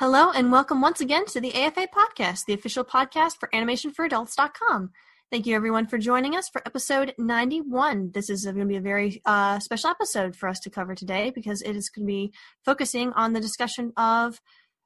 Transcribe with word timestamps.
Hello 0.00 0.32
and 0.32 0.50
welcome 0.50 0.80
once 0.80 1.00
again 1.00 1.24
to 1.26 1.40
the 1.40 1.54
AFA 1.54 1.86
podcast, 1.86 2.46
the 2.48 2.52
official 2.52 2.84
podcast 2.84 3.38
for 3.38 3.48
animationforadults.com. 3.54 4.90
Thank 5.30 5.46
you 5.46 5.54
everyone 5.54 5.86
for 5.86 5.98
joining 5.98 6.34
us 6.34 6.48
for 6.48 6.60
episode 6.66 7.14
91. 7.16 8.10
This 8.12 8.28
is 8.28 8.44
going 8.44 8.58
to 8.58 8.64
be 8.66 8.74
a 8.74 8.80
very 8.80 9.22
uh, 9.24 9.60
special 9.60 9.90
episode 9.90 10.34
for 10.34 10.48
us 10.48 10.58
to 10.64 10.70
cover 10.70 10.96
today 10.96 11.30
because 11.32 11.62
it 11.62 11.76
is 11.76 11.90
going 11.90 12.08
to 12.08 12.12
be 12.12 12.32
focusing 12.64 13.12
on 13.12 13.34
the 13.34 13.40
discussion 13.40 13.92
of 13.96 14.40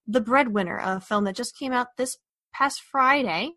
The 0.06 0.20
Breadwinner, 0.20 0.78
a 0.78 1.00
film 1.00 1.24
that 1.24 1.36
just 1.36 1.56
came 1.56 1.72
out 1.72 1.96
this 1.96 2.18
past 2.52 2.82
Friday, 2.92 3.52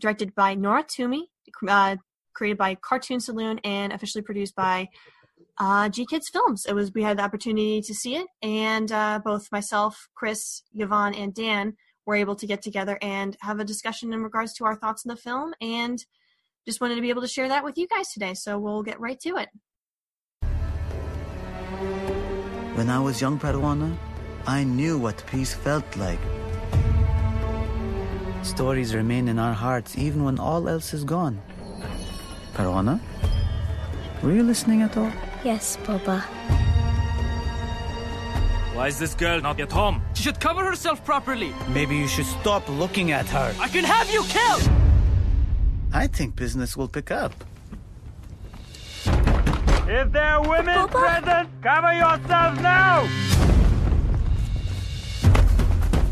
directed 0.00 0.34
by 0.34 0.56
Nora 0.56 0.82
Twomey, 0.82 1.26
uh, 1.68 1.94
created 2.34 2.58
by 2.58 2.74
Cartoon 2.74 3.20
Saloon, 3.20 3.60
and 3.62 3.92
officially 3.92 4.22
produced 4.22 4.56
by 4.56 4.88
uh, 5.58 5.88
GKIDS 5.88 6.30
Films. 6.32 6.66
It 6.66 6.74
was 6.74 6.92
we 6.94 7.02
had 7.02 7.18
the 7.18 7.22
opportunity 7.22 7.80
to 7.82 7.94
see 7.94 8.16
it, 8.16 8.26
and 8.42 8.90
uh, 8.90 9.20
both 9.24 9.50
myself, 9.52 10.08
Chris, 10.14 10.62
Yvonne, 10.74 11.14
and 11.14 11.34
Dan 11.34 11.74
were 12.06 12.16
able 12.16 12.34
to 12.36 12.46
get 12.46 12.62
together 12.62 12.98
and 13.00 13.36
have 13.40 13.60
a 13.60 13.64
discussion 13.64 14.12
in 14.12 14.22
regards 14.22 14.52
to 14.54 14.64
our 14.64 14.74
thoughts 14.74 15.04
on 15.06 15.14
the 15.14 15.20
film, 15.20 15.54
and 15.60 16.04
just 16.66 16.80
wanted 16.80 16.94
to 16.96 17.00
be 17.00 17.10
able 17.10 17.22
to 17.22 17.28
share 17.28 17.48
that 17.48 17.64
with 17.64 17.76
you 17.76 17.86
guys 17.88 18.12
today. 18.12 18.34
So 18.34 18.58
we'll 18.58 18.82
get 18.82 19.00
right 19.00 19.18
to 19.20 19.36
it. 19.36 19.48
When 22.76 22.88
I 22.88 22.98
was 22.98 23.20
young 23.20 23.38
Parvana, 23.38 23.96
I 24.46 24.64
knew 24.64 24.98
what 24.98 25.24
peace 25.26 25.54
felt 25.54 25.84
like. 25.96 26.20
Stories 28.42 28.94
remain 28.94 29.28
in 29.28 29.38
our 29.38 29.52
hearts 29.52 29.96
even 29.96 30.24
when 30.24 30.38
all 30.38 30.68
else 30.68 30.94
is 30.94 31.04
gone. 31.04 31.40
Parvana? 32.54 33.00
Were 34.22 34.32
you 34.32 34.42
listening 34.42 34.82
at 34.82 34.96
all? 34.96 35.12
Yes, 35.44 35.76
Boba. 35.84 36.22
Why 38.74 38.86
is 38.86 38.98
this 38.98 39.14
girl 39.14 39.40
not 39.40 39.60
at 39.60 39.72
home? 39.72 40.00
She 40.14 40.22
should 40.22 40.38
cover 40.40 40.64
herself 40.64 41.04
properly. 41.04 41.52
Maybe 41.74 41.96
you 41.96 42.06
should 42.06 42.26
stop 42.26 42.68
looking 42.68 43.10
at 43.10 43.26
her. 43.28 43.54
I 43.60 43.68
can 43.68 43.84
have 43.84 44.08
you 44.10 44.22
killed! 44.24 44.70
I 45.92 46.06
think 46.06 46.36
business 46.36 46.76
will 46.76 46.88
pick 46.88 47.10
up. 47.10 47.34
If 49.04 50.12
there 50.12 50.24
are 50.24 50.48
women 50.48 50.88
present, 50.88 51.48
cover 51.60 51.92
yourselves 51.92 52.60
now! 52.62 53.06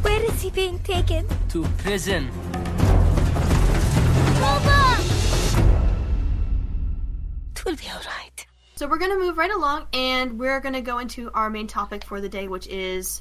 Where 0.03 0.25
is 0.25 0.43
he 0.43 0.51
being 0.51 0.81
taken? 0.81 1.27
To 1.51 1.63
prison. 1.79 2.31
It 7.51 7.65
will 7.65 7.77
be 7.77 7.89
all 7.91 8.01
right. 8.01 8.50
So 8.81 8.89
we're 8.89 8.97
going 8.97 9.11
to 9.11 9.19
move 9.19 9.37
right 9.37 9.51
along, 9.51 9.89
and 9.93 10.39
we're 10.39 10.59
going 10.59 10.73
to 10.73 10.81
go 10.81 11.01
into 11.01 11.31
our 11.33 11.51
main 11.51 11.67
topic 11.67 12.03
for 12.03 12.19
the 12.19 12.31
day, 12.31 12.49
which 12.49 12.67
is 12.67 13.21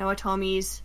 Nora 0.00 0.16
Twomey's 0.16 0.82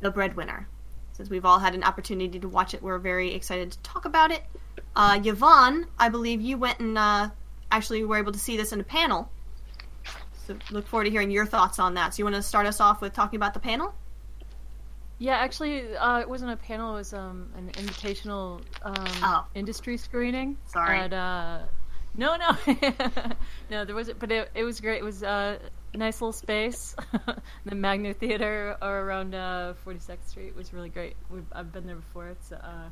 The 0.00 0.10
Breadwinner. 0.10 0.68
Since 1.12 1.30
we've 1.30 1.46
all 1.46 1.58
had 1.58 1.74
an 1.74 1.82
opportunity 1.82 2.38
to 2.40 2.46
watch 2.46 2.74
it, 2.74 2.82
we're 2.82 2.98
very 2.98 3.32
excited 3.32 3.72
to 3.72 3.78
talk 3.78 4.04
about 4.04 4.32
it. 4.32 4.42
Uh, 4.94 5.18
Yvonne, 5.24 5.86
I 5.98 6.10
believe 6.10 6.42
you 6.42 6.58
went 6.58 6.80
and 6.80 6.98
uh, 6.98 7.30
actually 7.70 8.04
were 8.04 8.18
able 8.18 8.32
to 8.32 8.38
see 8.38 8.58
this 8.58 8.74
in 8.74 8.80
a 8.80 8.84
panel. 8.84 9.30
So 10.46 10.54
look 10.70 10.86
forward 10.86 11.04
to 11.04 11.10
hearing 11.10 11.30
your 11.30 11.46
thoughts 11.46 11.78
on 11.78 11.94
that. 11.94 12.12
So 12.12 12.18
you 12.18 12.24
want 12.26 12.36
to 12.36 12.42
start 12.42 12.66
us 12.66 12.82
off 12.82 13.00
with 13.00 13.14
talking 13.14 13.38
about 13.38 13.54
the 13.54 13.60
panel? 13.60 13.94
Yeah, 15.18 15.36
actually, 15.36 15.96
uh, 15.96 16.20
it 16.20 16.28
wasn't 16.28 16.50
a 16.50 16.56
panel. 16.56 16.96
It 16.96 16.98
was 16.98 17.14
um, 17.14 17.48
an 17.56 17.70
invitational 17.70 18.60
um, 18.82 19.06
Oh. 19.22 19.46
industry 19.54 19.96
screening. 19.96 20.58
Sorry. 20.66 20.98
At, 20.98 21.14
uh, 21.14 21.60
no, 22.16 22.36
no, 22.36 22.56
no. 23.70 23.84
There 23.84 23.94
wasn't, 23.94 24.18
but 24.18 24.32
it, 24.32 24.50
it 24.54 24.64
was 24.64 24.80
great. 24.80 24.98
It 24.98 25.04
was 25.04 25.22
uh, 25.22 25.58
a 25.94 25.96
nice 25.96 26.20
little 26.20 26.32
space. 26.32 26.94
the 27.64 27.74
Magna 27.74 28.14
Theater 28.14 28.76
around 28.82 29.34
uh, 29.34 29.74
42nd 29.86 30.26
Street 30.26 30.56
was 30.56 30.72
really 30.72 30.88
great. 30.88 31.16
We've, 31.30 31.46
I've 31.52 31.72
been 31.72 31.86
there 31.86 31.96
before. 31.96 32.28
It's 32.28 32.52
a 32.52 32.64
uh, 32.64 32.88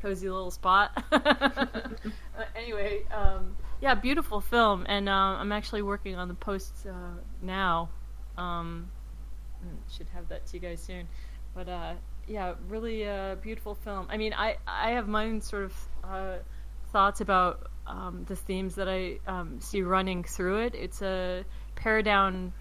cozy 0.00 0.28
little 0.28 0.50
spot. 0.50 1.04
Uh, 2.34 2.44
anyway, 2.56 3.02
um, 3.14 3.54
yeah, 3.82 3.94
beautiful 3.94 4.40
film, 4.40 4.86
and 4.88 5.06
uh, 5.06 5.12
I'm 5.12 5.52
actually 5.52 5.82
working 5.82 6.16
on 6.16 6.28
the 6.28 6.34
post 6.34 6.72
uh, 6.88 7.20
now. 7.42 7.90
Um, 8.38 8.90
should 9.94 10.08
have 10.14 10.26
that 10.30 10.46
to 10.46 10.54
you 10.54 10.60
guys 10.60 10.80
soon. 10.80 11.06
But 11.54 11.68
yeah, 12.26 12.54
really 12.68 13.06
beautiful 13.42 13.74
film. 13.74 14.06
I 14.08 14.16
mean, 14.16 14.32
I 14.32 14.56
I 14.66 14.92
have 14.92 15.08
my 15.08 15.26
own 15.26 15.42
sort 15.42 15.64
of 15.64 16.42
thoughts 16.90 17.20
about 17.20 17.70
um, 17.92 18.24
the 18.26 18.36
themes 18.36 18.76
that 18.76 18.88
I 18.88 19.18
um, 19.26 19.60
see 19.60 19.82
running 19.82 20.24
through 20.24 20.60
it. 20.60 20.74
It's 20.74 21.02
a 21.02 21.44
pared 21.74 22.04
down 22.04 22.52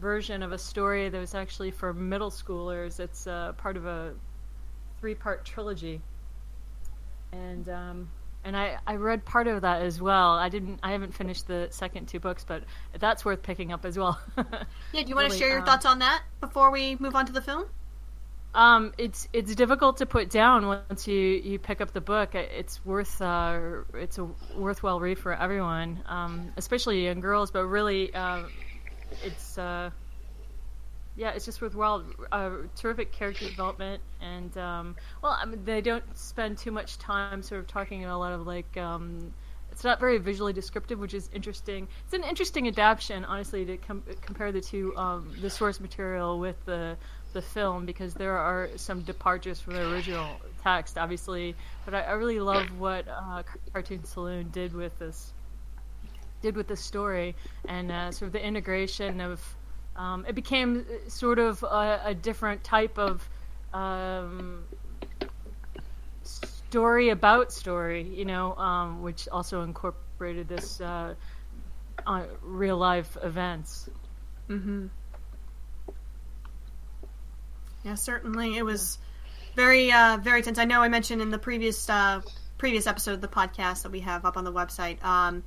version 0.00 0.42
of 0.42 0.52
a 0.52 0.58
story 0.58 1.08
that 1.08 1.18
was 1.18 1.34
actually 1.34 1.72
for 1.72 1.92
middle 1.92 2.30
schoolers. 2.30 3.00
It's 3.00 3.26
uh, 3.26 3.52
part 3.56 3.76
of 3.76 3.86
a 3.86 4.14
three 5.00 5.14
part 5.14 5.44
trilogy, 5.44 6.00
and 7.32 7.68
um, 7.68 8.08
and 8.44 8.56
I, 8.56 8.78
I 8.86 8.94
read 8.96 9.24
part 9.24 9.48
of 9.48 9.62
that 9.62 9.82
as 9.82 10.00
well. 10.00 10.36
I 10.36 10.48
didn't 10.48 10.78
I 10.82 10.92
haven't 10.92 11.12
finished 11.14 11.48
the 11.48 11.68
second 11.70 12.06
two 12.06 12.20
books, 12.20 12.44
but 12.46 12.62
that's 12.98 13.24
worth 13.24 13.42
picking 13.42 13.72
up 13.72 13.84
as 13.84 13.98
well. 13.98 14.20
Yeah, 14.92 15.02
do 15.02 15.10
you 15.10 15.16
want 15.16 15.26
to 15.26 15.34
Really, 15.34 15.38
share 15.38 15.48
your 15.50 15.58
um, 15.60 15.66
thoughts 15.66 15.84
on 15.86 15.98
that 15.98 16.22
before 16.40 16.70
we 16.70 16.96
move 16.96 17.14
on 17.14 17.26
to 17.26 17.32
the 17.32 17.42
film? 17.42 17.66
Um, 18.54 18.92
it's 18.96 19.28
it's 19.32 19.54
difficult 19.54 19.98
to 19.98 20.06
put 20.06 20.30
down 20.30 20.66
once 20.66 21.06
you, 21.06 21.16
you 21.16 21.58
pick 21.58 21.80
up 21.80 21.92
the 21.92 22.00
book. 22.00 22.34
It's 22.34 22.84
worth 22.84 23.20
uh, 23.20 23.82
it's 23.94 24.18
a 24.18 24.28
worthwhile 24.56 25.00
read 25.00 25.18
for 25.18 25.34
everyone, 25.34 26.02
um, 26.06 26.52
especially 26.56 27.04
young 27.04 27.20
girls. 27.20 27.50
But 27.50 27.66
really, 27.66 28.12
um, 28.14 28.50
it's 29.22 29.58
uh, 29.58 29.90
yeah, 31.16 31.30
it's 31.30 31.44
just 31.44 31.60
worthwhile. 31.60 32.04
Uh, 32.32 32.50
terrific 32.74 33.12
character 33.12 33.48
development, 33.48 34.02
and 34.20 34.56
um, 34.56 34.96
well, 35.22 35.36
I 35.38 35.44
mean, 35.44 35.64
they 35.64 35.82
don't 35.82 36.04
spend 36.16 36.58
too 36.58 36.70
much 36.70 36.96
time 36.98 37.42
sort 37.42 37.60
of 37.60 37.66
talking 37.66 38.02
in 38.02 38.08
a 38.08 38.18
lot 38.18 38.32
of 38.32 38.46
like. 38.46 38.76
Um, 38.76 39.34
it's 39.70 39.84
not 39.84 40.00
very 40.00 40.18
visually 40.18 40.52
descriptive, 40.52 40.98
which 40.98 41.14
is 41.14 41.30
interesting. 41.32 41.86
It's 42.04 42.14
an 42.14 42.24
interesting 42.24 42.66
adaptation, 42.66 43.24
honestly, 43.24 43.64
to 43.66 43.76
com- 43.76 44.02
compare 44.22 44.50
the 44.50 44.60
two, 44.60 44.96
um, 44.96 45.32
the 45.40 45.50
source 45.50 45.78
material 45.78 46.40
with 46.40 46.56
the 46.64 46.96
the 47.32 47.42
film, 47.42 47.86
because 47.86 48.14
there 48.14 48.36
are 48.36 48.68
some 48.76 49.02
departures 49.02 49.60
from 49.60 49.74
the 49.74 49.90
original 49.90 50.28
text, 50.62 50.98
obviously. 50.98 51.54
But 51.84 51.94
I, 51.94 52.02
I 52.02 52.12
really 52.12 52.40
love 52.40 52.66
what 52.78 53.06
uh, 53.08 53.42
Cartoon 53.72 54.04
Saloon 54.04 54.50
did 54.50 54.72
with 54.72 54.98
this 54.98 55.32
did 56.40 56.54
with 56.54 56.68
this 56.68 56.80
story, 56.80 57.34
and 57.66 57.90
uh, 57.90 58.12
sort 58.12 58.28
of 58.28 58.32
the 58.32 58.44
integration 58.44 59.20
of. 59.20 59.40
Um, 59.96 60.24
it 60.28 60.36
became 60.36 60.84
sort 61.08 61.40
of 61.40 61.60
a, 61.64 62.00
a 62.04 62.14
different 62.14 62.62
type 62.62 62.98
of 62.98 63.28
um, 63.74 64.62
story 66.22 67.08
about 67.08 67.52
story, 67.52 68.02
you 68.02 68.24
know, 68.24 68.54
um, 68.56 69.02
which 69.02 69.28
also 69.28 69.62
incorporated 69.62 70.48
this 70.48 70.80
uh, 70.80 71.14
uh, 72.06 72.22
real 72.42 72.76
life 72.76 73.16
events. 73.22 73.88
Mm-hmm. 74.48 74.86
Yeah, 77.88 77.94
certainly. 77.94 78.58
It 78.58 78.64
was 78.64 78.98
very, 79.56 79.90
uh, 79.90 80.18
very 80.18 80.42
tense. 80.42 80.58
I 80.58 80.66
know 80.66 80.82
I 80.82 80.90
mentioned 80.90 81.22
in 81.22 81.30
the 81.30 81.38
previous 81.38 81.88
uh, 81.88 82.20
previous 82.58 82.86
episode 82.86 83.12
of 83.12 83.20
the 83.22 83.28
podcast 83.28 83.84
that 83.84 83.92
we 83.92 84.00
have 84.00 84.26
up 84.26 84.36
on 84.36 84.44
the 84.44 84.52
website. 84.52 85.02
Um, 85.02 85.42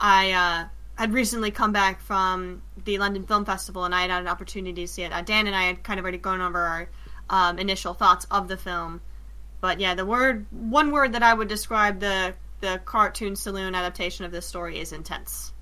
I 0.00 0.32
uh, 0.32 0.64
had 0.96 1.12
recently 1.12 1.52
come 1.52 1.70
back 1.70 2.00
from 2.00 2.62
the 2.84 2.98
London 2.98 3.24
Film 3.26 3.44
Festival, 3.44 3.84
and 3.84 3.94
I 3.94 4.02
had 4.02 4.10
had 4.10 4.22
an 4.22 4.28
opportunity 4.28 4.86
to 4.86 4.88
see 4.88 5.02
it. 5.02 5.12
Uh, 5.12 5.22
Dan 5.22 5.46
and 5.46 5.54
I 5.54 5.66
had 5.66 5.84
kind 5.84 6.00
of 6.00 6.04
already 6.04 6.18
gone 6.18 6.40
over 6.40 6.58
our 6.58 6.88
um, 7.30 7.60
initial 7.60 7.94
thoughts 7.94 8.26
of 8.28 8.48
the 8.48 8.56
film, 8.56 9.00
but 9.60 9.78
yeah, 9.78 9.94
the 9.94 10.04
word 10.04 10.46
one 10.50 10.90
word 10.90 11.12
that 11.12 11.22
I 11.22 11.32
would 11.32 11.46
describe 11.46 12.00
the 12.00 12.34
the 12.58 12.80
cartoon 12.84 13.36
saloon 13.36 13.76
adaptation 13.76 14.24
of 14.24 14.32
this 14.32 14.46
story 14.46 14.80
is 14.80 14.92
intense. 14.92 15.52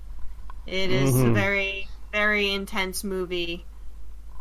It 0.65 0.89
is 0.89 1.13
a 1.21 1.29
very 1.29 1.87
very 2.11 2.51
intense 2.51 3.03
movie 3.03 3.67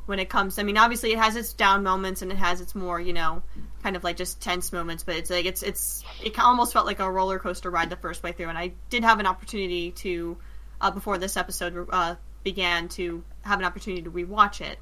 when 0.06 0.18
it 0.20 0.28
comes. 0.28 0.58
I 0.58 0.62
mean, 0.62 0.78
obviously 0.78 1.12
it 1.12 1.18
has 1.18 1.36
its 1.36 1.52
down 1.52 1.82
moments 1.82 2.22
and 2.22 2.32
it 2.32 2.38
has 2.38 2.60
its 2.60 2.74
more, 2.74 2.98
you 2.98 3.12
know, 3.12 3.42
kind 3.82 3.96
of 3.96 4.04
like 4.04 4.16
just 4.16 4.40
tense 4.40 4.72
moments. 4.72 5.02
But 5.02 5.16
it's 5.16 5.30
like 5.30 5.44
it's 5.44 5.62
it's 5.62 6.04
it 6.24 6.38
almost 6.38 6.72
felt 6.72 6.86
like 6.86 7.00
a 7.00 7.10
roller 7.10 7.38
coaster 7.38 7.70
ride 7.70 7.90
the 7.90 7.96
first 7.96 8.22
way 8.22 8.32
through. 8.32 8.48
And 8.48 8.56
I 8.56 8.72
did 8.88 9.04
have 9.04 9.20
an 9.20 9.26
opportunity 9.26 9.90
to 9.92 10.36
uh, 10.80 10.90
before 10.90 11.18
this 11.18 11.36
episode 11.36 11.88
uh, 11.90 12.14
began 12.44 12.88
to 12.88 13.22
have 13.42 13.58
an 13.58 13.64
opportunity 13.64 14.02
to 14.02 14.10
rewatch 14.10 14.60
it, 14.60 14.78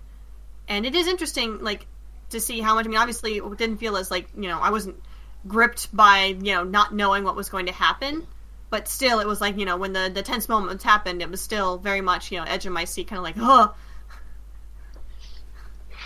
and 0.69 0.85
it 0.85 0.95
is 0.95 1.07
interesting, 1.07 1.63
like 1.63 1.87
to 2.31 2.41
see 2.41 2.61
how 2.61 2.75
much. 2.75 2.87
I 2.87 2.89
mean, 2.89 2.99
obviously, 2.99 3.37
it 3.39 3.59
didn't 3.59 3.79
feel 3.79 3.97
as 3.97 4.11
like 4.11 4.29
you 4.37 4.49
know 4.49 4.61
I 4.61 4.71
wasn't 4.71 5.03
gripped 5.47 5.95
by 5.95 6.37
you 6.39 6.55
know 6.55 6.65
not 6.65 6.95
knowing 6.95 7.25
what 7.25 7.37
was 7.37 7.49
going 7.49 7.67
to 7.67 7.73
happen, 7.73 8.27
but 8.71 8.89
still, 8.89 9.21
it 9.21 9.27
was 9.27 9.41
like 9.41 9.57
you 9.57 9.65
know 9.65 9.77
when 9.77 9.93
the 9.93 10.11
the 10.13 10.23
tense 10.23 10.49
moments 10.49 10.85
happened, 10.85 11.23
it 11.23 11.31
was 11.31 11.41
still 11.41 11.79
very 11.79 12.01
much 12.01 12.33
you 12.33 12.39
know 12.39 12.45
edge 12.45 12.67
of 12.67 12.73
my 12.73 12.85
seat, 12.85 13.09
kind 13.09 13.19
of 13.19 13.25
like 13.25 13.37
oh. 13.39 13.75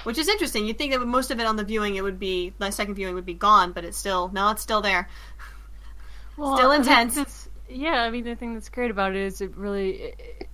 Which 0.08 0.16
is 0.16 0.26
interesting. 0.26 0.66
You'd 0.66 0.78
think 0.78 0.94
that 0.94 1.06
most 1.06 1.31
of 1.31 1.38
it 1.38 1.44
on 1.44 1.56
the 1.56 1.64
viewing, 1.64 1.96
it 1.96 2.02
would 2.02 2.19
be 2.19 2.55
the 2.58 2.70
second 2.70 2.94
viewing 2.94 3.14
would 3.16 3.26
be 3.26 3.34
gone, 3.34 3.72
but 3.72 3.84
it's 3.84 3.99
still 3.99 4.31
no, 4.32 4.49
it's 4.49 4.62
still 4.62 4.81
there. 4.81 5.06
Well, 6.38 6.56
Still 6.56 6.72
intense. 6.72 7.46
Yeah, 7.69 8.05
I 8.05 8.08
mean, 8.08 8.25
the 8.25 8.34
thing 8.34 8.55
that's 8.55 8.70
great 8.70 8.90
about 8.90 9.14
it 9.14 9.20
is 9.20 9.43
it 9.43 9.55
really. 9.55 9.90
It, 9.90 10.49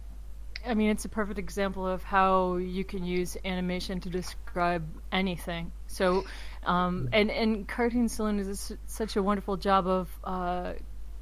I 0.67 0.75
mean, 0.75 0.91
it's 0.91 1.05
a 1.05 1.09
perfect 1.09 1.39
example 1.39 1.87
of 1.87 2.03
how 2.03 2.57
you 2.57 2.85
can 2.85 3.05
use 3.05 3.37
animation 3.45 4.01
to 4.01 4.11
describe 4.11 4.85
anything. 5.13 5.71
So, 5.87 6.25
um, 6.67 7.11
and 7.13 7.31
and 7.31 7.69
Cartoon 7.69 8.09
Saloon 8.09 8.41
is 8.41 8.73
such 8.87 9.15
a 9.15 9.23
wonderful 9.23 9.57
job 9.57 9.87
of, 9.87 10.11
uh, 10.25 10.73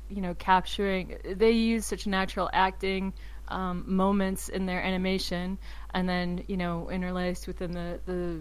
you 0.09 0.23
know, 0.23 0.33
capturing. 0.33 1.19
They 1.23 1.51
use 1.51 1.85
such 1.85 2.07
natural 2.07 2.49
acting 2.51 3.13
um, 3.49 3.85
moments 3.87 4.49
in 4.49 4.67
their 4.67 4.83
animation, 4.83 5.59
and 5.95 6.09
then 6.09 6.45
you 6.47 6.57
know, 6.57 6.91
interlaced 6.91 7.47
within 7.47 7.73
the 7.73 8.01
the 8.07 8.41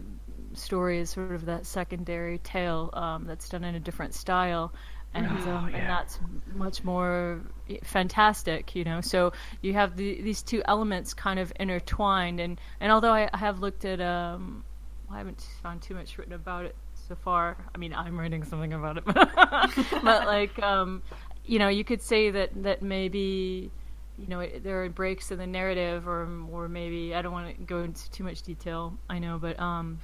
story 0.53 0.99
is 0.99 1.09
sort 1.09 1.31
of 1.31 1.45
that 1.45 1.65
secondary 1.65 2.37
tale 2.39 2.89
um, 2.93 3.25
that's 3.25 3.49
done 3.49 3.63
in 3.63 3.75
a 3.75 3.79
different 3.79 4.13
style. 4.13 4.73
And, 5.13 5.27
um, 5.27 5.65
and 5.73 5.89
that's 5.89 6.19
much 6.55 6.85
more 6.85 7.41
fantastic, 7.83 8.75
you 8.75 8.85
know. 8.85 9.01
So 9.01 9.33
you 9.61 9.73
have 9.73 9.97
the, 9.97 10.21
these 10.21 10.41
two 10.41 10.61
elements 10.65 11.13
kind 11.13 11.37
of 11.37 11.51
intertwined, 11.59 12.39
and, 12.39 12.59
and 12.79 12.93
although 12.93 13.11
I, 13.11 13.29
I 13.33 13.37
have 13.37 13.59
looked 13.59 13.83
at, 13.83 13.99
um, 13.99 14.63
I 15.11 15.17
haven't 15.17 15.45
found 15.61 15.81
too 15.81 15.95
much 15.95 16.17
written 16.17 16.33
about 16.33 16.63
it 16.63 16.75
so 17.09 17.15
far. 17.15 17.57
I 17.75 17.77
mean, 17.77 17.93
I'm 17.93 18.17
writing 18.17 18.45
something 18.45 18.71
about 18.71 18.99
it, 18.99 19.05
but 19.05 20.27
like, 20.27 20.57
um, 20.63 21.03
you 21.45 21.59
know, 21.59 21.67
you 21.67 21.83
could 21.83 22.01
say 22.01 22.31
that 22.31 22.63
that 22.63 22.81
maybe, 22.81 23.69
you 24.21 24.27
know, 24.27 24.39
it, 24.41 24.63
there 24.63 24.83
are 24.83 24.89
breaks 24.89 25.31
in 25.31 25.39
the 25.39 25.47
narrative, 25.47 26.07
or 26.07 26.29
or 26.51 26.69
maybe 26.69 27.15
I 27.15 27.21
don't 27.21 27.31
want 27.31 27.57
to 27.57 27.63
go 27.63 27.79
into 27.79 28.09
too 28.11 28.23
much 28.23 28.43
detail. 28.43 28.97
I 29.09 29.19
know, 29.19 29.39
but 29.39 29.59
um, 29.59 29.99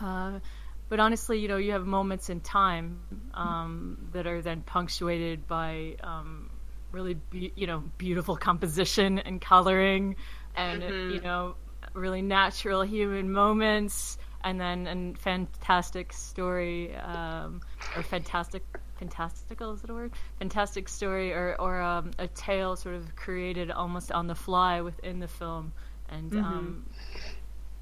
uh, 0.00 0.40
but 0.88 0.98
honestly, 0.98 1.38
you 1.38 1.48
know, 1.48 1.56
you 1.56 1.72
have 1.72 1.86
moments 1.86 2.30
in 2.30 2.40
time 2.40 3.00
um, 3.34 4.08
that 4.12 4.26
are 4.26 4.42
then 4.42 4.62
punctuated 4.62 5.46
by 5.46 5.96
um, 6.02 6.50
really, 6.90 7.14
be- 7.14 7.52
you 7.54 7.66
know, 7.66 7.84
beautiful 7.96 8.36
composition 8.36 9.20
and 9.20 9.40
coloring, 9.40 10.16
and 10.56 10.82
you 11.08 11.20
know, 11.20 11.54
really 11.94 12.22
natural 12.22 12.82
human 12.82 13.30
moments, 13.30 14.18
and 14.42 14.60
then 14.60 14.86
and 14.88 15.18
fantastic 15.18 16.12
story 16.12 16.94
um, 16.96 17.60
or 17.96 18.02
fantastic. 18.02 18.62
Fantastical 19.00 19.72
is 19.72 19.80
that 19.80 19.90
a 19.90 19.94
word? 19.94 20.12
Fantastic 20.38 20.86
story, 20.88 21.32
or 21.32 21.56
or 21.58 21.80
um, 21.80 22.10
a 22.18 22.28
tale 22.28 22.76
sort 22.76 22.94
of 22.94 23.16
created 23.16 23.70
almost 23.70 24.12
on 24.12 24.26
the 24.26 24.34
fly 24.34 24.82
within 24.82 25.18
the 25.20 25.26
film, 25.26 25.72
and 26.10 26.36
um, 26.36 26.86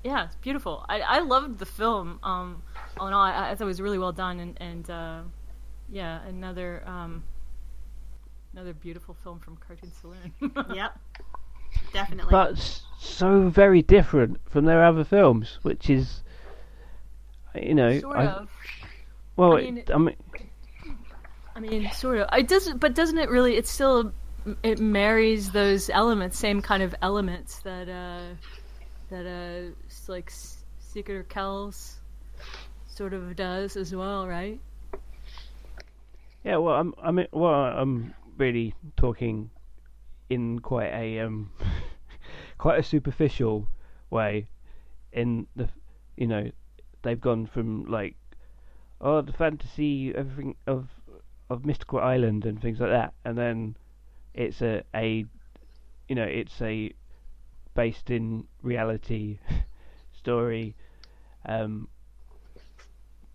yeah, 0.04 0.26
it's 0.26 0.36
beautiful. 0.36 0.86
I, 0.88 1.00
I 1.00 1.18
loved 1.18 1.58
the 1.58 1.66
film. 1.66 2.20
Um, 2.22 2.62
all 2.98 3.08
in 3.08 3.12
all, 3.12 3.20
I, 3.20 3.50
I 3.50 3.54
thought 3.56 3.64
it 3.64 3.66
was 3.66 3.82
really 3.82 3.98
well 3.98 4.12
done, 4.12 4.38
and 4.38 4.56
and 4.60 4.88
uh, 4.88 5.20
yeah, 5.90 6.20
another 6.26 6.84
um, 6.86 7.24
another 8.52 8.72
beautiful 8.74 9.14
film 9.24 9.40
from 9.40 9.56
Cartoon 9.56 9.90
Saloon. 10.00 10.32
Yep, 10.74 10.98
definitely. 11.92 12.30
but 12.30 12.80
so 13.00 13.48
very 13.48 13.82
different 13.82 14.38
from 14.48 14.66
their 14.66 14.84
other 14.84 15.02
films, 15.02 15.58
which 15.62 15.90
is, 15.90 16.22
you 17.60 17.74
know, 17.74 17.98
sort 17.98 18.16
I, 18.16 18.26
of. 18.26 18.48
well, 19.36 19.56
I 19.56 19.62
mean, 19.62 19.78
it- 19.78 19.90
I 19.92 19.98
mean, 19.98 20.14
I 21.58 21.60
mean, 21.60 21.90
sort 21.90 22.18
of. 22.18 22.28
It 22.32 22.46
doesn't, 22.46 22.78
but 22.78 22.94
doesn't 22.94 23.18
it 23.18 23.28
really? 23.30 23.56
It 23.56 23.66
still 23.66 24.12
it 24.62 24.78
marries 24.78 25.50
those 25.50 25.90
elements, 25.90 26.38
same 26.38 26.62
kind 26.62 26.84
of 26.84 26.94
elements 27.02 27.58
that 27.64 27.88
uh, 27.88 28.34
that 29.10 29.26
uh, 29.26 29.74
like 30.06 30.30
Secret 30.78 31.18
of 31.18 31.28
Kells 31.28 31.96
sort 32.86 33.12
of 33.12 33.34
does 33.34 33.76
as 33.76 33.92
well, 33.92 34.28
right? 34.28 34.60
yeah. 36.44 36.58
Well, 36.58 36.76
I'm, 36.76 36.94
I 37.02 37.10
mean, 37.10 37.26
well, 37.32 37.52
I'm 37.52 38.14
really 38.36 38.72
talking 38.96 39.50
in 40.30 40.60
quite 40.60 40.92
a 40.92 41.18
um, 41.18 41.50
quite 42.58 42.78
a 42.78 42.84
superficial 42.84 43.66
way. 44.10 44.46
In 45.12 45.48
the, 45.56 45.68
you 46.16 46.28
know, 46.28 46.52
they've 47.02 47.20
gone 47.20 47.46
from 47.46 47.86
like, 47.86 48.14
oh, 49.00 49.22
the 49.22 49.32
fantasy 49.32 50.14
everything 50.14 50.54
of 50.64 50.88
of 51.50 51.64
mystical 51.64 52.00
island 52.00 52.44
and 52.44 52.60
things 52.60 52.80
like 52.80 52.90
that, 52.90 53.14
and 53.24 53.36
then 53.36 53.76
it's 54.34 54.62
a 54.62 54.82
a, 54.94 55.24
you 56.08 56.14
know, 56.14 56.24
it's 56.24 56.60
a 56.62 56.92
based 57.74 58.10
in 58.10 58.44
reality 58.62 59.38
story, 60.12 60.74
um, 61.46 61.88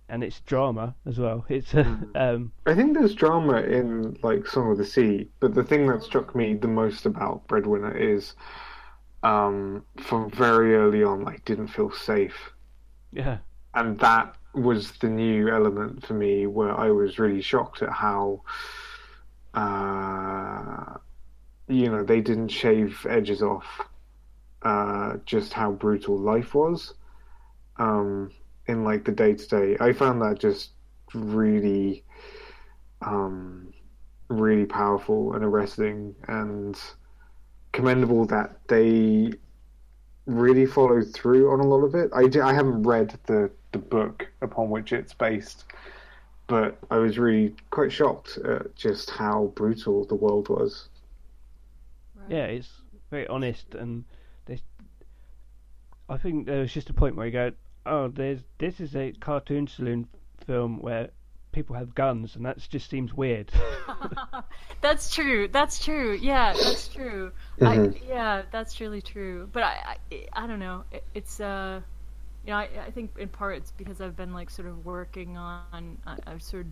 and 0.10 0.24
it's 0.24 0.42
drama 0.42 0.96
as 1.06 1.18
well. 1.18 1.46
It's 1.50 1.74
a 1.74 1.86
um, 2.16 2.52
I 2.66 2.76
think 2.76 2.94
there's 2.94 3.16
drama 3.16 3.62
in 3.62 4.18
like 4.22 4.48
Song 4.48 4.72
of 4.72 4.78
the 4.78 4.86
Sea, 4.86 5.28
but 5.40 5.56
the 5.56 5.64
thing 5.64 5.88
that 5.88 6.04
struck 6.04 6.36
me 6.36 6.54
the 6.54 6.68
most 6.68 7.06
about 7.06 7.48
Breadwinner 7.48 7.96
is 7.96 8.34
um, 9.24 9.84
from 9.98 10.30
very 10.32 10.76
early 10.76 11.04
on, 11.04 11.24
like 11.24 11.46
didn't 11.46 11.68
feel 11.68 11.92
safe, 11.92 12.52
yeah. 13.12 13.38
and 13.74 14.00
that 14.00 14.36
was 14.54 14.92
the 14.94 15.10
new 15.10 15.50
element 15.50 16.06
for 16.06 16.14
me 16.14 16.48
where 16.48 16.78
I 16.78 16.92
was 16.92 17.20
really 17.20 17.42
shocked 17.42 17.82
at 17.82 17.90
how, 17.90 18.42
uh, 19.54 20.98
you 21.68 21.90
know, 21.90 22.04
they 22.04 22.22
didn't 22.22 22.50
shave 22.50 23.06
edges 23.10 23.42
off, 23.42 23.82
uh, 24.62 25.18
just 25.26 25.54
how 25.54 25.72
brutal 25.72 26.18
life 26.18 26.54
was, 26.54 26.94
um, 27.78 28.32
in 28.68 28.84
like 28.84 29.06
the 29.06 29.12
day 29.12 29.34
to 29.34 29.48
day. 29.48 29.78
I 29.80 29.94
found 29.94 30.22
that 30.22 30.40
just 30.40 30.72
really 31.14 32.04
um, 33.02 33.74
really 34.30 34.66
powerful 34.66 35.34
and 35.34 35.44
arresting 35.44 36.16
and 36.28 36.80
commendable 37.72 38.26
that 38.26 38.60
they 38.68 39.32
really 40.26 40.66
followed 40.66 41.14
through 41.14 41.52
on 41.52 41.60
a 41.60 41.68
lot 41.68 41.84
of 41.84 41.96
it. 41.96 42.10
I, 42.14 42.30
I 42.42 42.54
haven't 42.54 42.84
read 42.84 43.18
the, 43.26 43.52
the 43.74 43.80
book 43.80 44.32
upon 44.42 44.70
which 44.70 44.94
it's 44.94 45.14
based, 45.14 45.66
but 46.48 46.78
I 46.90 46.98
was 46.98 47.18
really 47.18 47.56
quite 47.72 47.92
shocked 47.92 48.38
at 48.38 48.74
just 48.76 49.10
how 49.10 49.52
brutal 49.56 50.06
the 50.06 50.16
world 50.16 50.48
was. 50.48 50.88
Yeah, 52.30 52.46
it's 52.46 52.70
very 53.12 53.28
honest, 53.28 53.76
and 53.76 54.06
there's. 54.46 54.62
I 56.08 56.18
think 56.18 56.46
there 56.46 56.60
was 56.60 56.72
just 56.72 56.90
a 56.90 56.94
point 56.94 57.16
where 57.16 57.26
you 57.26 57.32
go, 57.32 57.52
"Oh, 57.86 58.08
there's 58.08 58.40
this 58.60 58.80
is 58.80 58.96
a 58.96 59.12
cartoon 59.14 59.68
saloon 59.68 60.08
film 60.46 60.80
where 60.80 61.10
people 61.52 61.76
have 61.76 61.94
guns, 61.96 62.36
and 62.36 62.46
that 62.46 62.60
just 62.70 62.90
seems 62.90 63.14
weird." 63.14 63.52
That's 64.82 65.14
true. 65.14 65.48
That's 65.48 65.84
true. 65.84 66.18
Yeah, 66.22 66.54
that's 66.54 66.90
true. 66.90 67.32
I, 67.62 67.90
yeah, 68.06 68.42
that's 68.52 68.82
really 68.82 69.02
true. 69.02 69.48
But 69.52 69.64
I, 69.64 69.98
I, 70.12 70.28
I 70.34 70.48
don't 70.48 70.60
know. 70.60 70.84
It, 70.92 71.06
it's 71.14 71.40
uh, 71.40 71.80
you 72.46 72.52
know, 72.52 72.58
I, 72.58 72.70
I 72.88 72.92
think 72.92 73.18
in 73.18 73.30
part 73.30 73.58
it's 73.58 73.72
because 73.72 74.02
I've 74.02 74.16
been 74.16 74.34
like 74.34 74.50
sort 74.50 74.68
of 74.68 74.86
working 74.86 75.38
on. 75.38 75.98
I, 76.06 76.18
I've 76.28 76.42
sort 76.42 76.66
of 76.66 76.72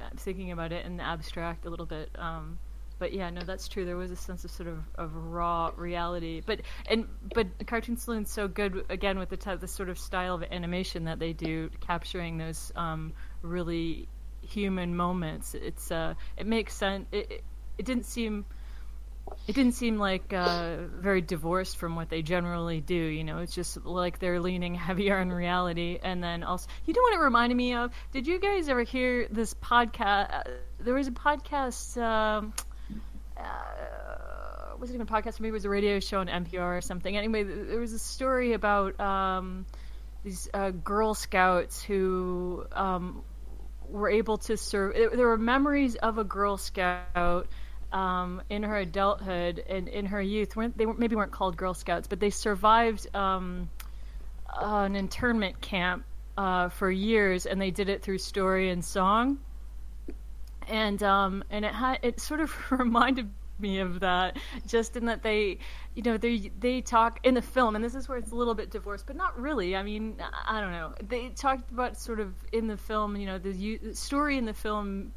I'm 0.00 0.16
thinking 0.16 0.52
about 0.52 0.72
it 0.72 0.84
in 0.84 0.96
the 0.96 1.04
abstract 1.04 1.66
a 1.66 1.70
little 1.70 1.86
bit. 1.86 2.10
Um, 2.16 2.58
but 2.98 3.12
yeah, 3.12 3.30
no, 3.30 3.40
that's 3.42 3.66
true. 3.66 3.84
There 3.84 3.96
was 3.96 4.10
a 4.10 4.16
sense 4.16 4.44
of 4.44 4.50
sort 4.50 4.68
of, 4.68 4.78
of 4.94 5.14
raw 5.14 5.72
reality. 5.76 6.40
But 6.44 6.60
and 6.88 7.06
but 7.34 7.48
Cartoon 7.66 7.96
Saloon's 7.96 8.30
so 8.30 8.48
good 8.48 8.84
again 8.88 9.18
with 9.18 9.28
the 9.28 9.36
type, 9.36 9.60
the 9.60 9.68
sort 9.68 9.88
of 9.88 9.98
style 9.98 10.36
of 10.36 10.44
animation 10.44 11.04
that 11.04 11.18
they 11.18 11.32
do, 11.32 11.68
capturing 11.80 12.38
those 12.38 12.72
um, 12.76 13.12
really 13.42 14.08
human 14.42 14.96
moments. 14.96 15.54
It's 15.54 15.90
uh, 15.90 16.14
it 16.36 16.46
makes 16.46 16.74
sense. 16.74 17.06
It, 17.12 17.30
it, 17.30 17.44
it 17.78 17.86
didn't 17.86 18.06
seem 18.06 18.44
it 19.46 19.54
didn't 19.54 19.72
seem 19.72 19.98
like 19.98 20.32
uh, 20.32 20.76
very 21.00 21.20
divorced 21.20 21.76
from 21.76 21.96
what 21.96 22.08
they 22.08 22.22
generally 22.22 22.80
do. 22.80 22.94
You 22.94 23.24
know, 23.24 23.38
it's 23.38 23.54
just 23.54 23.84
like 23.84 24.18
they're 24.18 24.40
leaning 24.40 24.74
heavier 24.88 25.18
on 25.18 25.30
reality. 25.30 25.98
And 26.02 26.22
then 26.22 26.42
also, 26.42 26.68
you 26.84 26.94
know 26.94 27.02
what 27.02 27.14
it 27.14 27.20
reminded 27.20 27.56
me 27.56 27.74
of? 27.74 27.92
Did 28.12 28.26
you 28.26 28.38
guys 28.38 28.68
ever 28.68 28.82
hear 28.82 29.28
this 29.30 29.54
podcast? 29.54 30.32
Uh, 30.34 30.42
there 30.80 30.94
was 30.94 31.08
a 31.08 31.12
podcast. 31.12 32.00
Um, 32.00 32.52
uh, 33.36 34.76
was 34.78 34.90
it 34.90 34.94
even 34.94 35.06
a 35.06 35.10
podcast? 35.10 35.40
Maybe 35.40 35.50
it 35.50 35.52
was 35.52 35.64
a 35.64 35.70
radio 35.70 36.00
show 36.00 36.20
on 36.20 36.28
NPR 36.28 36.78
or 36.78 36.80
something. 36.80 37.16
Anyway, 37.16 37.44
there 37.44 37.78
was 37.78 37.92
a 37.92 37.98
story 37.98 38.52
about 38.52 38.98
um, 39.00 39.66
these 40.24 40.48
uh, 40.52 40.70
Girl 40.70 41.14
Scouts 41.14 41.82
who 41.82 42.66
um, 42.72 43.22
were 43.88 44.10
able 44.10 44.38
to 44.38 44.56
serve. 44.56 44.94
There 44.94 45.28
were 45.28 45.36
memories 45.38 45.94
of 45.96 46.18
a 46.18 46.24
Girl 46.24 46.56
Scout 46.56 47.46
um, 47.92 48.42
in 48.50 48.62
her 48.62 48.76
adulthood 48.78 49.62
and 49.68 49.88
in 49.88 50.06
her 50.06 50.20
youth. 50.20 50.56
weren't- 50.56 50.76
They 50.76 50.86
maybe 50.86 51.14
weren't 51.16 51.32
called 51.32 51.56
Girl 51.56 51.74
Scouts, 51.74 52.08
but 52.08 52.20
they 52.20 52.30
survived 52.30 53.14
um, 53.14 53.70
an 54.54 54.96
internment 54.96 55.60
camp 55.60 56.04
uh, 56.36 56.68
for 56.70 56.90
years, 56.90 57.46
and 57.46 57.60
they 57.60 57.70
did 57.70 57.88
it 57.88 58.02
through 58.02 58.18
story 58.18 58.70
and 58.70 58.84
song. 58.84 59.38
And 60.68 61.02
um, 61.02 61.44
and 61.50 61.64
it 61.64 61.74
had 61.74 61.98
it 62.02 62.20
sort 62.20 62.40
of 62.40 62.52
reminded 62.70 63.30
me 63.58 63.78
of 63.80 64.00
that, 64.00 64.38
just 64.66 64.96
in 64.96 65.06
that 65.06 65.22
they, 65.22 65.58
you 65.94 66.02
know, 66.02 66.16
they 66.16 66.50
they 66.58 66.80
talk 66.80 67.20
in 67.24 67.34
the 67.34 67.42
film, 67.42 67.74
and 67.76 67.84
this 67.84 67.94
is 67.94 68.08
where 68.08 68.16
it's 68.18 68.30
a 68.30 68.34
little 68.34 68.54
bit 68.54 68.70
divorced, 68.70 69.06
but 69.06 69.16
not 69.16 69.38
really. 69.38 69.74
I 69.76 69.82
mean, 69.82 70.16
I 70.46 70.60
don't 70.60 70.72
know. 70.72 70.94
They 71.08 71.28
talked 71.30 71.70
about 71.70 71.96
sort 71.98 72.20
of 72.20 72.32
in 72.52 72.68
the 72.68 72.76
film, 72.76 73.16
you 73.16 73.26
know, 73.26 73.38
the 73.38 73.94
story 73.94 74.38
in 74.38 74.44
the 74.44 74.54
film, 74.54 75.12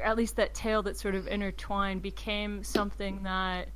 at 0.00 0.16
least 0.16 0.36
that 0.36 0.54
tale 0.54 0.82
that 0.82 0.96
sort 0.96 1.14
of 1.14 1.26
intertwined 1.28 2.02
became 2.02 2.62
something 2.62 3.22
that 3.22 3.68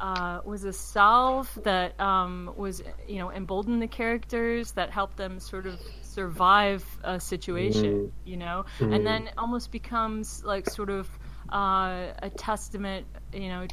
uh, 0.00 0.40
was 0.44 0.64
a 0.64 0.72
salve 0.72 1.50
that 1.64 1.98
um, 2.00 2.52
was, 2.56 2.82
you 3.06 3.18
know, 3.18 3.30
emboldened 3.30 3.82
the 3.82 3.86
characters, 3.86 4.72
that 4.72 4.90
helped 4.90 5.16
them 5.16 5.38
sort 5.38 5.66
of 5.66 5.78
survive 6.02 6.84
a 7.04 7.20
situation, 7.20 8.10
you 8.24 8.36
know, 8.36 8.64
and 8.80 9.06
then 9.06 9.30
almost 9.36 9.70
becomes 9.70 10.42
like 10.44 10.68
sort 10.70 10.90
of 10.90 11.08
uh, 11.52 12.12
a 12.22 12.30
testament, 12.36 13.06
you 13.32 13.48
know, 13.48 13.66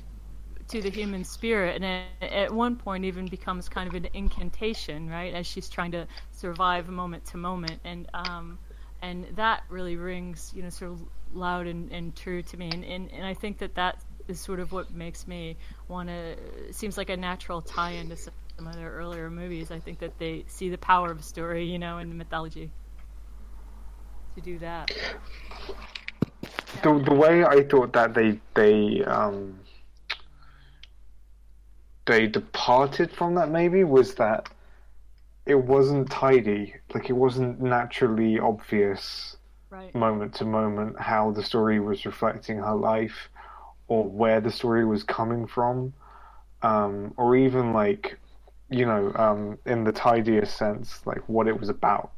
to 0.68 0.82
the 0.82 0.90
human 0.90 1.24
spirit, 1.24 1.82
and 1.82 1.86
it, 2.22 2.32
at 2.32 2.52
one 2.52 2.76
point 2.76 3.04
even 3.06 3.28
becomes 3.28 3.70
kind 3.70 3.88
of 3.88 3.96
an 3.96 4.08
incantation, 4.14 5.10
right, 5.10 5.34
as 5.34 5.46
she's 5.46 5.70
trying 5.70 5.92
to 5.92 6.08
survive 6.32 6.88
moment 6.90 7.26
to 7.26 7.38
moment, 7.38 7.80
and 7.84 8.08
um, 8.14 8.58
and 9.02 9.26
that 9.36 9.64
really 9.70 9.96
rings, 9.96 10.52
you 10.56 10.64
know, 10.64 10.70
sort 10.70 10.92
of 10.92 11.02
loud 11.34 11.68
and, 11.68 11.92
and 11.92 12.16
true 12.16 12.42
to 12.44 12.58
me, 12.58 12.70
and, 12.72 12.84
and 12.84 13.12
and 13.12 13.26
I 13.26 13.34
think 13.34 13.60
that 13.60 13.76
that 13.76 14.00
is 14.28 14.40
sort 14.40 14.60
of 14.60 14.72
what 14.72 14.92
makes 14.92 15.28
me 15.28 15.58
want 15.88 16.10
to. 16.10 16.74
Seems 16.74 16.98
like 16.98 17.10
a 17.10 17.18
natural 17.18 17.62
tie-in 17.62 18.10
to 18.10 18.16
some 18.16 18.34
of 18.60 18.68
other 18.68 18.94
earlier 18.94 19.30
movies. 19.30 19.72
I 19.72 19.80
think 19.80 20.00
that 20.00 20.18
they 20.20 20.46
see 20.48 20.70
the 20.70 20.78
power 20.78 21.12
of 21.12 21.20
a 21.20 21.24
story, 21.24 21.66
you 21.66 21.80
know, 21.80 21.98
in 21.98 22.18
mythology. 22.18 22.72
To 24.36 24.42
do 24.42 24.60
that. 24.60 24.92
the 26.84 27.00
the 27.00 27.14
way 27.14 27.44
I 27.44 27.64
thought 27.64 27.94
that 27.94 28.14
they 28.14 28.40
they 28.54 29.04
um 29.04 29.60
they 32.06 32.28
departed 32.28 33.12
from 33.12 33.36
that 33.36 33.50
maybe 33.50 33.84
was 33.84 34.16
that 34.16 34.50
it 35.46 35.56
wasn't 35.56 36.10
tidy, 36.10 36.76
like 36.94 37.10
it 37.10 37.14
wasn't 37.14 37.60
naturally 37.62 38.40
obvious 38.40 39.38
Right. 39.70 39.94
moment 39.96 40.34
to 40.36 40.46
moment 40.46 41.00
how 41.00 41.32
the 41.32 41.44
story 41.44 41.80
was 41.80 42.06
reflecting 42.06 42.58
her 42.58 42.76
life 42.76 43.30
or 43.88 44.04
where 44.08 44.40
the 44.42 44.52
story 44.52 44.86
was 44.86 45.04
coming 45.04 45.48
from 45.48 45.94
um, 46.62 47.14
or 47.18 47.36
even 47.36 47.74
like 47.74 48.18
you 48.70 48.86
know 48.86 49.12
um, 49.16 49.58
in 49.66 49.84
the 49.84 49.92
tidiest 49.92 50.56
sense 50.58 51.06
like 51.06 51.28
what 51.28 51.48
it 51.48 51.60
was 51.60 51.70
about 51.70 52.12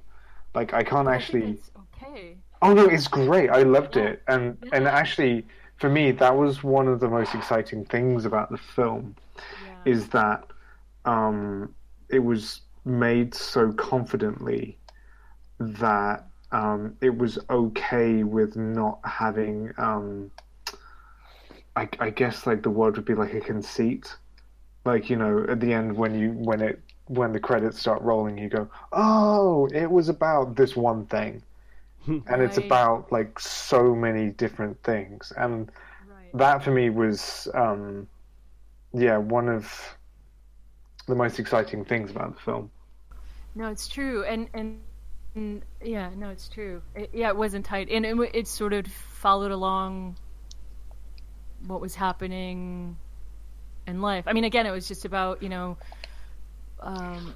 like 0.56 0.74
i 0.74 0.84
can't 0.84 1.08
I 1.08 1.14
actually 1.16 1.60
okay. 1.78 2.38
Oh 2.62 2.74
no, 2.74 2.86
it's 2.88 3.08
great. 3.08 3.50
I 3.50 3.64
loved 3.64 3.96
Yeah. 3.96 3.98
it, 3.98 4.22
and 4.28 4.58
and 4.72 4.88
actually, 4.88 5.46
for 5.78 5.90
me, 5.90 6.12
that 6.12 6.36
was 6.36 6.64
one 6.64 6.88
of 6.88 7.00
the 7.00 7.10
most 7.10 7.36
exciting 7.36 7.86
things 7.86 8.26
about 8.26 8.50
the 8.50 8.58
film, 8.58 9.16
Yeah. 9.58 9.86
is 9.86 10.10
that 10.10 10.46
um, 11.06 11.74
it 12.10 12.20
was 12.20 12.62
made 12.86 13.34
so 13.34 13.72
confidently 13.74 14.78
that 15.60 16.26
um, 16.52 16.96
it 17.02 17.18
was 17.18 17.40
okay 17.50 18.24
with 18.24 18.56
not 18.56 19.00
having. 19.06 19.74
Um, 19.78 20.32
I, 21.76 21.88
I 22.00 22.10
guess 22.10 22.46
like 22.46 22.64
the 22.64 22.70
word 22.70 22.96
would 22.98 23.06
be 23.06 23.16
like 23.16 23.34
a 23.34 23.40
conceit, 23.42 24.16
like 24.86 25.10
you 25.10 25.16
know, 25.18 25.46
at 25.50 25.60
the 25.60 25.74
end 25.74 25.96
when 25.98 26.16
you 26.18 26.32
when 26.32 26.62
it 26.62 26.80
when 27.08 27.32
the 27.34 27.40
credits 27.40 27.80
start 27.80 28.02
rolling, 28.02 28.38
you 28.38 28.50
go, 28.50 28.70
oh, 28.92 29.68
it 29.74 29.90
was 29.90 30.10
about 30.10 30.56
this 30.56 30.76
one 30.76 31.06
thing 31.08 31.44
and 32.28 32.42
it's 32.42 32.58
about 32.58 33.12
like 33.12 33.40
so 33.40 33.96
many 33.96 34.30
different 34.30 34.82
things 34.84 35.32
and 35.38 35.72
Right. 36.08 36.34
that 36.34 36.64
for 36.64 36.72
me 36.72 36.90
was 36.90 37.48
um 37.54 38.08
yeah 38.94 39.18
one 39.18 39.50
of 39.50 39.98
the 41.08 41.16
most 41.16 41.40
exciting 41.40 41.86
things 41.86 42.12
about 42.12 42.36
the 42.36 42.42
film 42.42 42.72
No, 43.56 43.68
it's 43.70 43.88
true, 43.88 44.24
and 44.24 44.50
and, 44.54 44.82
and 45.36 45.64
yeah, 45.82 46.10
no, 46.16 46.30
it's 46.30 46.48
true. 46.50 46.82
It, 46.96 47.10
yeah, 47.14 47.30
it 47.30 47.36
wasn't 47.38 47.66
tight, 47.66 47.90
and 47.90 48.06
it, 48.06 48.18
it 48.34 48.48
sort 48.48 48.74
of 48.74 48.88
followed 48.88 49.52
along 49.52 50.16
what 51.66 51.82
was 51.82 51.96
happening 51.96 52.98
in 53.88 54.02
life. 54.02 54.26
I 54.28 54.34
mean, 54.34 54.44
again, 54.46 54.66
it 54.66 54.72
was 54.72 54.88
just 54.88 55.06
about 55.06 55.42
you 55.42 55.50
know 55.50 55.78
um, 56.80 57.36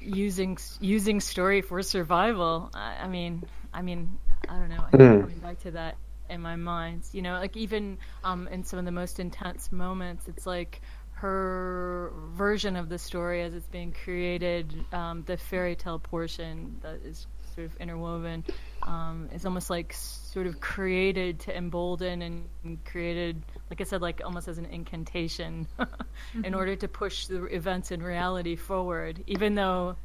using 0.00 0.58
using 0.80 1.20
story 1.20 1.60
for 1.62 1.82
survival. 1.82 2.70
I, 2.74 2.96
I 3.02 3.08
mean, 3.08 3.44
I 3.72 3.82
mean, 3.82 4.18
I 4.48 4.58
don't 4.58 4.68
know. 4.70 4.82
I 4.82 4.92
Mm. 4.92 5.20
coming 5.20 5.38
back 5.38 5.58
to 5.60 5.70
that 5.72 5.96
in 6.28 6.40
my 6.40 6.56
mind. 6.56 7.04
You 7.12 7.22
know, 7.22 7.34
like 7.38 7.56
even 7.56 7.98
um, 8.24 8.48
in 8.48 8.64
some 8.64 8.78
of 8.78 8.84
the 8.84 8.92
most 8.92 9.20
intense 9.20 9.72
moments, 9.72 10.28
it's 10.28 10.46
like 10.46 10.80
her 11.14 12.12
version 12.34 12.76
of 12.76 12.88
the 12.88 12.98
story 12.98 13.42
as 13.42 13.54
it's 13.54 13.66
being 13.66 13.94
created, 14.04 14.72
um, 14.92 15.22
the 15.26 15.36
fairy 15.36 15.76
tale 15.76 15.98
portion 15.98 16.76
that 16.82 17.00
is 17.04 17.26
sort 17.54 17.66
of 17.66 17.76
interwoven, 17.80 18.44
um, 18.82 19.28
is 19.32 19.46
almost 19.46 19.70
like 19.70 19.92
sort 19.92 20.46
of 20.46 20.60
created 20.60 21.40
to 21.40 21.56
embolden 21.56 22.22
and, 22.22 22.84
created, 22.84 23.40
like 23.70 23.80
I 23.80 23.84
said, 23.84 24.02
like 24.02 24.22
almost 24.24 24.48
as 24.48 24.58
an 24.58 24.66
incantation 24.66 25.68
in 26.44 26.52
order 26.54 26.74
to 26.76 26.88
push 26.88 27.26
the 27.26 27.44
events 27.44 27.90
in 27.92 28.02
reality 28.02 28.56
forward, 28.56 29.22
even 29.26 29.54
though 29.54 29.96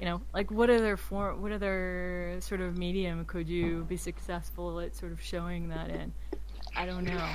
you 0.00 0.04
know, 0.04 0.20
like 0.34 0.50
what 0.50 0.68
other 0.68 0.96
form, 0.96 1.40
what 1.40 1.52
other 1.52 2.36
sort 2.40 2.60
of 2.60 2.76
medium 2.76 3.24
could 3.24 3.48
you 3.48 3.84
be 3.88 3.96
successful 3.96 4.78
at 4.80 4.94
sort 4.94 5.12
of 5.12 5.22
showing 5.22 5.68
that 5.70 5.88
in? 5.88 6.12
I 6.76 6.84
don't 6.84 7.04
know. 7.04 7.30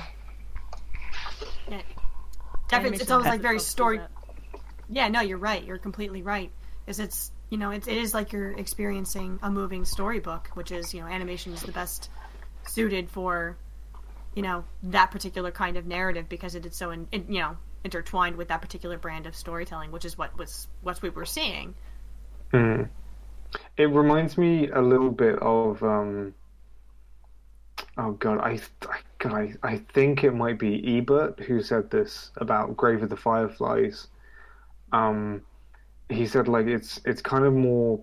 Yeah. 1.68 1.82
Definitely, 2.72 2.96
it's 2.96 3.02
Animation 3.02 3.12
almost 3.12 3.28
like 3.28 3.40
very 3.42 3.58
story. 3.58 4.00
Yeah, 4.88 5.08
no, 5.08 5.20
you're 5.20 5.38
right. 5.38 5.62
You're 5.62 5.76
completely 5.76 6.22
right. 6.22 6.50
Is 6.86 6.98
it's 7.00 7.30
you 7.50 7.58
know 7.58 7.70
it's, 7.70 7.86
it 7.86 7.98
is 7.98 8.14
like 8.14 8.32
you're 8.32 8.52
experiencing 8.52 9.38
a 9.42 9.50
moving 9.50 9.84
storybook, 9.84 10.48
which 10.54 10.72
is 10.72 10.94
you 10.94 11.00
know 11.00 11.06
animation 11.06 11.52
is 11.52 11.60
the 11.60 11.72
best 11.72 12.08
suited 12.66 13.10
for 13.10 13.58
you 14.34 14.42
know 14.42 14.64
that 14.84 15.10
particular 15.10 15.50
kind 15.50 15.76
of 15.76 15.86
narrative 15.86 16.30
because 16.30 16.54
it 16.54 16.64
is 16.64 16.74
so 16.74 16.90
in, 16.90 17.06
in, 17.12 17.26
you 17.28 17.40
know 17.40 17.58
intertwined 17.84 18.36
with 18.36 18.48
that 18.48 18.62
particular 18.62 18.96
brand 18.96 19.26
of 19.26 19.36
storytelling, 19.36 19.92
which 19.92 20.06
is 20.06 20.16
what 20.16 20.36
was 20.38 20.66
what 20.80 21.00
we 21.02 21.10
were 21.10 21.26
seeing. 21.26 21.74
Mm. 22.54 22.88
It 23.76 23.90
reminds 23.90 24.38
me 24.38 24.70
a 24.70 24.80
little 24.80 25.10
bit 25.10 25.38
of 25.40 25.82
um, 25.82 26.32
oh 27.98 28.12
god, 28.12 28.38
I 28.38 28.52
I, 28.88 28.98
god, 29.11 29.11
I 29.26 29.54
I 29.62 29.76
think 29.92 30.24
it 30.24 30.32
might 30.32 30.58
be 30.58 30.98
Ebert 30.98 31.40
who 31.40 31.62
said 31.62 31.90
this 31.90 32.30
about 32.36 32.76
Grave 32.76 33.02
of 33.02 33.10
the 33.10 33.16
Fireflies. 33.16 34.08
Um, 34.92 35.42
he 36.08 36.26
said 36.26 36.48
like 36.48 36.66
it's 36.66 37.00
it's 37.04 37.22
kind 37.22 37.44
of 37.44 37.54
more 37.54 38.00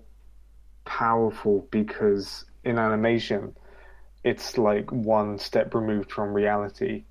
powerful 0.84 1.66
because 1.70 2.44
in 2.64 2.78
animation 2.78 3.54
it's 4.24 4.58
like 4.58 4.90
one 4.92 5.38
step 5.38 5.74
removed 5.74 6.10
from 6.10 6.32
reality 6.34 7.04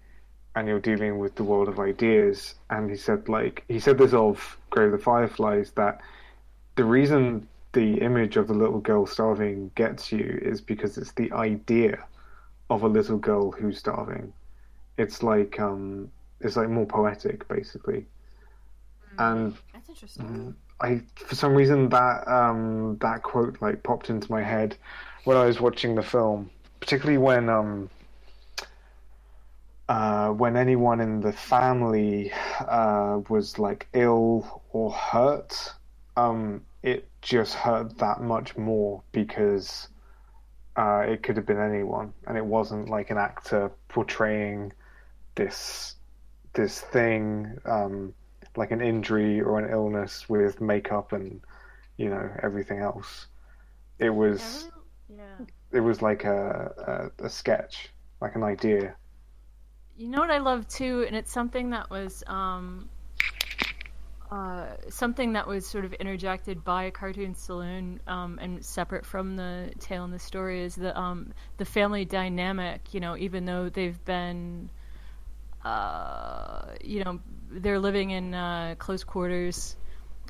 and 0.56 0.68
you're 0.68 0.80
dealing 0.80 1.18
with 1.18 1.36
the 1.36 1.44
world 1.44 1.68
of 1.68 1.80
ideas 1.80 2.56
and 2.70 2.90
he 2.90 2.96
said 2.96 3.30
like 3.30 3.64
he 3.68 3.80
said 3.80 3.98
this 3.98 4.14
of 4.14 4.58
Grave 4.70 4.94
of 4.94 5.00
the 5.00 5.04
Fireflies 5.04 5.72
that 5.72 6.02
the 6.76 6.84
reason 6.84 7.48
the 7.74 8.02
image 8.02 8.36
of 8.36 8.48
the 8.48 8.54
little 8.54 8.80
girl 8.80 9.06
starving 9.06 9.72
gets 9.76 10.12
you 10.12 10.40
is 10.42 10.60
because 10.60 10.98
it's 10.98 11.14
the 11.14 11.32
idea 11.32 12.04
of 12.70 12.84
a 12.84 12.88
little 12.88 13.18
girl 13.18 13.52
who's 13.52 13.80
starving. 13.80 14.34
It's 14.98 15.24
like 15.24 15.60
um, 15.60 16.12
it's 16.42 16.56
like 16.56 16.70
more 16.70 16.86
poetic, 16.86 17.48
basically. 17.48 18.06
And 19.18 19.56
That's 19.74 19.90
interesting. 19.90 20.56
I, 20.82 21.02
for 21.16 21.36
some 21.36 21.54
reason, 21.54 21.90
that 21.90 22.28
um, 22.28 22.98
that 23.02 23.24
quote 23.24 23.62
like 23.62 23.84
popped 23.84 24.10
into 24.10 24.32
my 24.32 24.42
head 24.42 24.78
when 25.26 25.36
I 25.36 25.46
was 25.46 25.60
watching 25.60 25.96
the 25.96 26.04
film, 26.04 26.50
particularly 26.80 27.18
when 27.18 27.50
um, 27.50 27.90
uh, 29.90 30.30
when 30.30 30.56
anyone 30.56 31.02
in 31.02 31.20
the 31.20 31.34
family 31.34 32.32
uh, 32.60 33.20
was 33.28 33.60
like 33.60 33.88
ill 33.94 34.62
or 34.72 34.92
hurt, 34.92 35.74
um, 36.16 36.62
it 36.84 37.10
just 37.22 37.56
hurt 37.56 37.98
that 37.98 38.22
much 38.22 38.56
more 38.56 39.02
because 39.12 39.89
uh, 40.80 41.02
it 41.08 41.24
could 41.24 41.38
have 41.38 41.48
been 41.48 41.60
anyone, 41.62 42.14
and 42.28 42.38
it 42.38 42.46
wasn't 42.46 42.90
like 42.90 43.12
an 43.12 43.18
actor 43.20 43.72
portraying 43.90 44.74
this 45.36 45.98
this 46.54 46.82
thing 46.82 47.58
um, 47.66 48.14
like 48.58 48.72
an 48.72 48.82
injury 48.82 49.42
or 49.42 49.60
an 49.60 49.72
illness 49.72 50.30
with 50.30 50.62
makeup 50.62 51.14
and 51.14 51.42
you 51.98 52.10
know 52.10 52.32
everything 52.44 52.80
else. 52.80 53.28
It 54.00 54.12
was 54.12 54.72
Yeah. 55.10 55.46
it 55.72 55.82
was 55.82 56.02
like 56.02 56.26
a, 56.26 57.12
a 57.22 57.26
a 57.26 57.30
sketch, 57.30 57.90
like 58.22 58.36
an 58.36 58.44
idea. 58.44 58.96
You 59.98 60.10
know 60.10 60.20
what 60.22 60.32
I 60.32 60.40
love 60.40 60.68
too, 60.68 61.06
and 61.08 61.16
it's 61.16 61.32
something 61.32 61.72
that 61.72 61.90
was 61.92 62.24
um, 62.28 62.90
uh, 64.32 64.66
something 64.90 65.34
that 65.34 65.48
was 65.48 65.66
sort 65.66 65.86
of 65.86 65.94
interjected 65.94 66.64
by 66.64 66.84
a 66.84 66.92
cartoon 66.92 67.34
saloon 67.36 68.00
um, 68.08 68.38
and 68.42 68.64
separate 68.64 69.06
from 69.06 69.36
the 69.36 69.72
tale 69.80 70.04
and 70.04 70.14
the 70.14 70.20
story 70.20 70.64
is 70.64 70.76
the 70.76 70.98
um, 70.98 71.34
the 71.58 71.66
family 71.66 72.06
dynamic. 72.06 72.94
You 72.94 73.00
know, 73.00 73.18
even 73.18 73.46
though 73.46 73.70
they've 73.70 74.04
been, 74.06 74.70
uh, 75.64 76.66
you 76.84 77.04
know, 77.04 77.20
they're 77.52 77.80
living 77.80 78.12
in 78.12 78.34
uh, 78.34 78.76
close 78.78 79.04
quarters. 79.04 79.76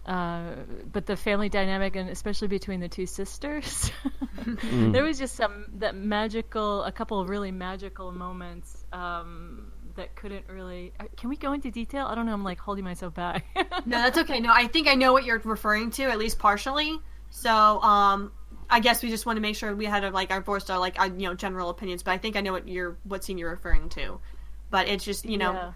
Uh, 0.05 0.55
but 0.91 1.05
the 1.05 1.15
family 1.15 1.49
dynamic, 1.49 1.95
and 1.95 2.09
especially 2.09 2.47
between 2.47 2.79
the 2.79 2.89
two 2.89 3.05
sisters, 3.05 3.91
Mm. 4.39 4.93
there 4.93 5.03
was 5.03 5.19
just 5.19 5.35
some 5.35 5.65
that 5.79 5.95
magical, 5.95 6.83
a 6.83 6.91
couple 6.91 7.19
of 7.19 7.29
really 7.29 7.51
magical 7.51 8.11
moments 8.11 8.85
um, 8.93 9.68
that 9.99 10.15
couldn't 10.15 10.45
really. 10.49 10.91
uh, 10.99 11.05
Can 11.17 11.29
we 11.29 11.37
go 11.37 11.53
into 11.53 11.69
detail? 11.71 12.05
I 12.07 12.15
don't 12.15 12.25
know. 12.25 12.33
I'm 12.33 12.43
like 12.43 12.59
holding 12.59 12.83
myself 12.83 13.13
back. 13.13 13.45
No, 13.85 13.97
that's 14.01 14.17
okay. 14.17 14.39
No, 14.39 14.51
I 14.53 14.67
think 14.67 14.87
I 14.87 14.95
know 14.95 15.13
what 15.13 15.23
you're 15.23 15.39
referring 15.39 15.91
to, 15.91 16.03
at 16.03 16.17
least 16.19 16.37
partially. 16.37 16.99
So, 17.29 17.51
um, 17.81 18.31
I 18.69 18.81
guess 18.81 19.01
we 19.01 19.09
just 19.09 19.25
want 19.25 19.37
to 19.37 19.41
make 19.41 19.55
sure 19.55 19.73
we 19.75 19.85
had 19.85 20.03
a, 20.03 20.11
like 20.11 20.31
our 20.31 20.41
voiced 20.41 20.69
our 20.69 20.77
like 20.79 20.99
our, 20.99 21.07
you 21.07 21.27
know 21.27 21.33
general 21.33 21.69
opinions, 21.69 22.03
but 22.03 22.11
I 22.11 22.17
think 22.17 22.35
I 22.35 22.41
know 22.41 22.51
what 22.51 22.67
you're 22.67 22.97
what 23.03 23.23
scene 23.23 23.37
you're 23.37 23.51
referring 23.51 23.89
to. 23.89 24.19
But 24.69 24.87
it's 24.89 25.03
just 25.05 25.25
you 25.25 25.37
know 25.37 25.53
Yeah. 25.53 25.71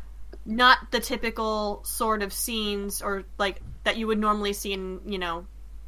not 0.45 0.91
the 0.91 0.99
typical 0.99 1.81
sort 1.85 2.21
of 2.23 2.33
scenes 2.33 3.01
or 3.01 3.23
like 3.37 3.61
that 3.83 3.97
you 3.97 4.07
would 4.07 4.19
normally 4.19 4.53
see 4.53 4.73
in 4.73 4.99
you 5.05 5.17
know 5.17 5.45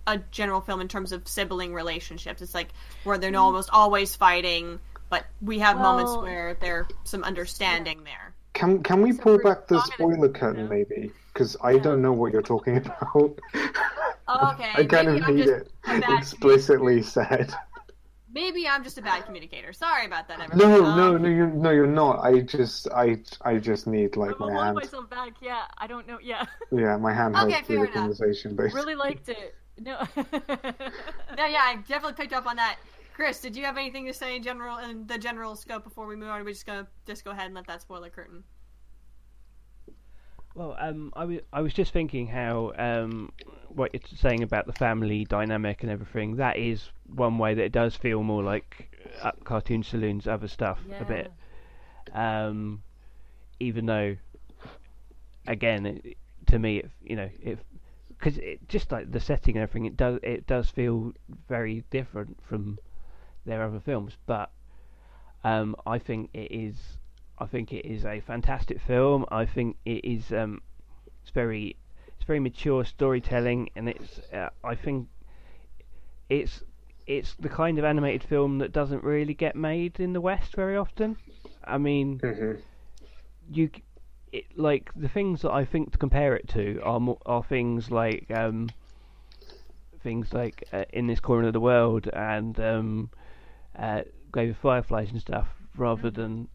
a 0.07 0.17
general 0.31 0.61
film 0.61 0.81
in 0.81 0.87
terms 0.87 1.11
of 1.11 1.27
sibling 1.27 1.73
relationships. 1.73 2.41
It's 2.41 2.53
like 2.55 2.69
where 3.03 3.17
they're 3.17 3.35
almost 3.35 3.69
always 3.71 4.15
fighting, 4.15 4.79
but 5.09 5.25
we 5.41 5.59
have 5.59 5.77
moments 5.77 6.15
where 6.15 6.55
there's 6.61 6.85
some 7.03 7.23
understanding 7.23 8.03
there. 8.03 8.24
Can 8.55 8.81
can 8.83 9.01
we 9.01 9.13
pull 9.13 9.37
back 9.37 9.67
the 9.67 9.79
spoiler 9.81 10.29
curtain 10.29 10.67
maybe? 10.67 11.11
Because 11.33 11.55
I 11.61 11.77
don't 11.77 12.01
know 12.01 12.13
what 12.13 12.33
you're 12.33 12.41
talking 12.41 12.77
about. 12.85 13.39
Oh, 14.27 14.51
okay. 14.53 14.71
I 14.75 14.83
kind 14.85 15.07
maybe 15.07 15.21
of 15.21 15.29
I'm 15.29 15.35
need 15.35 15.47
it 15.47 15.71
explicitly 16.09 17.03
said. 17.03 17.53
Maybe 18.33 18.67
I'm 18.67 18.83
just 18.83 18.97
a 18.97 19.01
bad 19.01 19.25
communicator. 19.25 19.71
Sorry 19.71 20.05
about 20.05 20.27
that, 20.27 20.41
everyone. 20.41 20.71
No, 20.71 20.85
Um, 20.85 20.97
no, 20.97 21.17
no, 21.17 21.29
you're 21.29 21.47
no, 21.47 21.71
you're 21.71 21.87
not. 21.87 22.19
I 22.19 22.41
just, 22.41 22.87
I, 22.91 23.17
I 23.41 23.57
just 23.57 23.87
need 23.87 24.17
like 24.17 24.39
I'm 24.41 24.49
my 24.49 24.53
hand. 24.65 24.75
myself 24.75 25.09
back. 25.09 25.33
Yeah, 25.41 25.63
I 25.77 25.87
don't 25.87 26.07
know. 26.07 26.19
Yeah, 26.21 26.45
Yeah, 26.71 26.97
my 26.97 27.13
hand 27.13 27.35
held 27.35 27.51
Okay, 27.51 27.61
through 27.63 27.77
fair 27.77 27.85
the 27.85 27.91
enough. 27.91 27.93
conversation, 27.93 28.55
basically. 28.55 28.81
really 28.81 28.95
liked 28.95 29.29
it. 29.29 29.55
No. 29.79 30.01
No, 31.37 31.45
yeah, 31.45 31.61
I 31.63 31.75
definitely 31.87 32.13
picked 32.13 32.33
up 32.33 32.45
on 32.47 32.55
that. 32.55 32.77
Chris, 33.15 33.39
did 33.39 33.55
you 33.55 33.63
have 33.63 33.77
anything 33.77 34.05
to 34.05 34.13
say 34.13 34.35
in 34.35 34.43
general 34.43 34.77
in 34.77 35.07
the 35.07 35.17
general 35.17 35.55
scope 35.55 35.85
before 35.85 36.05
we 36.05 36.17
move 36.17 36.27
on? 36.27 36.41
Are 36.41 36.43
we 36.43 36.51
just 36.51 36.65
gonna 36.65 36.85
just 37.07 37.23
go 37.23 37.31
ahead 37.31 37.45
and 37.45 37.55
let 37.55 37.65
that 37.67 37.81
spoiler 37.81 38.09
curtain? 38.09 38.43
Well, 40.53 40.75
um, 40.77 41.13
I 41.15 41.23
was 41.23 41.39
I 41.53 41.61
was 41.61 41.73
just 41.73 41.93
thinking 41.93 42.27
how 42.27 42.73
um, 42.77 43.31
what 43.69 43.93
you're 43.93 44.01
saying 44.17 44.43
about 44.43 44.67
the 44.67 44.73
family 44.73 45.23
dynamic 45.23 45.81
and 45.81 45.89
everything. 45.89 46.35
That 46.35 46.57
is 46.57 46.89
one 47.07 47.37
way 47.37 47.53
that 47.53 47.63
it 47.63 47.71
does 47.71 47.95
feel 47.95 48.21
more 48.21 48.43
like 48.43 48.93
uh, 49.21 49.31
cartoon 49.45 49.83
saloons, 49.83 50.27
other 50.27 50.49
stuff 50.49 50.79
a 50.99 51.05
bit. 51.05 51.31
Um, 52.11 52.83
even 53.61 53.85
though, 53.85 54.17
again, 55.47 55.85
it, 55.85 56.17
to 56.47 56.59
me, 56.59 56.79
it, 56.79 56.91
you 57.01 57.15
know, 57.15 57.29
it 57.41 57.59
because 58.09 58.37
it 58.39 58.67
just 58.67 58.91
like 58.91 59.09
the 59.09 59.21
setting 59.21 59.55
and 59.55 59.63
everything, 59.63 59.85
it 59.85 59.95
does 59.95 60.19
it 60.21 60.47
does 60.47 60.69
feel 60.69 61.13
very 61.47 61.85
different 61.91 62.37
from 62.43 62.77
their 63.45 63.63
other 63.63 63.79
films. 63.79 64.17
But 64.25 64.51
um, 65.43 65.75
I 65.85 65.99
think 65.99 66.29
it 66.33 66.51
is. 66.51 66.75
I 67.37 67.45
think 67.45 67.73
it 67.73 67.85
is 67.85 68.05
a 68.05 68.21
fantastic 68.21 68.79
film. 68.81 69.25
I 69.29 69.45
think 69.45 69.77
it 69.85 70.03
is. 70.05 70.31
Um, 70.31 70.61
it's 71.21 71.31
very. 71.31 71.75
It's 72.15 72.25
very 72.25 72.39
mature 72.39 72.83
storytelling, 72.85 73.69
and 73.75 73.89
it's. 73.89 74.19
Uh, 74.33 74.49
I 74.63 74.75
think 74.75 75.07
it's. 76.29 76.63
It's 77.07 77.35
the 77.35 77.49
kind 77.49 77.77
of 77.77 77.85
animated 77.85 78.23
film 78.27 78.57
that 78.57 78.71
doesn't 78.71 79.03
really 79.03 79.35
get 79.35 79.55
made 79.55 79.99
in 79.99 80.13
the 80.13 80.21
West 80.21 80.55
very 80.55 80.75
often. 80.75 81.17
I 81.63 81.77
mean, 81.77 82.19
Mhm. 82.19 82.61
you. 83.51 83.69
It, 84.31 84.45
like 84.57 84.89
the 84.95 85.07
things 85.07 85.43
that 85.43 85.51
I 85.51 85.63
think 85.63 85.91
to 85.91 85.97
compare 85.97 86.35
it 86.35 86.47
to 86.49 86.81
are 86.83 86.99
more, 86.99 87.19
are 87.25 87.43
things 87.43 87.89
like 87.91 88.29
um, 88.31 88.69
things 90.01 90.33
like 90.33 90.63
uh, 90.73 90.85
in 90.91 91.07
this 91.07 91.19
corner 91.19 91.47
of 91.47 91.53
the 91.53 91.59
world 91.59 92.09
and 92.11 92.59
um, 92.59 93.09
uh, 93.77 94.01
Grave 94.31 94.51
of 94.51 94.57
Fireflies 94.57 95.11
and 95.11 95.21
stuff, 95.21 95.47
rather 95.75 96.09
than 96.09 96.47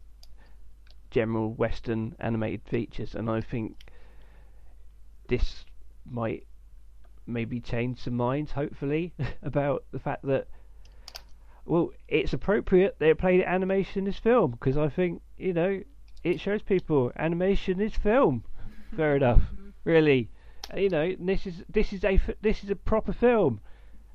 general 1.09 1.53
Western 1.53 2.15
animated 2.19 2.61
features. 2.63 3.15
And 3.15 3.29
I 3.29 3.41
think 3.41 3.77
this 5.27 5.65
might 6.05 6.45
maybe 7.27 7.59
change 7.59 7.99
some 7.99 8.15
minds, 8.15 8.51
hopefully, 8.51 9.13
about 9.43 9.83
the 9.91 9.99
fact 9.99 10.23
that 10.25 10.47
well, 11.65 11.91
it's 12.07 12.33
appropriate 12.33 12.97
they 12.99 13.13
played 13.13 13.41
animation 13.43 13.99
in 13.99 14.05
this 14.05 14.19
film 14.19 14.51
because 14.51 14.77
I 14.77 14.89
think 14.89 15.21
you 15.37 15.53
know 15.53 15.81
it 16.23 16.39
shows 16.39 16.61
people 16.61 17.11
animation 17.15 17.79
is 17.79 17.95
film. 17.95 18.43
Fair 18.95 19.15
enough, 19.21 19.41
really. 19.83 20.29
Uh, 20.73 20.79
You 20.79 20.89
know, 20.89 21.15
this 21.19 21.45
is 21.45 21.63
this 21.69 21.93
is 21.93 22.03
a 22.03 22.19
this 22.41 22.63
is 22.63 22.69
a 22.69 22.75
proper 22.75 23.13
film, 23.13 23.61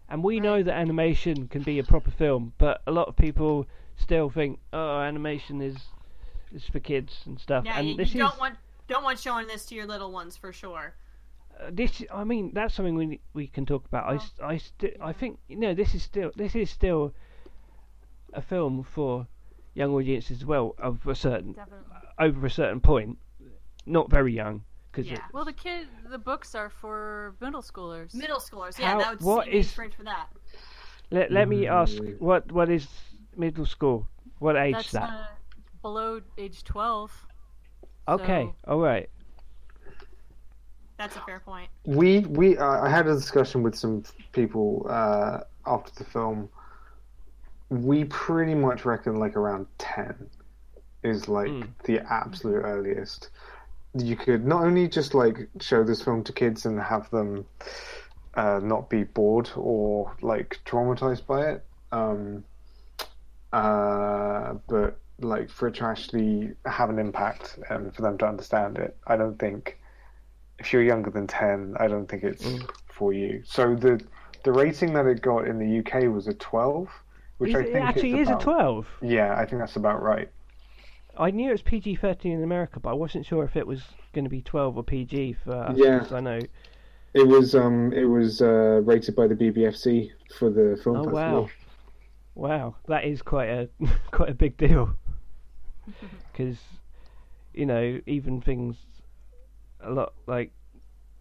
and 0.09 0.23
we 0.23 0.41
know 0.41 0.63
that 0.63 0.75
animation 0.75 1.49
can 1.49 1.63
be 1.63 1.79
a 1.79 1.85
proper 1.85 2.11
film, 2.11 2.53
but 2.59 2.81
a 2.87 2.93
lot 2.93 3.09
of 3.09 3.17
people 3.17 3.67
still 3.97 4.31
think, 4.31 4.59
oh, 4.73 5.01
animation 5.01 5.61
is 5.63 5.77
is 6.55 6.65
for 6.65 6.79
kids 6.81 7.23
and 7.27 7.41
stuff. 7.41 7.65
Yeah, 7.65 7.79
and 7.79 7.89
you, 7.89 7.97
this 7.97 8.15
you 8.15 8.21
don't 8.21 8.39
want 8.39 8.57
don't 8.89 9.03
want 9.05 9.19
showing 9.19 9.47
this 9.49 9.67
to 9.67 9.75
your 9.75 9.87
little 9.87 10.13
ones 10.13 10.37
for 10.37 10.53
sure. 10.53 10.95
uh, 11.61 11.71
this 11.73 12.03
I 12.13 12.25
mean 12.25 12.53
that's 12.55 12.75
something 12.75 12.95
we 12.95 13.21
we 13.35 13.47
can 13.49 13.67
talk 13.67 13.85
about. 13.87 14.05
I, 14.11 14.15
s- 14.17 14.33
I, 14.43 14.57
sti- 14.59 14.97
I 15.01 15.13
think 15.13 15.39
you 15.49 15.57
know 15.57 15.75
this 15.75 15.95
is 15.95 16.03
still 16.03 16.31
this 16.37 16.55
is 16.55 16.71
still 16.71 17.13
a 18.33 18.43
film 18.43 18.83
for 18.85 19.27
young 19.75 19.93
audiences 19.93 20.39
as 20.39 20.45
well 20.45 20.75
of 20.79 21.07
a 21.07 21.15
certain 21.15 21.53
Definitely. 21.53 21.85
over 22.19 22.47
a 22.47 22.51
certain 22.51 22.81
point, 22.81 23.19
not 23.87 24.09
very 24.11 24.33
young 24.33 24.63
because 24.97 25.11
Yeah. 25.11 25.25
Well, 25.33 25.45
the 25.45 25.53
kid, 25.53 25.89
the 26.11 26.19
books 26.19 26.55
are 26.55 26.71
for 26.71 27.35
middle 27.41 27.63
schoolers. 27.63 28.15
Middle 28.15 28.39
schoolers, 28.41 28.79
yeah, 28.79 28.93
How- 28.93 28.99
that 28.99 29.11
would 29.11 29.21
what 29.23 29.45
seem 29.47 29.63
strange 29.63 29.95
for 29.95 30.05
that. 30.05 30.29
let 31.11 31.31
let 31.31 31.49
me 31.49 31.67
ask 31.67 31.95
Mm. 31.95 32.19
what 32.21 32.51
what 32.51 32.69
is 32.71 32.89
middle 33.37 33.67
school? 33.67 34.07
What 34.39 34.57
age 34.57 34.75
That's 34.75 34.87
is 34.87 34.93
that? 34.93 35.11
uh, 35.11 35.27
below 35.83 36.21
age 36.39 36.65
twelve. 36.65 37.11
okay, 38.09 38.45
so- 38.65 38.73
all 38.73 38.81
right. 38.81 39.09
That's 40.99 41.17
a 41.17 41.21
fair 41.21 41.41
point. 41.41 41.69
We 41.85 42.21
we 42.21 42.57
uh, 42.57 42.81
I 42.87 42.89
had 42.89 43.07
a 43.07 43.15
discussion 43.15 43.63
with 43.63 43.75
some 43.75 44.03
people 44.33 44.87
uh, 44.89 45.41
after 45.67 45.93
the 46.03 46.05
film. 46.05 46.49
We 47.69 48.05
pretty 48.05 48.55
much 48.55 48.85
reckon 48.87 49.17
like 49.17 49.37
around 49.37 49.67
ten 49.79 50.31
is 51.03 51.29
like 51.29 51.51
Mm. 51.51 51.69
the 51.85 52.01
absolute 52.13 52.63
earliest. 52.63 53.29
You 53.97 54.17
could 54.17 54.45
not 54.47 54.63
only 54.65 54.89
just 54.89 55.15
like 55.15 55.49
show 55.61 55.83
this 55.85 56.03
film 56.03 56.23
to 56.25 56.33
kids 56.33 56.67
and 56.67 56.81
have 56.81 57.09
them 57.11 57.47
uh, 58.35 58.61
not 58.63 58.91
be 58.91 59.05
bored 59.05 59.51
or 59.57 60.15
like 60.21 60.61
traumatized 60.67 61.27
by 61.27 61.51
it, 61.53 61.65
um, 61.93 62.45
uh, 63.53 64.55
but 64.69 64.99
like 65.21 65.49
for 65.49 65.69
it 65.69 65.77
to 65.77 65.85
actually 65.85 66.53
have 66.67 66.91
an 66.91 66.99
impact 66.99 67.59
and 67.71 67.95
for 67.95 68.03
them 68.03 68.19
to 68.19 68.27
understand 68.27 68.77
it. 68.77 68.97
I 69.07 69.17
don't 69.17 69.39
think 69.39 69.79
if 70.59 70.73
you're 70.73 70.83
younger 70.83 71.11
than 71.11 71.27
10, 71.27 71.75
I 71.79 71.89
don't 71.89 72.07
think 72.07 72.23
it's 72.23 72.45
Mm. 72.45 72.71
for 72.89 73.13
you. 73.13 73.43
So 73.45 73.75
the 73.75 74.01
the 74.45 74.53
rating 74.53 74.93
that 74.95 75.07
it 75.07 75.23
got 75.23 75.47
in 75.49 75.59
the 75.59 75.79
UK 75.81 76.13
was 76.13 76.29
a 76.29 76.35
12, 76.35 76.89
which 77.39 77.51
Is 77.51 77.57
I 77.57 77.61
it 77.61 77.73
think 77.73 77.85
actually 77.85 78.21
is, 78.21 78.29
is 78.29 78.35
a 78.35 78.39
twelve. 78.39 78.87
Yeah, 79.03 79.35
I 79.37 79.45
think 79.45 79.61
that's 79.61 79.77
about 79.77 80.03
right. 80.03 80.31
I 81.19 81.31
knew 81.31 81.49
it 81.49 81.53
was 81.53 81.63
PG 81.63 81.97
thirteen 81.97 82.33
in 82.33 82.43
America, 82.43 82.81
but 82.81 82.91
I 82.91 82.95
wasn't 82.95 83.27
sure 83.27 83.45
if 83.45 83.57
it 83.57 83.67
was 83.67 83.83
going 84.13 84.25
to 84.25 84.31
be 84.31 84.43
twelve 84.43 84.77
or 84.77 84.83
PG 84.85 85.35
for 85.45 85.53
us. 85.53 85.77
Yeah. 85.79 86.01
'cause 86.01 86.13
I 86.13 86.21
know. 86.21 86.39
It 87.15 87.27
was 87.27 87.55
um 87.55 87.93
it 87.93 88.05
was 88.05 88.43
uh, 88.43 88.81
rated 88.85 89.17
by 89.17 89.27
the 89.27 89.35
BBFC 89.35 90.11
for 90.39 90.51
the 90.51 90.79
film 90.83 90.97
Oh 90.99 91.05
festival. 91.05 91.15
wow, 91.15 91.49
wow, 92.35 92.75
that 92.89 93.05
is 93.05 93.23
quite 93.23 93.49
a 93.49 93.69
quite 94.11 94.31
a 94.31 94.35
big 94.35 94.57
deal. 94.57 94.97
Because 96.33 96.59
you 97.55 97.65
know, 97.65 97.99
even 98.07 98.43
things 98.43 98.77
a 99.81 99.91
lot 99.91 100.13
like 100.27 100.53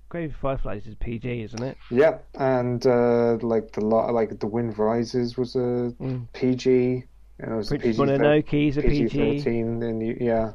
Grave 0.10 0.32
of 0.32 0.36
Fireflies 0.38 0.86
is 0.88 0.96
PG, 0.96 1.44
isn't 1.44 1.64
it? 1.64 1.78
Yeah, 1.90 2.18
and 2.34 2.86
uh, 2.86 3.38
like 3.42 3.72
the 3.72 3.82
lo- 3.86 4.12
like 4.12 4.38
the 4.40 4.48
Wind 4.48 4.78
Rises 4.78 5.38
was 5.38 5.56
a 5.56 5.94
Mm. 6.02 6.28
PG. 6.34 7.06
And 7.40 7.52
it 7.52 7.56
was 7.56 7.72
a 7.72 7.78
Princess 7.78 7.98
PG 7.98 8.12
Mononoke's 8.12 8.78
a 8.78 8.82
PG. 8.82 9.50
And 9.50 10.02
you, 10.06 10.18
yeah, 10.20 10.54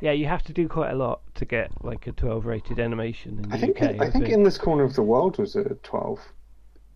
Yeah, 0.00 0.12
you 0.12 0.26
have 0.26 0.42
to 0.44 0.52
do 0.52 0.68
quite 0.68 0.90
a 0.92 0.94
lot 0.94 1.20
to 1.34 1.44
get 1.44 1.70
like 1.84 2.06
a 2.06 2.12
twelve 2.12 2.46
rated 2.46 2.78
animation 2.78 3.38
in 3.38 3.48
the 3.48 3.54
I 3.56 3.58
think 3.58 3.82
UK. 3.82 4.00
I 4.00 4.10
think 4.10 4.28
in 4.28 4.42
this 4.44 4.56
corner 4.58 4.84
of 4.84 4.94
the 4.94 5.02
world 5.02 5.38
was 5.38 5.56
a 5.56 5.64
twelve. 5.82 6.20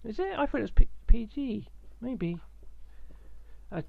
Is 0.05 0.19
it? 0.21 0.39
I 0.39 0.47
thought 0.47 0.59
it 0.59 0.63
was 0.63 0.71
P- 0.71 0.89
PG. 1.09 1.67
Maybe. 2.01 2.39
I 3.73 3.83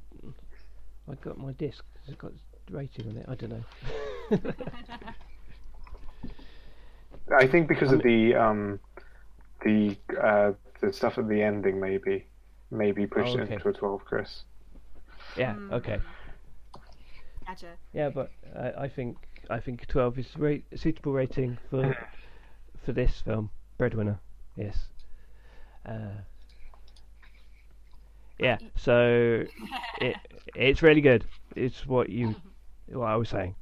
I 1.09 1.15
got 1.21 1.37
my 1.37 1.51
disc. 1.53 1.83
It's 2.07 2.15
got 2.17 2.31
rating 2.71 3.07
on 3.09 3.17
it? 3.17 3.25
I 3.27 3.35
don't 3.35 3.51
know. 3.51 3.63
I 7.37 7.45
think 7.47 7.67
because 7.67 7.91
of 7.91 8.01
the 8.01 8.33
um, 8.35 8.79
the 9.63 9.95
uh, 10.19 10.53
the 10.81 10.91
stuff 10.91 11.17
at 11.19 11.27
the 11.27 11.41
ending, 11.41 11.79
maybe 11.79 12.25
maybe 12.71 13.05
pushed 13.05 13.35
Oh, 13.35 13.39
it 13.39 13.43
okay. 13.43 13.53
into 13.55 13.69
a 13.69 13.73
twelve, 13.73 14.03
Chris. 14.05 14.43
Yeah. 15.37 15.53
Hmm. 15.53 15.73
Okay. 15.73 15.99
Gotcha. 17.47 17.67
Yeah, 17.93 18.09
but 18.09 18.31
I, 18.55 18.83
I 18.83 18.87
think 18.89 19.17
I 19.49 19.59
think 19.59 19.87
twelve 19.87 20.17
is 20.19 20.27
ra- 20.37 20.57
a 20.71 20.77
suitable 20.77 21.13
rating 21.13 21.57
for 21.69 21.95
for 22.83 22.91
this 22.93 23.21
film, 23.21 23.49
Breadwinner. 23.77 24.19
Yes. 24.55 24.77
Uh, 25.85 26.21
yeah. 28.39 28.57
So 28.75 29.43
it 30.01 30.15
it's 30.55 30.81
really 30.81 31.01
good. 31.01 31.25
It's 31.55 31.85
what 31.87 32.09
you 32.09 32.35
what 32.87 33.07
I 33.07 33.15
was 33.15 33.29
saying. 33.29 33.55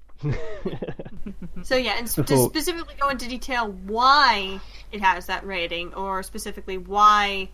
So 1.63 1.75
yeah, 1.75 1.97
and 1.97 2.10
sp- 2.10 2.25
to 2.25 2.38
specifically 2.38 2.95
go 2.99 3.10
into 3.10 3.27
detail 3.30 3.71
why 3.86 4.60
it 4.91 4.99
has 5.01 5.27
that 5.27 5.45
rating, 5.45 5.93
or 5.93 6.23
specifically 6.23 6.77
why, 6.77 7.49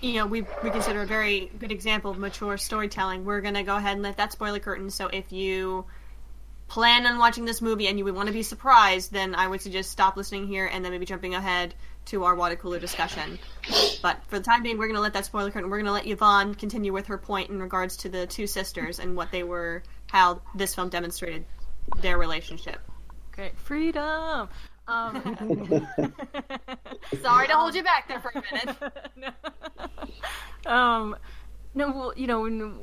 you 0.00 0.14
know, 0.14 0.26
we 0.26 0.42
we 0.62 0.70
consider 0.70 1.02
a 1.02 1.06
very 1.06 1.50
good 1.58 1.72
example 1.72 2.10
of 2.10 2.18
mature 2.18 2.56
storytelling. 2.56 3.24
We're 3.24 3.40
gonna 3.40 3.62
go 3.62 3.76
ahead 3.76 3.94
and 3.94 4.02
let 4.02 4.16
that 4.16 4.32
spoiler 4.32 4.58
curtain. 4.58 4.90
So 4.90 5.06
if 5.06 5.32
you 5.32 5.84
plan 6.68 7.04
on 7.06 7.18
watching 7.18 7.44
this 7.44 7.60
movie 7.60 7.88
and 7.88 7.98
you 7.98 8.04
would 8.04 8.14
want 8.14 8.28
to 8.28 8.32
be 8.32 8.42
surprised, 8.42 9.12
then 9.12 9.34
I 9.34 9.48
would 9.48 9.60
suggest 9.60 9.90
stop 9.90 10.16
listening 10.16 10.46
here 10.46 10.66
and 10.66 10.84
then 10.84 10.92
maybe 10.92 11.04
jumping 11.04 11.34
ahead 11.34 11.74
to 12.06 12.24
our 12.24 12.34
water 12.34 12.56
cooler 12.56 12.78
discussion. 12.78 13.38
But 14.02 14.24
for 14.28 14.38
the 14.38 14.44
time 14.44 14.62
being, 14.62 14.78
we're 14.78 14.86
gonna 14.86 15.00
let 15.00 15.12
that 15.12 15.26
spoiler 15.26 15.50
curtain. 15.50 15.68
We're 15.68 15.78
gonna 15.78 15.92
let 15.92 16.06
Yvonne 16.06 16.54
continue 16.54 16.92
with 16.92 17.06
her 17.08 17.18
point 17.18 17.50
in 17.50 17.60
regards 17.60 17.98
to 17.98 18.08
the 18.08 18.26
two 18.26 18.46
sisters 18.46 18.98
and 18.98 19.16
what 19.16 19.30
they 19.30 19.42
were, 19.42 19.82
how 20.06 20.40
this 20.54 20.74
film 20.74 20.88
demonstrated 20.88 21.44
their 22.00 22.16
relationship. 22.16 22.78
Great 23.32 23.56
freedom. 23.58 24.48
Um, 24.90 25.46
Sorry 27.22 27.46
to 27.46 27.54
hold 27.54 27.74
you 27.74 27.82
back 27.82 28.08
there 28.08 28.20
for 28.20 28.32
a 28.34 28.42
minute. 28.52 28.76
um, 30.66 31.16
no, 31.74 31.90
well, 31.92 32.12
you 32.16 32.26
know, 32.26 32.42
when, 32.42 32.80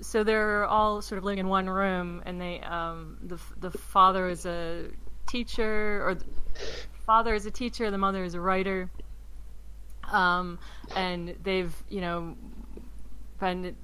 so 0.00 0.24
they're 0.24 0.64
all 0.64 1.00
sort 1.00 1.18
of 1.18 1.24
living 1.24 1.38
in 1.38 1.48
one 1.48 1.68
room, 1.68 2.22
and 2.26 2.40
they, 2.40 2.60
um, 2.60 3.18
the 3.22 3.38
the 3.60 3.70
father 3.70 4.28
is 4.28 4.44
a 4.46 4.88
teacher, 5.28 6.02
or 6.04 6.14
the 6.16 6.24
father 7.06 7.34
is 7.34 7.46
a 7.46 7.50
teacher, 7.50 7.90
the 7.90 7.98
mother 7.98 8.24
is 8.24 8.34
a 8.34 8.40
writer, 8.40 8.90
um, 10.10 10.58
and 10.96 11.36
they've, 11.44 11.74
you 11.88 12.00
know, 12.00 12.36
been 13.38 13.76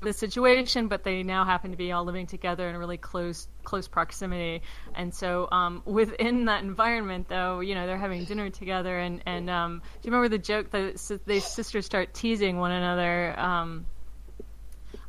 the 0.00 0.12
situation, 0.12 0.88
but 0.88 1.02
they 1.02 1.22
now 1.22 1.44
happen 1.44 1.70
to 1.72 1.76
be 1.76 1.90
all 1.92 2.04
living 2.04 2.26
together 2.26 2.68
in 2.68 2.74
a 2.74 2.78
really 2.78 2.96
close 2.96 3.48
close 3.64 3.88
proximity. 3.88 4.62
And 4.94 5.12
so 5.14 5.48
um, 5.50 5.82
within 5.84 6.44
that 6.46 6.62
environment, 6.62 7.28
though, 7.28 7.60
you 7.60 7.74
know, 7.74 7.86
they're 7.86 7.98
having 7.98 8.24
dinner 8.24 8.50
together, 8.50 8.98
and 8.98 9.22
and 9.26 9.50
um, 9.50 9.82
do 10.00 10.08
you 10.08 10.12
remember 10.12 10.28
the 10.28 10.42
joke 10.42 10.70
that 10.70 10.98
si- 10.98 11.18
they 11.26 11.40
sisters 11.40 11.84
start 11.86 12.14
teasing 12.14 12.58
one 12.58 12.70
another? 12.72 13.38
Um, 13.38 13.86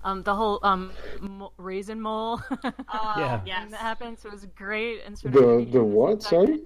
um, 0.04 0.24
the 0.24 0.34
whole 0.34 0.60
um, 0.64 0.92
mo- 1.20 1.52
raisin 1.58 2.02
mole. 2.02 2.42
Yeah. 3.18 3.42
yes. 3.46 3.60
And 3.64 3.74
that 3.74 3.80
happens. 3.82 4.22
so 4.22 4.30
it 4.30 4.34
was 4.34 4.46
great. 4.56 5.02
And 5.06 5.18
sort 5.18 5.34
The 5.34 5.40
of 5.40 5.72
the 5.72 5.84
what? 5.84 6.24
Sorry. 6.24 6.62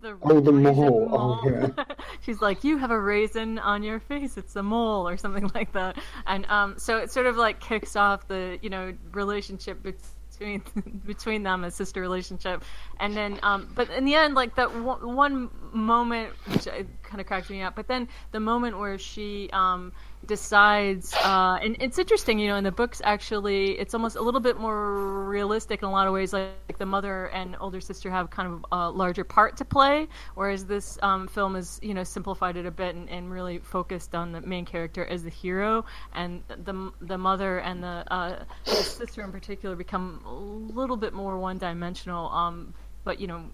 The 0.00 0.16
Oh, 0.22 0.40
the 0.40 0.52
raisin 0.52 0.62
mole. 0.76 1.08
Oh, 1.12 1.40
yeah. 1.48 1.84
She's 2.22 2.40
like, 2.40 2.64
"You 2.64 2.78
have 2.78 2.90
a 2.90 3.00
raisin 3.00 3.58
on 3.58 3.82
your 3.82 4.00
face. 4.00 4.36
It's 4.36 4.56
a 4.56 4.62
mole, 4.62 5.08
or 5.08 5.16
something 5.16 5.50
like 5.54 5.72
that." 5.72 5.98
And 6.26 6.46
um, 6.46 6.78
so 6.78 6.98
it 6.98 7.10
sort 7.10 7.26
of 7.26 7.36
like 7.36 7.60
kicks 7.60 7.96
off 7.96 8.28
the 8.28 8.58
you 8.62 8.70
know 8.70 8.94
relationship 9.12 9.82
between 9.82 10.62
between 11.06 11.42
them, 11.42 11.64
a 11.64 11.70
sister 11.70 12.00
relationship. 12.00 12.64
And 13.00 13.16
then, 13.16 13.38
um, 13.42 13.68
but 13.74 13.90
in 13.90 14.04
the 14.04 14.14
end, 14.14 14.34
like 14.34 14.54
that 14.56 14.74
one, 14.74 15.14
one 15.14 15.50
moment, 15.72 16.32
which 16.46 16.66
kind 17.02 17.20
of 17.20 17.26
cracks 17.26 17.50
me 17.50 17.62
up. 17.62 17.74
But 17.74 17.88
then 17.88 18.08
the 18.32 18.40
moment 18.40 18.78
where 18.78 18.98
she 18.98 19.48
um, 19.52 19.92
decides, 20.26 21.14
uh, 21.14 21.58
and 21.62 21.76
it's 21.80 21.98
interesting, 21.98 22.38
you 22.38 22.48
know, 22.48 22.56
in 22.56 22.64
the 22.64 22.72
books 22.72 23.00
actually, 23.04 23.78
it's 23.78 23.94
almost 23.94 24.16
a 24.16 24.22
little 24.22 24.40
bit 24.40 24.58
more 24.58 25.26
realistic 25.26 25.82
in 25.82 25.88
a 25.88 25.92
lot 25.92 26.06
of 26.06 26.12
ways. 26.12 26.32
Like, 26.32 26.50
like 26.68 26.78
the 26.78 26.86
mother 26.86 27.26
and 27.28 27.56
older 27.60 27.80
sister 27.80 28.10
have 28.10 28.30
kind 28.30 28.52
of 28.52 28.66
a 28.72 28.90
larger 28.90 29.24
part 29.24 29.56
to 29.58 29.64
play, 29.64 30.08
whereas 30.34 30.66
this 30.66 30.98
um, 31.02 31.26
film 31.28 31.56
is, 31.56 31.78
you 31.82 31.94
know, 31.94 32.04
simplified 32.04 32.56
it 32.56 32.66
a 32.66 32.70
bit 32.70 32.94
and, 32.94 33.08
and 33.08 33.30
really 33.30 33.58
focused 33.58 34.14
on 34.14 34.32
the 34.32 34.40
main 34.40 34.64
character 34.64 35.04
as 35.04 35.22
the 35.22 35.30
hero, 35.30 35.84
and 36.14 36.42
the 36.48 36.92
the 37.00 37.18
mother 37.18 37.58
and 37.58 37.82
the, 37.82 38.04
uh, 38.10 38.44
the 38.64 38.74
sister 38.74 39.22
in 39.22 39.32
particular 39.32 39.76
become 39.76 40.20
a 40.26 40.32
little 40.32 40.96
bit 40.96 41.12
more 41.12 41.38
one 41.38 41.58
dimensional. 41.58 42.28
Um, 42.28 42.74
but 43.04 43.20
you 43.20 43.26
know, 43.26 43.44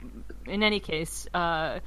in 0.46 0.62
any 0.62 0.80
case. 0.80 1.28
Uh, 1.32 1.80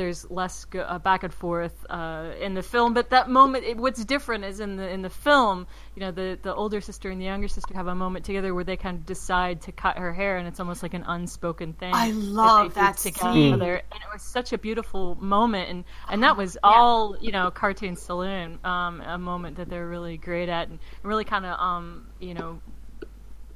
there's 0.00 0.30
less 0.30 0.64
go- 0.64 0.80
uh, 0.80 0.98
back 0.98 1.22
and 1.24 1.32
forth 1.32 1.84
uh, 1.90 2.32
in 2.40 2.54
the 2.54 2.62
film. 2.62 2.94
But 2.94 3.10
that 3.10 3.28
moment, 3.28 3.64
it, 3.64 3.76
what's 3.76 4.02
different 4.04 4.44
is 4.44 4.58
in 4.58 4.76
the 4.76 4.88
in 4.88 5.02
the 5.02 5.10
film, 5.10 5.66
you 5.94 6.00
know, 6.00 6.10
the 6.10 6.38
the 6.42 6.54
older 6.54 6.80
sister 6.80 7.10
and 7.10 7.20
the 7.20 7.26
younger 7.26 7.48
sister 7.48 7.74
have 7.74 7.86
a 7.86 7.94
moment 7.94 8.24
together 8.24 8.54
where 8.54 8.64
they 8.64 8.78
kind 8.78 8.96
of 8.96 9.04
decide 9.04 9.60
to 9.62 9.72
cut 9.72 9.98
her 9.98 10.12
hair, 10.12 10.38
and 10.38 10.48
it's 10.48 10.58
almost 10.58 10.82
like 10.82 10.94
an 10.94 11.04
unspoken 11.06 11.74
thing. 11.74 11.92
I 11.94 12.12
love 12.12 12.74
that 12.74 12.96
did 12.96 13.14
scene. 13.14 13.52
together, 13.52 13.74
and 13.74 14.00
it 14.00 14.12
was 14.12 14.22
such 14.22 14.54
a 14.54 14.58
beautiful 14.58 15.16
moment, 15.16 15.68
and 15.68 15.84
and 16.08 16.22
that 16.22 16.36
was 16.36 16.56
all 16.62 17.16
you 17.20 17.32
know, 17.32 17.50
cartoon 17.50 17.96
saloon, 17.96 18.58
um, 18.64 19.02
a 19.02 19.18
moment 19.18 19.56
that 19.58 19.68
they're 19.68 19.86
really 19.86 20.16
great 20.16 20.48
at, 20.48 20.68
and 20.68 20.78
really 21.02 21.24
kind 21.24 21.44
of 21.44 21.60
um, 21.60 22.06
you 22.20 22.34
know. 22.34 22.60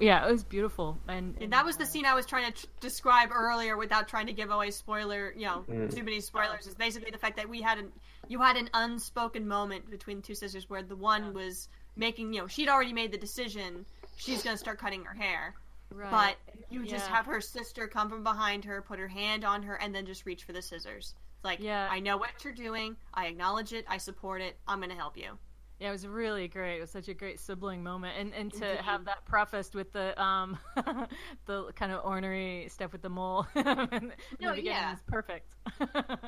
Yeah, 0.00 0.26
it 0.26 0.32
was 0.32 0.44
beautiful, 0.44 0.98
and, 1.08 1.36
And 1.40 1.52
that 1.52 1.64
was 1.64 1.76
the 1.76 1.86
scene 1.86 2.04
I 2.04 2.14
was 2.14 2.26
trying 2.26 2.52
to 2.52 2.60
tr- 2.60 2.66
describe 2.80 3.30
earlier 3.32 3.76
without 3.76 4.08
trying 4.08 4.26
to 4.26 4.32
give 4.32 4.50
away 4.50 4.70
spoiler, 4.70 5.32
you 5.36 5.46
know, 5.46 5.64
mm. 5.68 5.94
too 5.94 6.02
many 6.02 6.20
spoilers. 6.20 6.66
Is 6.66 6.74
basically 6.74 7.10
the 7.10 7.18
fact 7.18 7.36
that 7.36 7.48
we 7.48 7.62
had 7.62 7.78
an 7.78 7.92
you 8.28 8.40
had 8.40 8.56
an 8.56 8.70
unspoken 8.74 9.46
moment 9.46 9.90
between 9.90 10.22
two 10.22 10.34
sisters 10.34 10.68
where 10.68 10.82
the 10.82 10.96
one 10.96 11.34
was 11.34 11.68
making, 11.96 12.32
you 12.32 12.40
know, 12.40 12.46
she'd 12.46 12.68
already 12.68 12.92
made 12.92 13.12
the 13.12 13.18
decision 13.18 13.84
she's 14.16 14.42
going 14.42 14.54
to 14.54 14.58
start 14.58 14.78
cutting 14.78 15.04
her 15.04 15.14
hair, 15.14 15.54
right. 15.92 16.10
but 16.10 16.56
you 16.70 16.86
just 16.86 17.06
have 17.06 17.26
her 17.26 17.40
sister 17.40 17.86
come 17.86 18.08
from 18.08 18.22
behind 18.22 18.64
her, 18.64 18.82
put 18.82 18.98
her 18.98 19.08
hand 19.08 19.44
on 19.44 19.62
her, 19.62 19.74
and 19.76 19.94
then 19.94 20.06
just 20.06 20.26
reach 20.26 20.44
for 20.44 20.52
the 20.52 20.62
scissors. 20.62 21.14
It's 21.36 21.44
like, 21.44 21.60
Yeah. 21.60 21.88
I 21.90 22.00
know 22.00 22.16
what 22.16 22.30
you're 22.42 22.52
doing. 22.52 22.96
I 23.12 23.26
acknowledge 23.26 23.72
it. 23.72 23.84
I 23.88 23.98
support 23.98 24.40
it. 24.40 24.56
I'm 24.66 24.78
going 24.78 24.90
to 24.90 24.96
help 24.96 25.16
you. 25.16 25.38
Yeah, 25.80 25.88
it 25.88 25.92
was 25.92 26.06
really 26.06 26.46
great. 26.48 26.78
It 26.78 26.80
was 26.80 26.90
such 26.90 27.08
a 27.08 27.14
great 27.14 27.40
sibling 27.40 27.82
moment, 27.82 28.16
and 28.18 28.32
and 28.32 28.52
to 28.54 28.76
have 28.76 29.04
that 29.06 29.24
prefaced 29.26 29.74
with 29.74 29.92
the 29.92 30.20
um 30.22 30.56
the 31.46 31.72
kind 31.74 31.92
of 31.92 32.04
ornery 32.04 32.68
stuff 32.70 32.92
with 32.92 33.02
the 33.02 33.08
mole. 33.08 33.46
in 33.56 33.64
the 33.64 34.12
No, 34.40 34.54
beginning 34.54 34.64
yeah. 34.64 34.90
was 34.90 35.02
perfect. 35.02 35.56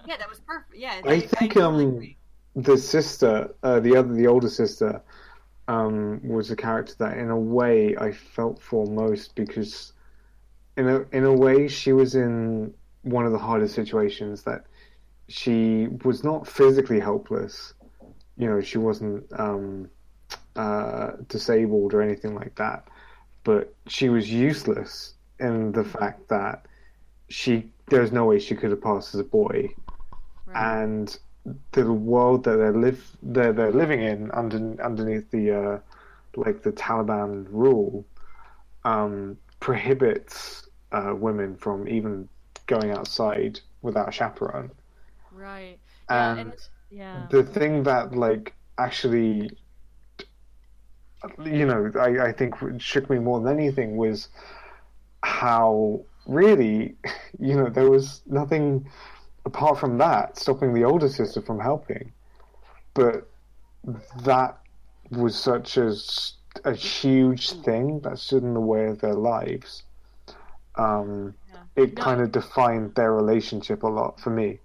Yeah, 0.04 0.16
that 0.16 0.28
was 0.28 0.40
perfect. 0.40 0.74
Yeah, 0.76 1.02
I 1.04 1.20
think 1.20 1.56
totally 1.56 1.85
um 1.85 1.85
agree. 1.85 2.18
the 2.54 2.76
sister, 2.76 3.54
uh, 3.62 3.80
the 3.80 3.96
other, 3.96 4.12
the 4.14 4.26
older 4.26 4.48
sister, 4.48 5.02
um, 5.68 6.20
was 6.26 6.50
a 6.50 6.56
character 6.56 6.94
that, 6.98 7.18
in 7.18 7.30
a 7.30 7.38
way, 7.38 7.96
I 7.96 8.12
felt 8.12 8.62
for 8.62 8.87
most 8.87 9.35
because, 9.37 9.92
in 10.76 10.88
a 10.88 11.02
in 11.12 11.24
a 11.24 11.32
way, 11.32 11.68
she 11.68 11.92
was 11.92 12.14
in 12.14 12.74
one 13.02 13.26
of 13.26 13.32
the 13.32 13.38
hardest 13.38 13.74
situations. 13.74 14.44
That 14.44 14.66
she 15.28 15.88
was 16.04 16.24
not 16.24 16.46
physically 16.48 17.00
helpless. 17.00 17.74
You 18.37 18.49
know, 18.49 18.61
she 18.61 18.79
wasn't 18.79 19.27
um, 19.38 19.90
uh, 20.57 21.12
disabled 21.29 21.94
or 21.94 22.03
anything 22.03 22.35
like 22.35 22.55
that, 22.57 22.87
but 23.44 23.75
she 23.87 24.09
was 24.09 24.31
useless 24.31 25.14
in 25.38 25.72
the 25.72 25.85
fact 25.85 26.29
that 26.29 26.66
she 27.29 27.70
there's 27.88 28.12
no 28.12 28.25
way 28.25 28.38
she 28.38 28.55
could 28.55 28.70
have 28.70 28.83
passed 28.83 29.14
as 29.14 29.20
a 29.20 29.25
boy 29.25 29.68
and 30.55 31.18
the 31.72 31.90
world 31.92 32.44
that 32.44 32.57
they're 32.57 32.72
live 32.72 33.16
they're, 33.22 33.53
they're 33.53 33.72
living 33.72 34.03
in 34.03 34.31
under, 34.33 34.59
underneath 34.83 35.31
the 35.31 35.53
uh, 35.53 35.79
like 36.37 36.62
the 36.62 36.72
Taliban 36.72 37.46
rule 37.51 38.05
um, 38.85 39.37
prohibits 39.61 40.68
uh, 40.92 41.14
women 41.14 41.57
from 41.57 41.88
even 41.88 42.29
going 42.66 42.90
outside 42.90 43.61
without 43.83 44.09
a 44.09 44.12
chaperone. 44.12 44.70
right. 45.33 45.79
Yeah, 46.11 46.37
And 46.37 46.38
and 46.38 46.53
yeah. 46.90 47.27
the 47.31 47.42
thing 47.42 47.83
that 47.85 48.14
like 48.14 48.55
actually 48.79 49.51
you 51.44 51.66
know 51.66 51.90
I, 51.99 52.29
I 52.29 52.33
think 52.33 52.55
shook 52.81 53.09
me 53.11 53.18
more 53.18 53.40
than 53.40 53.59
anything 53.59 53.96
was 53.96 54.29
how 55.22 56.05
really 56.27 56.96
you 57.38 57.57
know 57.57 57.68
there 57.68 57.90
was 57.90 58.22
nothing 58.27 58.88
apart 59.44 59.79
from 59.79 59.99
that 59.99 60.38
stopping 60.38 60.75
the 60.75 60.85
older 60.85 61.09
sister 61.09 61.40
from 61.40 61.61
helping 61.61 62.12
but 62.94 63.29
that 64.25 64.59
was 65.11 65.37
such 65.38 65.77
a 66.64 66.75
huge 66.75 67.53
thing 67.53 68.01
that 68.01 68.18
stood 68.18 68.42
in 68.42 68.55
the 68.55 68.61
way 68.61 68.87
of 68.87 69.01
their 69.01 69.14
lives 69.14 69.85
um, 70.77 71.35
it 71.77 71.94
No. 71.94 72.03
kind 72.03 72.20
of 72.20 72.33
defined 72.33 72.94
their 72.94 73.12
relationship 73.12 73.83
a 73.83 73.88
lot 73.88 74.20
for 74.20 74.31
me 74.31 74.61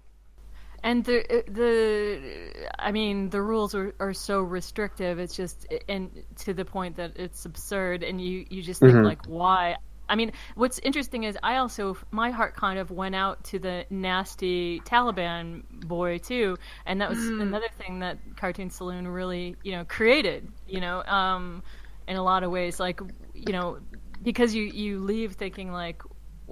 And 0.82 1.04
the 1.04 1.44
the 1.46 2.68
I 2.78 2.90
mean 2.92 3.30
the 3.30 3.40
rules 3.40 3.74
are, 3.74 3.94
are 4.00 4.12
so 4.14 4.40
restrictive. 4.40 5.18
It's 5.18 5.34
just 5.36 5.66
and 5.88 6.10
to 6.40 6.54
the 6.54 6.64
point 6.64 6.96
that 6.96 7.16
it's 7.16 7.44
absurd. 7.44 8.02
And 8.02 8.20
you 8.20 8.44
you 8.50 8.62
just 8.62 8.82
think 8.82 9.00
Mhm. 9.00 9.02
like 9.02 9.24
why. 9.26 9.76
I 10.08 10.16
mean, 10.16 10.32
what's 10.56 10.78
interesting 10.80 11.24
is 11.24 11.38
I 11.42 11.56
also 11.56 11.96
my 12.10 12.30
heart 12.30 12.56
kind 12.56 12.78
of 12.78 12.90
went 12.90 13.14
out 13.14 13.44
to 13.44 13.58
the 13.58 13.86
nasty 13.90 14.80
Taliban 14.80 15.62
boy 15.70 16.18
too, 16.18 16.58
and 16.84 17.00
that 17.00 17.08
was 17.08 17.32
another 17.38 17.68
thing 17.78 18.00
that 18.00 18.18
Cartoon 18.36 18.70
Saloon 18.70 19.06
really 19.08 19.56
you 19.62 19.72
know 19.72 19.84
created. 19.84 20.48
You 20.66 20.80
know, 20.80 21.02
um, 21.04 21.62
in 22.08 22.16
a 22.16 22.22
lot 22.22 22.42
of 22.42 22.50
ways, 22.50 22.80
like 22.80 23.00
you 23.34 23.52
know, 23.52 23.78
because 24.22 24.54
you 24.54 24.64
you 24.64 25.00
leave 25.00 25.34
thinking 25.34 25.72
like. 25.72 26.02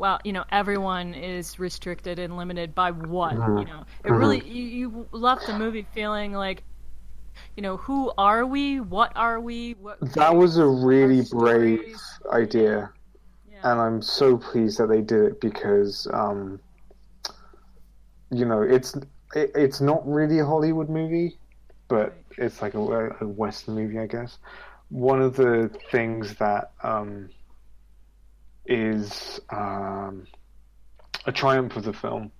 Well, 0.01 0.19
you 0.25 0.33
know, 0.33 0.45
everyone 0.51 1.13
is 1.13 1.59
restricted 1.59 2.19
and 2.19 2.35
limited 2.39 2.75
by 2.75 2.91
what, 2.91 3.39
you 3.59 3.67
know. 3.67 3.85
It 4.03 4.13
really, 4.13 4.43
you, 4.49 4.63
you 4.65 5.09
left 5.13 5.47
the 5.47 5.53
movie 5.53 5.87
feeling 5.93 6.33
like, 6.33 6.63
you 7.55 7.63
know, 7.63 7.77
who 7.77 8.11
are 8.17 8.47
we? 8.47 8.81
What 8.81 9.13
are 9.15 9.41
we? 9.41 9.75
What 9.75 10.01
That 10.15 10.35
was 10.35 10.57
a 10.57 10.67
really 10.67 11.23
brave 11.23 11.81
stories. 11.81 12.19
idea, 12.33 12.91
Yeah. 13.53 13.73
and 13.73 13.81
I'm 13.81 14.01
so 14.01 14.39
pleased 14.39 14.79
that 14.79 14.89
they 14.89 15.03
did 15.03 15.23
it 15.33 15.41
because, 15.41 16.07
um, 16.15 16.61
you 18.31 18.47
know, 18.47 18.63
it's 18.63 18.97
it, 19.35 19.51
it's 19.55 19.81
not 19.81 20.07
really 20.09 20.39
a 20.39 20.47
Hollywood 20.47 20.89
movie, 20.89 21.39
but 21.89 22.15
it's 22.39 22.63
like 22.63 22.75
a, 22.75 22.81
a 23.21 23.29
Western 23.29 23.75
movie, 23.75 23.99
I 23.99 24.07
guess. 24.07 24.39
One 24.89 25.21
of 25.21 25.37
the 25.37 25.71
things 25.91 26.37
that 26.37 26.73
um, 26.83 27.31
is 28.71 29.41
um, 29.51 30.27
a 31.27 31.33
triumph 31.33 31.77
of 31.77 31.85
the 31.85 31.93
film 31.93 32.33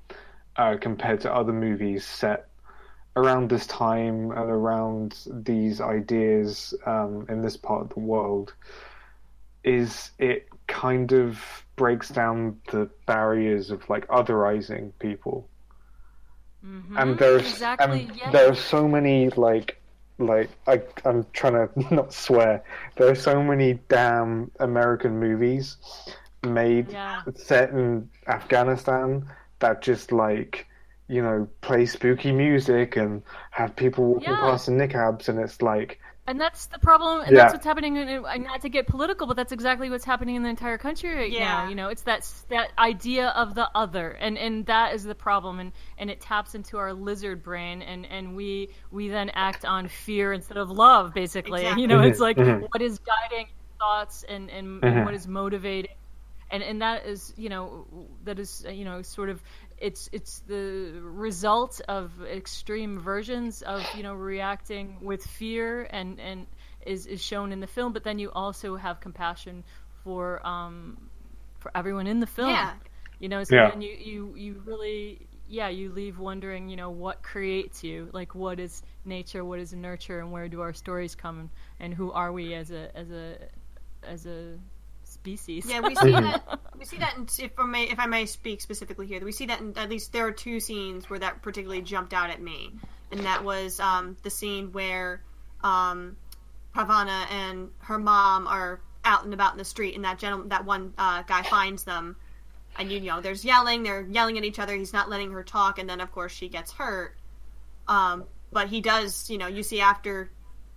uh, 0.57 0.77
compared 0.81 1.21
to 1.21 1.35
other 1.35 1.53
movies 1.53 2.07
set 2.07 2.49
around 3.17 3.51
this 3.51 3.67
time 3.67 4.31
and 4.31 4.51
around 4.51 5.17
these 5.27 5.81
ideas 5.81 6.73
um, 6.87 7.27
in 7.29 7.43
this 7.43 7.57
part 7.57 7.83
of 7.83 7.89
the 7.91 8.01
world 8.01 8.55
is 9.65 10.13
it 10.19 10.49
kind 10.69 11.13
of 11.13 11.43
breaks 11.77 12.09
down 12.09 12.57
the 12.71 12.89
barriers 13.07 13.71
of 13.71 13.87
like 13.91 14.07
otherizing 14.09 14.93
people 15.01 15.49
and 16.97 17.19
there's 17.19 17.43
exactly, 17.43 18.03
and 18.03 18.17
yeah. 18.17 18.31
there 18.31 18.51
are 18.51 18.55
so 18.55 18.87
many 18.87 19.31
like 19.31 19.81
like 20.19 20.51
I, 20.67 20.83
I'm 21.05 21.27
trying 21.33 21.69
to 21.89 21.95
not 21.95 22.13
swear. 22.13 22.63
There 22.97 23.11
are 23.11 23.15
so 23.15 23.43
many 23.43 23.79
damn 23.89 24.51
American 24.61 25.19
movies 25.19 25.79
made 26.45 26.91
Yeah. 26.91 27.23
set 27.35 27.71
in 27.71 28.09
Afghanistan 28.27 29.29
that 29.59 29.83
just 29.83 30.13
like 30.13 30.67
you 31.09 31.21
know 31.23 31.49
play 31.61 31.87
spooky 31.87 32.33
music 32.33 32.97
and 32.97 33.23
have 33.51 33.75
people 33.77 34.15
walking 34.15 34.31
Yeah. 34.33 34.41
past 34.41 34.69
in 34.69 34.77
niqabs, 34.79 35.29
and 35.29 35.39
it's 35.39 35.61
like 35.63 36.01
And 36.27 36.41
that's 36.41 36.67
the 36.67 36.79
problem, 36.79 37.23
and 37.23 37.31
Yeah. 37.33 37.43
that's 37.43 37.55
what's 37.55 37.65
happening. 37.67 37.97
In, 37.97 38.09
in- 38.09 38.43
not 38.45 38.61
to 38.61 38.69
get 38.69 38.87
political, 38.87 39.27
but 39.27 39.37
that's 39.37 39.51
exactly 39.51 39.91
what's 39.91 40.05
happening 40.05 40.37
in 40.37 40.45
the 40.45 40.49
entire 40.49 40.79
country 40.79 41.13
right 41.17 41.31
Yeah. 41.33 41.65
now. 41.65 41.69
You 41.69 41.75
know, 41.75 41.89
it's 41.89 42.03
that 42.03 42.29
that 42.51 42.71
idea 42.79 43.29
of 43.31 43.55
the 43.57 43.69
other, 43.75 44.11
and 44.13 44.39
and 44.39 44.65
that 44.67 44.95
is 44.95 45.03
the 45.03 45.15
problem, 45.17 45.59
and 45.59 45.73
and 45.99 46.09
it 46.09 46.21
taps 46.21 46.55
into 46.55 46.79
our 46.79 46.93
lizard 46.93 47.43
brain, 47.43 47.83
and 47.83 48.07
and 48.07 48.37
we 48.37 48.69
we 48.93 49.09
then 49.09 49.31
act 49.31 49.65
on 49.65 49.89
fear 49.89 50.33
instead 50.33 50.57
of 50.59 50.71
love, 50.71 51.13
basically. 51.15 51.63
Exactly. 51.63 51.83
You 51.83 51.89
know, 51.89 52.01
it's 52.03 52.21
like 52.21 52.37
mhm. 52.37 52.61
what 52.71 52.81
is 52.81 53.01
guiding 53.01 53.49
thoughts 53.81 54.23
and 54.29 54.49
and, 54.51 54.81
Mhm. 54.81 54.87
and 54.87 55.05
what 55.07 55.15
is 55.15 55.27
motivating 55.27 55.91
and 56.51 56.63
and 56.63 56.83
that 56.83 57.07
is 57.07 57.33
you 57.37 57.49
know 57.49 57.87
that 58.25 58.39
is 58.39 58.65
you 58.71 58.85
know 58.85 59.03
sort 59.03 59.29
of 59.31 59.43
it's 59.79 60.09
it's 60.13 60.41
the 60.41 60.93
result 61.03 61.81
of 61.89 62.11
extreme 62.25 62.99
versions 63.01 63.63
of 63.63 63.83
you 63.95 64.03
know 64.03 64.15
reacting 64.15 64.99
with 65.01 65.25
fear 65.25 65.87
and 65.91 66.21
and 66.21 66.47
is 66.87 67.07
is 67.07 67.21
shown 67.23 67.53
in 67.53 67.61
the 67.61 67.67
film. 67.67 67.93
But 67.93 68.05
then 68.05 68.19
you 68.19 68.31
also 68.33 68.77
have 68.77 69.01
compassion 69.01 69.65
for 70.05 70.45
um 70.47 71.11
for 71.59 71.71
everyone 71.75 72.07
in 72.07 72.21
the 72.21 72.27
film. 72.27 72.51
Yeah. 72.51 72.75
you 73.19 73.29
know 73.29 73.45
so 73.45 73.57
Yeah. 73.57 73.71
then 73.71 73.81
you 73.83 73.97
you 73.99 74.35
you 74.37 74.63
really 74.65 75.27
yeah 75.49 75.69
you 75.69 75.91
leave 75.93 76.19
wondering 76.19 76.69
you 76.69 76.77
know 76.77 76.91
what 76.91 77.23
creates 77.23 77.85
you. 77.85 78.09
Like 78.13 78.35
what 78.35 78.59
is 78.61 78.83
nature? 79.05 79.45
What 79.45 79.61
is 79.61 79.73
nurture? 79.73 80.21
And 80.21 80.33
where 80.33 80.49
do 80.49 80.61
our 80.61 80.73
stories 80.73 81.15
come? 81.15 81.51
And 81.79 81.95
who 81.95 82.13
are 82.13 82.33
we 82.33 82.55
as 82.55 82.71
a 82.71 82.91
as 82.97 83.11
a 83.11 83.37
as 84.03 84.27
a 84.27 84.59
species 85.21 85.67
Yeah, 85.69 85.81
we 85.81 85.95
see 85.95 86.13
that. 86.13 86.61
We 86.79 86.85
see 86.87 86.97
that. 86.97 87.17
In, 87.17 87.27
if 87.39 87.53
I 87.59 87.67
may, 87.67 87.85
if 87.85 87.99
I 87.99 88.07
may 88.07 88.27
speak 88.27 88.61
specifically 88.61 89.07
here, 89.07 89.23
we 89.23 89.33
see 89.33 89.47
that 89.47 89.61
in, 89.61 89.77
at 89.77 89.91
least 89.91 90.13
there 90.13 90.27
are 90.27 90.33
two 90.33 90.61
scenes 90.61 91.11
where 91.11 91.19
that 91.19 91.43
particularly 91.43 91.83
jumped 91.83 92.15
out 92.15 92.31
at 92.31 92.41
me, 92.41 92.73
and 93.11 93.21
that 93.21 93.45
was 93.45 93.79
um, 93.81 94.17
the 94.23 94.31
scene 94.31 94.73
where 94.73 95.23
um, 95.63 96.17
Parvana 96.73 97.27
and 97.31 97.69
her 97.81 97.99
mom 97.99 98.47
are 98.47 98.81
out 99.05 99.25
and 99.25 99.35
about 99.35 99.53
in 99.53 99.59
the 99.59 99.65
street, 99.65 99.95
and 99.95 100.05
that 100.05 100.19
gentleman, 100.19 100.49
that 100.49 100.65
one 100.65 100.95
uh, 100.97 101.23
guy 101.23 101.43
finds 101.43 101.85
them, 101.85 102.17
and 102.79 102.91
you 102.91 103.01
know, 103.01 103.21
there's 103.21 103.45
yelling, 103.45 103.83
they're 103.83 104.07
yelling 104.11 104.39
at 104.39 104.45
each 104.45 104.59
other. 104.59 104.75
He's 104.75 104.95
not 104.95 105.11
letting 105.11 105.33
her 105.33 105.43
talk, 105.43 105.79
and 105.79 105.89
then 105.89 106.01
of 106.01 106.11
course 106.13 106.33
she 106.33 106.49
gets 106.49 106.73
hurt. 106.73 107.15
Um, 107.89 108.25
but 108.53 108.69
he 108.69 108.81
does, 108.81 109.29
you 109.29 109.37
know, 109.37 109.49
you 109.49 109.63
see 109.63 109.81
after 109.81 110.31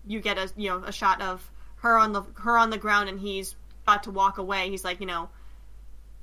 you 0.05 0.19
get 0.19 0.37
a 0.37 0.51
you 0.57 0.69
know 0.69 0.83
a 0.83 0.91
shot 0.91 1.21
of 1.21 1.49
her 1.77 1.97
on 1.97 2.11
the 2.11 2.23
her 2.35 2.57
on 2.57 2.69
the 2.69 2.77
ground, 2.77 3.07
and 3.07 3.19
he's 3.19 3.55
about 3.83 4.03
to 4.03 4.11
walk 4.11 4.37
away. 4.37 4.69
He's 4.69 4.83
like, 4.83 4.99
you 4.99 5.05
know, 5.05 5.29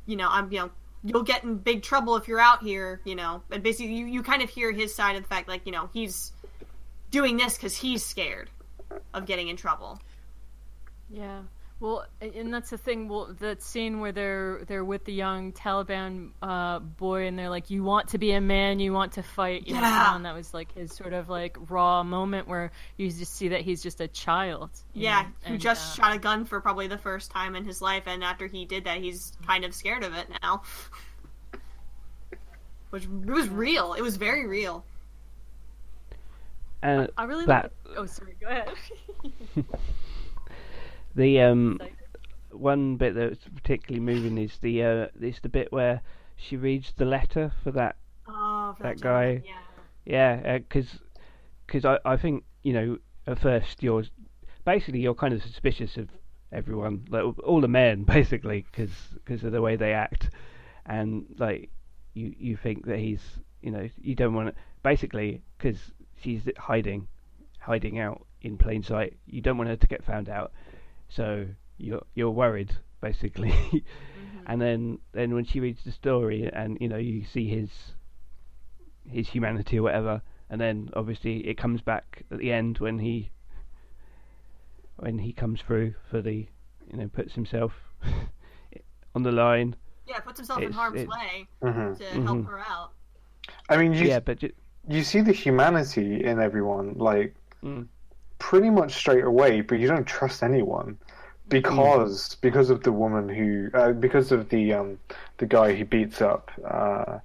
you 0.07 0.17
know, 0.17 0.29
I'm, 0.31 0.51
you 0.53 0.59
know, 0.59 0.71
you'll 1.05 1.23
get 1.23 1.45
in 1.45 1.57
big 1.57 1.83
trouble 1.83 2.17
if 2.17 2.29
you're 2.29 2.41
out 2.41 2.63
here, 2.63 3.01
you 3.05 3.15
know. 3.15 3.43
And 3.51 3.63
basically, 3.63 3.95
you, 3.95 4.07
you 4.07 4.23
kind 4.23 4.43
of 4.43 4.51
hear 4.51 4.73
his 4.73 4.95
side 4.95 5.17
of 5.17 5.23
the 5.23 5.29
fact, 5.29 5.49
like, 5.49 5.63
you 5.65 5.73
know, 5.73 5.89
he's 5.93 6.33
doing 7.11 7.37
this 7.37 7.57
because 7.57 7.77
he's 7.77 8.05
scared 8.05 8.51
of 9.15 9.27
getting 9.27 9.49
in 9.49 9.57
trouble. 9.57 10.01
Yeah. 11.09 11.41
Well, 11.81 12.05
and 12.21 12.53
that's 12.53 12.69
the 12.69 12.77
thing. 12.77 13.09
Well, 13.09 13.35
that 13.41 13.63
scene 13.63 14.01
where 14.01 14.13
they're 14.13 14.65
they're 14.67 14.85
with 14.85 15.07
the 15.07 15.15
young 15.15 15.53
Taliban 15.53 16.33
uh, 16.43 16.79
boy, 16.81 17.27
and 17.27 17.39
they're 17.39 17.49
like, 17.49 17.71
"You 17.71 17.83
want 17.83 18.09
to 18.09 18.19
be 18.19 18.33
a 18.33 18.41
man, 18.41 18.81
you 18.81 18.93
want 18.93 19.13
to 19.13 19.23
fight." 19.23 19.67
You 19.67 19.75
know, 19.75 19.81
Yeah. 19.81 20.15
and 20.15 20.27
that 20.27 20.35
was 20.35 20.53
like 20.53 20.73
his 20.73 20.95
sort 20.95 21.15
of 21.15 21.31
like 21.31 21.57
raw 21.71 22.03
moment 22.03 22.49
where 22.49 22.71
you 22.99 23.11
just 23.11 23.35
see 23.35 23.49
that 23.49 23.63
he's 23.63 23.83
just 23.83 24.03
a 24.03 24.09
child. 24.09 24.69
Yeah, 24.93 25.23
know, 25.23 25.29
who 25.45 25.53
and, 25.55 25.61
just 25.63 25.99
uh, 25.99 26.03
shot 26.03 26.17
a 26.17 26.19
gun 26.19 26.45
for 26.45 26.61
probably 26.61 26.87
the 26.87 26.99
first 26.99 27.31
time 27.31 27.57
in 27.57 27.65
his 27.65 27.81
life, 27.81 28.03
and 28.07 28.23
after 28.23 28.47
he 28.47 28.67
did 28.67 28.85
that, 28.85 28.99
he's 28.99 29.33
kind 29.47 29.65
of 29.65 29.75
scared 29.75 30.05
of 30.05 30.15
it 30.15 30.27
now. 30.43 30.63
Which 32.91 33.05
it 33.05 33.31
was 33.31 33.49
real. 33.49 33.95
It 33.95 34.03
was 34.03 34.17
very 34.17 34.47
real. 34.47 34.85
And 36.83 37.09
I 37.17 37.25
really 37.25 37.47
that 37.47 37.73
like. 37.87 37.97
Oh, 37.97 38.05
sorry. 38.07 38.35
Go 38.39 38.49
ahead. 38.49 38.69
the 41.15 41.41
um 41.41 41.81
one 42.51 42.97
bit 42.97 43.15
that's 43.15 43.39
particularly 43.55 44.01
moving 44.01 44.39
is 44.39 44.59
the 44.61 44.83
uh 44.83 45.07
is 45.21 45.39
the 45.41 45.49
bit 45.49 45.71
where 45.73 46.01
she 46.37 46.57
reads 46.57 46.93
the 46.97 47.05
letter 47.05 47.53
for 47.63 47.71
that 47.73 47.97
Oh, 48.29 48.75
for 48.77 48.83
That 48.85 49.01
gentleman, 49.01 49.43
guy- 49.43 49.45
Yeah. 49.47 49.57
Yeah, 50.43 50.59
because 50.59 50.99
cause 51.67 51.85
I, 51.85 51.99
I 52.05 52.17
think, 52.17 52.45
you 52.63 52.73
know, 52.73 52.99
at 53.27 53.39
first 53.39 53.83
you're 53.83 54.05
basically 54.65 55.01
you're 55.01 55.15
kind 55.15 55.35
of 55.35 55.43
suspicious 55.43 55.97
of 55.97 56.09
everyone, 56.53 57.07
like 57.11 57.23
all 57.45 57.61
the 57.61 57.69
men, 57.69 58.05
basically, 58.17 58.67
because 58.71 59.45
of 59.45 59.53
the 59.53 59.61
way 59.63 59.77
they 59.77 59.93
act. 59.93 60.31
And, 60.87 61.27
like, 61.39 61.71
you, 62.15 62.35
you 62.39 62.57
think 62.57 62.87
that 62.87 62.99
he's, 62.99 63.21
you 63.63 63.71
know, 63.71 63.89
you 64.01 64.15
don't 64.15 64.35
want 64.35 64.49
to, 64.49 64.55
basically, 64.83 65.43
because 65.59 65.79
she's 66.21 66.43
hiding, 66.59 67.07
hiding 67.61 67.99
out 67.99 68.27
in 68.43 68.57
plain 68.59 68.83
sight, 68.83 69.17
you 69.27 69.41
don't 69.41 69.59
want 69.59 69.69
her 69.71 69.77
to 69.77 69.87
get 69.87 70.05
found 70.05 70.29
out. 70.29 70.53
So 71.11 71.47
you're, 71.79 72.03
you're 72.15 72.31
worried, 72.31 72.77
basically. 73.01 73.53
And 74.47 74.61
then, 74.61 74.99
then 75.13 75.35
when 75.35 75.45
she 75.45 75.61
reads 75.61 75.85
the 75.85 75.93
story 75.93 76.51
and, 76.53 76.77
you 76.81 76.89
know, 76.89 76.97
you 76.97 77.25
see 77.25 77.47
his 77.49 77.71
his 79.09 79.29
humanity 79.29 79.79
or 79.79 79.83
whatever, 79.83 80.23
and 80.49 80.61
then 80.61 80.89
obviously 80.95 81.47
it 81.47 81.57
comes 81.57 81.81
back 81.83 82.23
at 82.31 82.39
the 82.39 82.51
end 82.53 82.79
when 82.79 82.99
he 82.99 83.31
when 84.97 85.19
he 85.19 85.33
comes 85.33 85.61
through 85.61 85.95
for 86.11 86.21
the 86.21 86.47
you 86.91 86.97
know 86.97 87.09
puts 87.09 87.35
himself 87.35 87.73
on 89.15 89.23
the 89.23 89.33
line. 89.33 89.77
Yeah, 90.07 90.21
puts 90.21 90.39
himself 90.39 90.61
in 90.63 90.73
harm's 90.73 91.01
it- 91.03 91.09
way 91.09 91.47
Mhm. 91.63 91.99
to 91.99 92.05
help 92.23 92.39
Mhm. 92.39 92.47
her 92.47 92.59
out. 92.59 92.93
I 93.69 93.77
mean, 93.77 93.93
you 93.95 94.07
yeah, 94.07 94.21
but 94.21 94.39
ju- 94.39 94.53
you 94.89 95.03
see 95.03 95.21
the 95.21 95.33
humanity 95.33 96.25
in 96.25 96.41
everyone, 96.41 96.95
like 96.95 97.35
Mm. 97.63 97.87
Pretty 98.41 98.71
much 98.71 98.95
straight 98.95 99.23
away, 99.23 99.61
but 99.61 99.79
you 99.79 99.87
don't 99.87 100.07
trust 100.07 100.43
anyone 100.43 100.99
because 101.49 102.37
because 102.37 102.71
of 102.71 102.83
the 102.83 102.93
woman 102.93 103.29
who 103.29 103.71
uh, 103.75 103.93
because 103.93 104.33
of 104.33 104.49
the 104.49 104.73
um 104.73 104.99
the 105.39 105.47
guy 105.47 105.75
who 105.75 105.85
beats 105.85 106.21
up 106.23 106.51
uh 106.65 107.19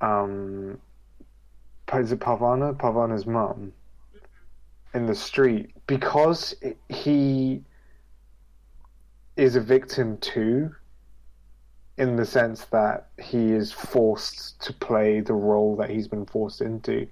um 0.00 0.78
is 1.94 2.12
it 2.12 2.20
Parvana? 2.20 2.72
Parvana's 2.74 3.26
mum 3.26 3.72
in 4.94 5.06
the 5.06 5.14
street 5.14 5.70
because 5.86 6.54
he 6.88 7.62
is 9.36 9.54
a 9.54 9.60
victim 9.60 10.16
too 10.18 10.74
in 11.98 12.16
the 12.16 12.24
sense 12.24 12.64
that 12.66 13.08
he 13.22 13.52
is 13.52 13.72
forced 13.72 14.60
to 14.60 14.72
play 14.72 15.20
the 15.20 15.32
role 15.32 15.76
that 15.76 15.90
he's 15.90 16.08
been 16.08 16.26
forced 16.26 16.60
into 16.60 17.06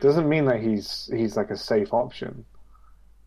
doesn't 0.00 0.28
mean 0.28 0.44
that 0.46 0.60
he's 0.60 1.10
he's 1.12 1.36
like 1.36 1.50
a 1.50 1.56
safe 1.56 1.92
option 1.92 2.44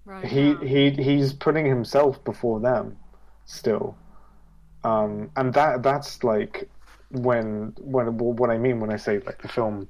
Right. 0.05 0.25
he 0.25 0.55
he 0.55 0.91
he's 0.91 1.33
putting 1.33 1.65
himself 1.65 2.23
before 2.23 2.59
them 2.59 2.97
still 3.45 3.97
um, 4.83 5.31
and 5.35 5.53
that 5.53 5.83
that's 5.83 6.23
like 6.23 6.69
when 7.09 7.73
when 7.79 8.17
what 8.17 8.49
I 8.49 8.57
mean 8.57 8.79
when 8.79 8.91
I 8.91 8.97
say 8.97 9.19
like 9.19 9.41
the 9.41 9.47
film 9.47 9.89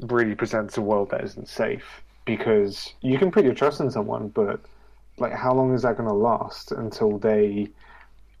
really 0.00 0.34
presents 0.34 0.76
a 0.76 0.82
world 0.82 1.10
that 1.10 1.22
isn't 1.24 1.48
safe 1.48 2.02
because 2.24 2.94
you 3.02 3.18
can 3.18 3.30
put 3.30 3.44
your 3.44 3.54
trust 3.54 3.80
in 3.80 3.90
someone, 3.90 4.28
but 4.28 4.60
like 5.18 5.32
how 5.32 5.52
long 5.54 5.74
is 5.74 5.82
that 5.82 5.96
going 5.96 6.08
to 6.08 6.14
last 6.14 6.72
until 6.72 7.18
they, 7.18 7.68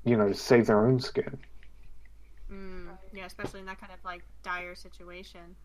you 0.04 0.16
know, 0.16 0.32
save 0.32 0.66
their 0.66 0.86
own 0.86 1.00
skin? 1.00 1.38
Mm, 2.50 2.98
yeah, 3.12 3.26
especially 3.26 3.60
in 3.60 3.66
that 3.66 3.80
kind 3.80 3.92
of 3.92 4.04
like 4.04 4.24
dire 4.42 4.74
situation. 4.74 5.56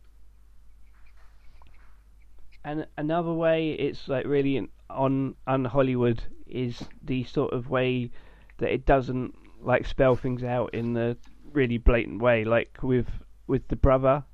And 2.68 2.86
another 2.98 3.32
way 3.32 3.72
it's 3.72 4.10
like 4.10 4.26
really 4.26 4.70
on 4.90 5.36
on 5.48 5.64
Hollywood 5.64 6.22
is 6.46 6.84
the 7.02 7.24
sort 7.24 7.54
of 7.54 7.70
way 7.70 8.12
that 8.58 8.70
it 8.74 8.86
doesn't 8.86 9.34
like 9.62 9.86
spell 9.86 10.18
things 10.18 10.44
out 10.44 10.74
in 10.74 10.92
the 10.92 11.16
really 11.54 11.78
blatant 11.78 12.22
way, 12.22 12.44
like 12.44 12.80
with 12.84 13.08
with 13.48 13.66
the 13.70 13.78
brother. 13.78 14.26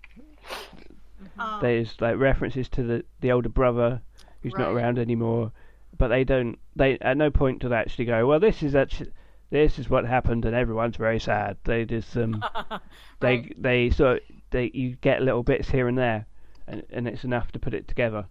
Oh. 1.37 1.59
There's 1.61 2.01
like 2.01 2.17
references 2.17 2.67
to 2.69 2.81
the 2.81 3.05
the 3.21 3.31
older 3.31 3.49
brother 3.49 4.01
who's 4.41 4.55
not 4.55 4.71
around 4.71 4.97
anymore, 4.97 5.51
but 5.95 6.07
they 6.07 6.23
don't. 6.23 6.57
They 6.75 6.97
at 7.01 7.17
no 7.17 7.29
point 7.29 7.61
do 7.61 7.69
they 7.69 7.75
actually 7.75 8.05
go, 8.05 8.25
well, 8.25 8.39
this 8.39 8.63
is 8.63 8.73
actually 8.73 9.11
this 9.51 9.77
is 9.77 9.91
what 9.91 10.05
happened, 10.05 10.45
and 10.45 10.55
everyone's 10.55 10.97
very 10.97 11.19
sad. 11.19 11.57
They 11.65 11.85
just 11.85 12.17
um 12.17 12.43
they 13.19 13.51
they 13.59 13.91
sort 13.91 14.17
of, 14.17 14.23
they 14.49 14.71
you 14.73 14.95
get 15.01 15.21
little 15.21 15.43
bits 15.43 15.69
here 15.69 15.87
and 15.87 15.99
there, 15.99 16.25
and 16.67 16.83
and 16.91 17.07
it's 17.07 17.23
enough 17.23 17.51
to 17.53 17.59
put 17.59 17.73
it 17.73 17.87
together 17.87 18.25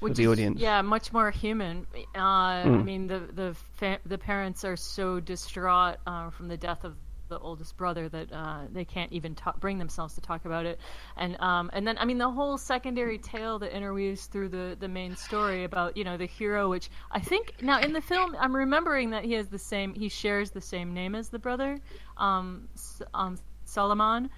Which 0.00 0.14
the 0.14 0.24
is, 0.24 0.28
audience. 0.28 0.60
Yeah, 0.60 0.82
much 0.82 1.12
more 1.12 1.30
human. 1.30 1.86
Uh, 2.14 2.18
I 2.18 2.64
Mm. 2.64 2.84
mean, 2.84 3.06
the 3.08 3.20
the 3.32 3.54
fa- 3.74 4.00
the 4.06 4.18
parents 4.18 4.64
are 4.64 4.76
so 4.76 5.20
distraught 5.20 5.96
uh, 6.06 6.30
from 6.30 6.48
the 6.48 6.56
death 6.56 6.84
of 6.84 6.94
the 7.28 7.38
oldest 7.38 7.76
brother 7.76 8.08
that 8.08 8.32
uh, 8.32 8.62
they 8.72 8.84
can't 8.86 9.12
even 9.12 9.34
talk, 9.34 9.60
bring 9.60 9.78
themselves 9.78 10.14
to 10.14 10.20
talk 10.20 10.44
about 10.46 10.64
it. 10.66 10.78
And 11.16 11.38
um, 11.40 11.68
and 11.72 11.86
then 11.86 11.98
I 11.98 12.04
mean, 12.04 12.18
the 12.18 12.30
whole 12.30 12.56
secondary 12.58 13.18
tale 13.18 13.58
that 13.58 13.72
interweaves 13.76 14.26
through 14.26 14.50
the 14.50 14.76
the 14.78 14.88
main 14.88 15.16
story 15.16 15.64
about 15.64 15.96
you 15.96 16.04
know 16.04 16.16
the 16.16 16.26
hero, 16.26 16.70
which 16.70 16.90
I 17.10 17.20
think 17.20 17.54
now 17.60 17.80
in 17.80 17.92
the 17.92 18.00
film 18.00 18.36
I'm 18.38 18.54
remembering 18.54 19.10
that 19.10 19.24
he 19.24 19.32
has 19.34 19.48
the 19.48 19.58
same 19.58 19.94
he 19.94 20.08
shares 20.08 20.50
the 20.52 20.60
same 20.60 20.94
name 20.94 21.14
as 21.14 21.28
the 21.28 21.38
brother, 21.38 21.80
um, 22.16 22.68
S- 22.74 23.02
um 23.14 23.36
Solomon, 23.64 24.30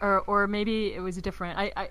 or 0.00 0.20
or 0.26 0.46
maybe 0.46 0.94
it 0.94 1.00
was 1.00 1.16
different. 1.18 1.58
I 1.58 1.72
I. 1.76 1.88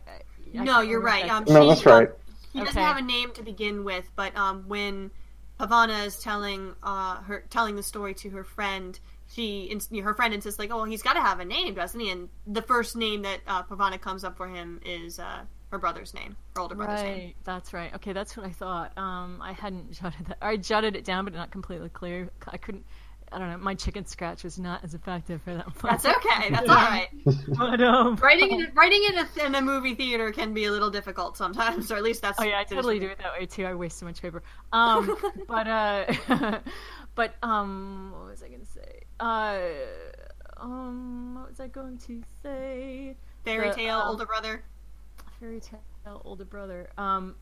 I 0.55 0.61
I 0.61 0.63
no, 0.63 0.81
you're 0.81 1.01
right. 1.01 1.29
Um, 1.29 1.45
that's- 1.45 1.49
No, 1.49 1.61
she- 1.63 1.67
that's 1.69 1.85
right. 1.85 2.07
um, 2.09 2.15
he 2.53 2.59
doesn't 2.59 2.77
Okay. 2.77 2.85
have 2.85 2.97
a 2.97 3.01
name 3.01 3.31
to 3.33 3.43
begin 3.43 3.83
with, 3.83 4.09
but 4.15 4.35
um, 4.35 4.65
when 4.67 5.11
Parvana 5.57 5.99
is 6.05 6.17
telling 6.19 6.75
uh, 6.83 7.21
her 7.21 7.43
telling 7.49 7.75
the 7.75 7.83
story 7.83 8.13
to 8.15 8.29
her 8.31 8.43
friend, 8.43 8.99
she 9.29 9.63
ins- 9.63 9.89
her 9.89 10.13
friend 10.13 10.33
insists 10.33 10.59
like, 10.59 10.71
"Oh, 10.71 10.83
he's 10.83 11.01
got 11.03 11.13
to 11.13 11.21
have 11.21 11.39
a 11.39 11.45
name, 11.45 11.73
doesn't 11.75 11.99
he?" 11.99 12.09
And 12.09 12.29
the 12.47 12.61
first 12.61 12.95
name 12.95 13.21
that 13.21 13.39
uh, 13.47 13.63
Parvana 13.63 13.97
comes 13.97 14.23
up 14.23 14.35
for 14.37 14.47
him 14.47 14.81
is 14.85 15.19
uh, 15.19 15.41
her 15.71 15.77
brother's 15.77 16.13
name, 16.13 16.35
her 16.55 16.61
older 16.61 16.75
brother's 16.75 17.03
name. 17.03 17.17
Right, 17.27 17.35
that's 17.45 17.73
right. 17.73 17.93
Okay, 17.95 18.11
that's 18.11 18.35
what 18.35 18.45
I 18.45 18.49
thought. 18.51 18.97
Um, 18.97 19.39
I 19.41 19.53
hadn't 19.53 19.91
jotted 20.01 20.25
that. 20.27 20.37
I 20.41 20.57
jotted 20.57 20.95
it 20.97 21.05
down, 21.05 21.23
but 21.25 21.33
not 21.33 21.51
completely 21.51 21.89
clear. 21.89 22.29
I 22.47 22.57
couldn't. 22.57 22.83
I 23.31 23.39
don't 23.39 23.49
know. 23.49 23.57
My 23.57 23.75
chicken 23.75 24.05
scratch 24.05 24.43
was 24.43 24.59
not 24.59 24.83
as 24.83 24.93
effective 24.93 25.41
for 25.41 25.53
that 25.53 25.65
one. 25.67 25.91
That's 25.91 26.05
okay. 26.05 26.49
That's 26.49 26.69
all 26.69 26.75
right. 26.75 27.07
But, 27.57 27.81
um, 27.81 28.15
Writing 28.17 28.51
in, 28.51 28.71
writing 28.75 29.03
in 29.09 29.17
a, 29.17 29.45
in 29.45 29.55
a 29.55 29.61
movie 29.61 29.95
theater 29.95 30.31
can 30.31 30.53
be 30.53 30.65
a 30.65 30.71
little 30.71 30.89
difficult 30.89 31.37
sometimes, 31.37 31.91
or 31.91 31.95
at 31.95 32.03
least 32.03 32.21
that's. 32.21 32.39
Oh 32.39 32.43
yeah, 32.43 32.59
I 32.59 32.63
totally 32.63 32.99
do 32.99 33.07
it 33.07 33.17
that 33.19 33.33
way 33.39 33.45
too. 33.45 33.65
I 33.65 33.73
waste 33.73 33.99
so 33.99 34.05
much 34.05 34.21
paper. 34.21 34.43
Um, 34.73 35.15
but 35.47 35.67
uh, 35.67 36.05
but 37.15 37.35
um, 37.43 38.11
what 38.13 38.29
was 38.31 38.43
I 38.43 38.49
gonna 38.49 38.65
say? 38.65 39.01
Uh, 39.19 39.59
um, 40.57 41.35
what 41.35 41.49
was 41.49 41.59
I 41.59 41.67
going 41.67 41.97
to 41.99 42.21
say? 42.43 43.15
Fairy 43.45 43.69
The, 43.69 43.75
tale, 43.75 43.97
um, 43.99 44.07
older 44.09 44.25
brother. 44.25 44.63
fairy 45.39 45.59
tale 45.59 45.79
older 46.25 46.45
brother 46.45 46.89
um 46.97 47.35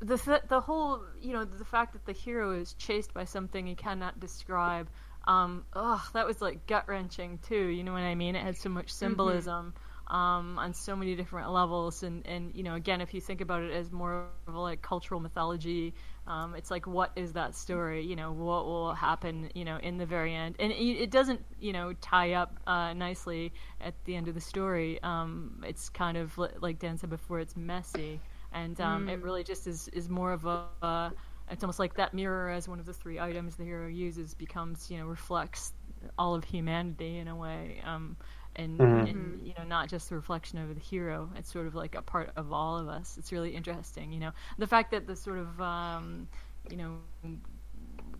the 0.00 0.18
th- 0.18 0.42
the 0.48 0.60
whole 0.60 1.02
you 1.20 1.32
know 1.32 1.44
the 1.44 1.64
fact 1.64 1.92
that 1.92 2.04
the 2.04 2.12
hero 2.12 2.50
is 2.52 2.74
chased 2.74 3.14
by 3.14 3.24
something 3.24 3.64
he 3.66 3.74
cannot 3.76 4.18
describe 4.18 4.88
um 5.24 5.64
ugh 5.74 6.00
that 6.14 6.26
was 6.26 6.40
like 6.40 6.66
gut 6.66 6.88
wrenching 6.88 7.38
too 7.38 7.66
you 7.66 7.82
know 7.84 7.92
what 7.92 8.02
i 8.02 8.14
mean? 8.14 8.34
It 8.34 8.42
had 8.42 8.56
so 8.56 8.68
much 8.68 8.90
symbolism 8.90 9.74
um 10.08 10.58
on 10.58 10.72
so 10.74 10.96
many 10.96 11.14
different 11.14 11.50
levels 11.50 12.02
and 12.02 12.26
and 12.26 12.54
you 12.54 12.62
know 12.62 12.74
again 12.74 13.00
if 13.00 13.14
you 13.14 13.20
think 13.20 13.40
about 13.40 13.62
it 13.62 13.72
as 13.72 13.90
more 13.92 14.14
of 14.14 14.26
a 14.26 14.30
like 14.32 14.54
cultural 14.54 14.92
mythology 14.92 15.66
um 15.98 16.28
it's 16.30 16.44
like 16.44 16.60
what 16.60 16.84
is 16.90 17.08
that 17.08 17.30
story? 17.30 17.82
You 17.82 17.96
know 17.96 18.10
what 18.32 18.64
will 18.66 18.92
happen 18.94 19.50
you 19.54 19.64
know 19.64 19.76
in 19.76 19.96
the 19.98 20.06
very 20.06 20.34
end? 20.34 20.56
And 20.58 20.72
it, 20.72 20.74
it 21.04 21.10
doesn't 21.10 21.40
you 21.58 21.72
know 21.72 21.92
tie 22.00 22.32
up 22.32 22.58
uh 22.66 22.92
nicely 22.92 23.52
at 23.80 23.94
the 24.04 24.14
end 24.16 24.28
of 24.28 24.34
the 24.34 24.40
story. 24.40 25.00
Um 25.02 25.62
it's 25.66 25.88
kind 25.88 26.16
of 26.16 26.38
like 26.60 26.78
dan 26.78 26.98
said 26.98 27.10
before 27.10 27.40
it's 27.40 27.56
messy. 27.56 28.20
And 28.52 28.80
um 28.80 29.08
it 29.08 29.20
really 29.22 29.44
just 29.44 29.66
is 29.66 29.88
is 29.88 30.08
more 30.08 30.32
of 30.32 30.44
a 30.46 30.56
uh, 30.56 31.10
it's 31.52 31.62
almost 31.62 31.78
like 31.78 31.94
that 31.94 32.14
mirror 32.14 32.50
as 32.50 32.68
one 32.68 32.80
of 32.80 32.86
the 32.86 32.92
three 32.92 33.20
items 33.20 33.56
the 33.56 33.64
hero 33.64 33.86
uses 33.86 34.34
becomes 34.34 34.90
you 34.90 34.98
know 34.98 35.06
reflects 35.06 35.72
all 36.18 36.34
of 36.34 36.44
humanity 36.44 37.18
in 37.18 37.28
a 37.28 37.36
way 37.36 37.80
um 37.84 38.16
and, 38.56 38.80
and 38.80 39.40
you 39.46 39.54
know 39.56 39.64
not 39.64 39.88
just 39.88 40.08
the 40.10 40.14
reflection 40.14 40.58
of 40.58 40.74
the 40.74 40.80
hero. 40.80 41.30
It's 41.36 41.50
sort 41.50 41.66
of 41.66 41.74
like 41.74 41.94
a 41.94 42.02
part 42.02 42.32
of 42.36 42.52
all 42.52 42.76
of 42.78 42.88
us. 42.88 43.16
It's 43.18 43.32
really 43.32 43.50
interesting 43.50 44.12
you 44.12 44.20
know. 44.20 44.32
The 44.58 44.66
fact 44.66 44.90
that 44.90 45.06
the 45.06 45.16
sort 45.16 45.38
of 45.38 45.60
um 45.60 46.28
you 46.70 46.76
know 46.76 46.98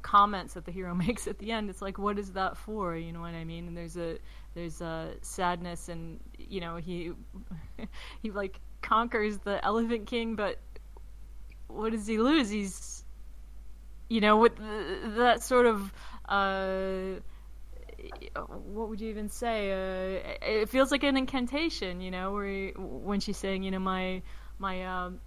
comments 0.00 0.54
that 0.54 0.64
the 0.64 0.72
hero 0.72 0.94
makes 1.06 1.28
at 1.28 1.38
the 1.38 1.52
end 1.52 1.70
it's 1.70 1.82
like 1.82 1.98
what 1.98 2.18
is 2.18 2.32
that 2.32 2.56
for? 2.56 2.96
You 2.96 3.12
know 3.12 3.20
what 3.20 3.34
i 3.34 3.44
mean? 3.44 3.68
And 3.68 3.76
there's 3.76 3.96
a 3.96 4.18
there's 4.54 4.80
a 4.80 5.14
sadness 5.22 5.88
and 5.88 6.20
you 6.38 6.60
know 6.60 6.76
he 6.76 7.12
he 8.22 8.30
like 8.30 8.60
conquers 8.80 9.38
the 9.38 9.64
elephant 9.64 10.06
king 10.06 10.34
but 10.34 10.58
what 11.68 11.92
does 11.92 12.06
he 12.06 12.18
lose? 12.18 12.50
He's 12.50 13.01
you 14.12 14.20
know 14.20 14.36
with 14.36 14.56
that 15.22 15.42
sort 15.42 15.66
of 15.66 15.92
uh 16.28 17.20
what 18.74 18.88
would 18.88 19.00
you 19.00 19.08
even 19.10 19.28
say 19.28 19.70
uh 19.72 20.34
it 20.42 20.68
feels 20.68 20.90
like 20.90 21.02
an 21.04 21.16
incantation 21.16 22.00
you 22.00 22.10
know 22.10 22.32
where 22.32 22.46
he, 22.46 22.72
when 22.76 23.20
she's 23.20 23.36
saying 23.36 23.62
you 23.62 23.70
know 23.70 23.78
my 23.78 24.22
my 24.58 24.84
um 24.84 25.20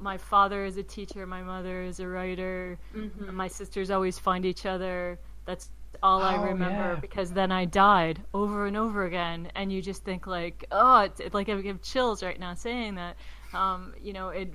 my 0.00 0.16
father 0.16 0.64
is 0.64 0.76
a 0.76 0.82
teacher, 0.82 1.26
my 1.26 1.42
mother 1.42 1.82
is 1.82 2.00
a 2.00 2.08
writer, 2.08 2.78
and 3.26 3.36
my 3.36 3.48
sisters 3.48 3.90
always 3.90 4.18
find 4.18 4.44
each 4.46 4.66
other. 4.66 5.18
That's 5.44 5.70
all 6.02 6.22
I 6.22 6.36
Oh, 6.36 6.42
remember 6.50 6.94
yeah. 6.94 7.00
because 7.00 7.32
then 7.32 7.50
I 7.50 7.64
died 7.64 8.22
over 8.34 8.66
and 8.66 8.76
over 8.76 9.04
again, 9.06 9.50
and 9.56 9.72
you 9.72 9.82
just 9.82 10.04
think 10.04 10.26
like, 10.26 10.64
oh, 10.70 11.00
it's, 11.00 11.20
it's 11.20 11.34
like 11.34 11.48
I 11.48 11.60
have 11.62 11.82
chills 11.82 12.22
right 12.22 12.38
now 12.38 12.54
saying 12.54 12.94
that. 12.94 13.16
Um, 13.54 13.94
you 14.02 14.12
know, 14.12 14.28
it, 14.28 14.52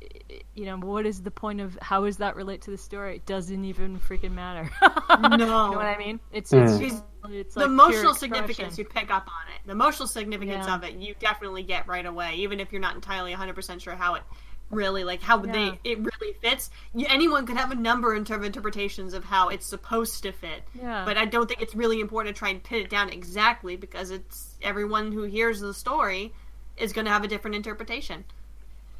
it, 0.00 0.44
you 0.54 0.64
know, 0.66 0.76
what 0.76 1.06
is 1.06 1.22
the 1.22 1.30
point 1.30 1.60
of 1.60 1.76
how 1.82 2.04
does 2.04 2.18
that 2.18 2.36
relate 2.36 2.62
to 2.62 2.70
the 2.70 2.78
story? 2.78 3.16
It 3.16 3.26
doesn't 3.26 3.64
even 3.64 3.98
freaking 3.98 4.32
matter. 4.32 4.70
No, 5.20 5.30
you 5.30 5.38
know 5.38 5.70
what 5.72 5.86
I 5.86 5.96
mean? 5.98 6.20
It's 6.32 6.52
it's, 6.52 6.72
Mm. 6.74 6.80
just, 6.80 7.04
it's 7.30 7.54
the 7.54 7.60
like 7.60 7.68
emotional 7.68 8.14
significance 8.14 8.78
you 8.78 8.84
pick 8.84 9.10
up 9.10 9.26
on 9.26 9.52
it. 9.54 9.60
The 9.66 9.72
emotional 9.72 10.06
significance 10.06 10.66
Yeah. 10.66 10.74
of 10.76 10.84
it 10.84 10.94
you 10.94 11.14
definitely 11.18 11.62
get 11.64 11.86
right 11.88 12.06
away, 12.06 12.34
even 12.36 12.60
if 12.60 12.70
you're 12.72 12.80
not 12.80 12.94
entirely 12.94 13.34
100% 13.34 13.80
sure 13.80 13.96
how 13.96 14.14
it 14.14 14.22
really 14.70 15.02
like 15.02 15.22
how 15.22 15.42
Yeah. 15.44 15.52
they 15.52 15.80
it 15.90 15.98
really 15.98 16.34
fits. 16.40 16.70
You, 16.94 17.06
anyone 17.08 17.46
could 17.46 17.56
have 17.56 17.70
a 17.72 17.74
number 17.74 18.14
in 18.14 18.24
terms 18.24 18.40
of 18.42 18.46
interpretations 18.46 19.14
of 19.14 19.24
how 19.24 19.48
it's 19.48 19.66
supposed 19.66 20.22
to 20.24 20.32
fit. 20.32 20.62
Yeah. 20.74 21.04
But 21.04 21.16
I 21.16 21.24
don't 21.24 21.48
think 21.48 21.62
it's 21.62 21.74
really 21.74 22.00
important 22.00 22.36
to 22.36 22.38
try 22.38 22.50
and 22.50 22.62
pin 22.62 22.82
it 22.82 22.90
down 22.90 23.08
exactly 23.10 23.76
because 23.76 24.10
it's 24.10 24.56
everyone 24.62 25.10
who 25.12 25.22
hears 25.24 25.60
the 25.60 25.74
story 25.74 26.32
is 26.80 26.92
going 26.92 27.04
to 27.04 27.10
have 27.10 27.24
a 27.24 27.28
different 27.28 27.56
interpretation. 27.56 28.24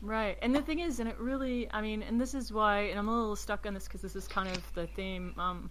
Right, 0.00 0.38
and 0.42 0.54
the 0.54 0.62
thing 0.62 0.78
is, 0.78 1.00
and 1.00 1.08
it 1.08 1.18
really, 1.18 1.68
I 1.72 1.80
mean, 1.80 2.02
and 2.02 2.20
this 2.20 2.32
is 2.32 2.52
why, 2.52 2.82
and 2.82 2.98
I'm 2.98 3.08
a 3.08 3.18
little 3.18 3.34
stuck 3.34 3.66
on 3.66 3.74
this 3.74 3.84
because 3.84 4.00
this 4.00 4.14
is 4.14 4.28
kind 4.28 4.48
of 4.48 4.74
the 4.74 4.86
theme. 4.86 5.34
Um, 5.36 5.70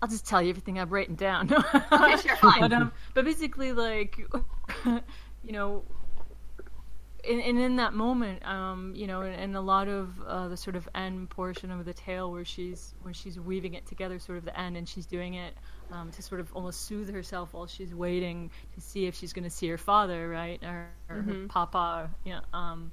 I'll 0.00 0.08
just 0.08 0.26
tell 0.26 0.40
you 0.40 0.48
everything 0.50 0.78
I've 0.78 0.92
written 0.92 1.14
down. 1.16 1.50
Okay, 1.92 2.16
sure, 2.16 2.36
fine. 2.36 2.60
but 2.60 2.72
um, 2.72 2.92
but 3.14 3.24
basically, 3.24 3.72
like, 3.72 4.18
you 4.86 5.52
know, 5.52 5.84
and, 7.28 7.40
and 7.40 7.58
in 7.58 7.76
that 7.76 7.94
moment, 7.94 8.44
um, 8.46 8.92
you 8.94 9.06
know, 9.06 9.20
and, 9.22 9.34
and 9.34 9.56
a 9.56 9.60
lot 9.60 9.88
of 9.88 10.20
uh, 10.26 10.48
the 10.48 10.56
sort 10.56 10.76
of 10.76 10.88
end 10.94 11.30
portion 11.30 11.70
of 11.70 11.84
the 11.84 11.92
tale 11.92 12.30
where 12.30 12.44
she's 12.44 12.94
when 13.02 13.14
she's 13.14 13.38
weaving 13.38 13.74
it 13.74 13.86
together, 13.86 14.18
sort 14.18 14.38
of 14.38 14.44
the 14.44 14.58
end, 14.58 14.76
and 14.76 14.88
she's 14.88 15.06
doing 15.06 15.34
it 15.34 15.54
um, 15.92 16.10
to 16.12 16.22
sort 16.22 16.40
of 16.40 16.52
almost 16.54 16.86
soothe 16.86 17.10
herself 17.10 17.52
while 17.52 17.66
she's 17.66 17.94
waiting 17.94 18.50
to 18.74 18.80
see 18.80 19.06
if 19.06 19.14
she's 19.14 19.32
going 19.32 19.44
to 19.44 19.50
see 19.50 19.68
her 19.68 19.78
father, 19.78 20.28
right, 20.28 20.62
or, 20.62 20.88
or 21.08 21.22
her 21.22 21.46
papa, 21.48 22.10
you 22.24 22.32
know, 22.32 22.58
um, 22.58 22.92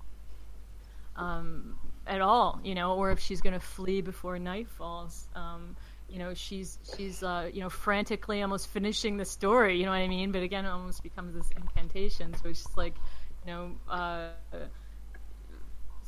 um, 1.16 1.76
at 2.08 2.22
all, 2.22 2.60
you 2.64 2.76
know, 2.76 2.96
or 2.96 3.12
if 3.12 3.20
she's 3.20 3.42
going 3.42 3.54
to 3.54 3.60
flee 3.60 4.02
before 4.02 4.38
night 4.40 4.68
falls. 4.70 5.28
Um, 5.36 5.76
you 6.10 6.20
know, 6.20 6.34
she's 6.34 6.78
she's 6.96 7.24
uh, 7.24 7.50
you 7.52 7.62
know 7.62 7.70
frantically 7.70 8.42
almost 8.42 8.68
finishing 8.68 9.18
the 9.18 9.26
story. 9.26 9.78
You 9.78 9.86
know 9.86 9.92
what 9.92 9.98
I 9.98 10.08
mean? 10.08 10.32
But 10.32 10.44
again, 10.44 10.66
it 10.66 10.70
almost 10.70 11.02
becomes 11.02 11.34
this 11.34 11.50
incantation. 11.56 12.36
So 12.36 12.50
it's 12.50 12.64
just 12.64 12.78
like, 12.78 12.96
you 13.46 13.52
know, 13.52 13.72
uh, 13.90 14.30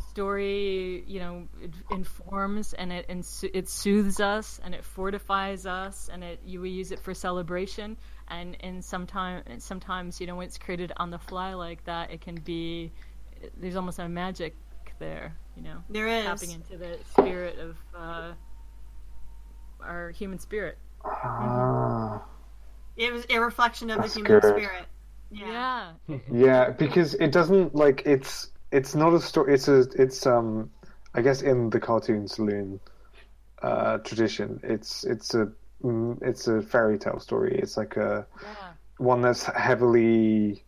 story, 0.09 1.03
you 1.07 1.19
know, 1.19 1.47
it 1.61 1.71
informs 1.91 2.73
and 2.73 2.91
it 2.91 3.05
and 3.09 3.25
it 3.53 3.69
soothes 3.69 4.19
us 4.19 4.59
and 4.63 4.73
it 4.73 4.83
fortifies 4.83 5.65
us 5.65 6.09
and 6.11 6.23
it 6.23 6.39
you 6.45 6.59
we 6.61 6.69
use 6.71 6.91
it 6.91 6.99
for 6.99 7.13
celebration 7.13 7.95
and 8.29 8.57
and 8.61 8.83
sometimes 8.83 9.63
sometimes 9.63 10.19
you 10.19 10.25
know 10.27 10.35
when 10.35 10.47
it's 10.47 10.57
created 10.57 10.91
on 10.97 11.11
the 11.11 11.19
fly 11.19 11.53
like 11.53 11.83
that, 11.85 12.11
it 12.11 12.21
can 12.21 12.35
be 12.35 12.91
there's 13.57 13.75
almost 13.75 13.99
a 13.99 14.09
magic 14.09 14.55
there, 14.99 15.35
you 15.55 15.61
know, 15.61 15.77
There 15.89 16.07
is. 16.07 16.25
tapping 16.25 16.51
into 16.51 16.77
the 16.77 16.97
spirit 17.11 17.59
of 17.59 17.77
uh, 17.95 18.31
our 19.81 20.09
human 20.09 20.39
spirit. 20.39 20.79
Ah. 21.05 22.23
It 22.95 23.13
was 23.13 23.23
a 23.29 23.37
reflection 23.39 23.91
of 23.91 23.99
That's 23.99 24.15
the 24.15 24.21
human 24.21 24.39
good. 24.39 24.55
spirit. 24.55 24.85
Yeah. 25.31 25.93
Yeah, 26.07 26.17
Yeah, 26.31 26.69
because 26.71 27.13
it 27.15 27.31
doesn't 27.31 27.75
like 27.75 28.03
it's 28.05 28.51
it's 28.71 28.95
not 28.95 29.13
a 29.13 29.19
story. 29.19 29.53
It's 29.53 29.67
a 29.67 29.81
it's 29.95 30.25
um 30.25 30.69
I 31.13 31.21
guess 31.21 31.41
in 31.41 31.69
the 31.69 31.79
cartoon 31.79 32.27
saloon 32.27 32.79
uh, 33.61 33.97
tradition, 33.99 34.59
it's 34.63 35.03
it's 35.03 35.33
a 35.33 35.51
mm, 35.83 36.17
it's 36.21 36.47
a 36.47 36.61
fairy 36.61 36.97
tale 36.99 37.19
story. 37.19 37.57
It's 37.59 37.77
like 37.77 37.97
a 37.97 38.27
yeah, 38.41 38.73
one 38.97 39.21
that's 39.21 39.43
heavily 39.45 40.63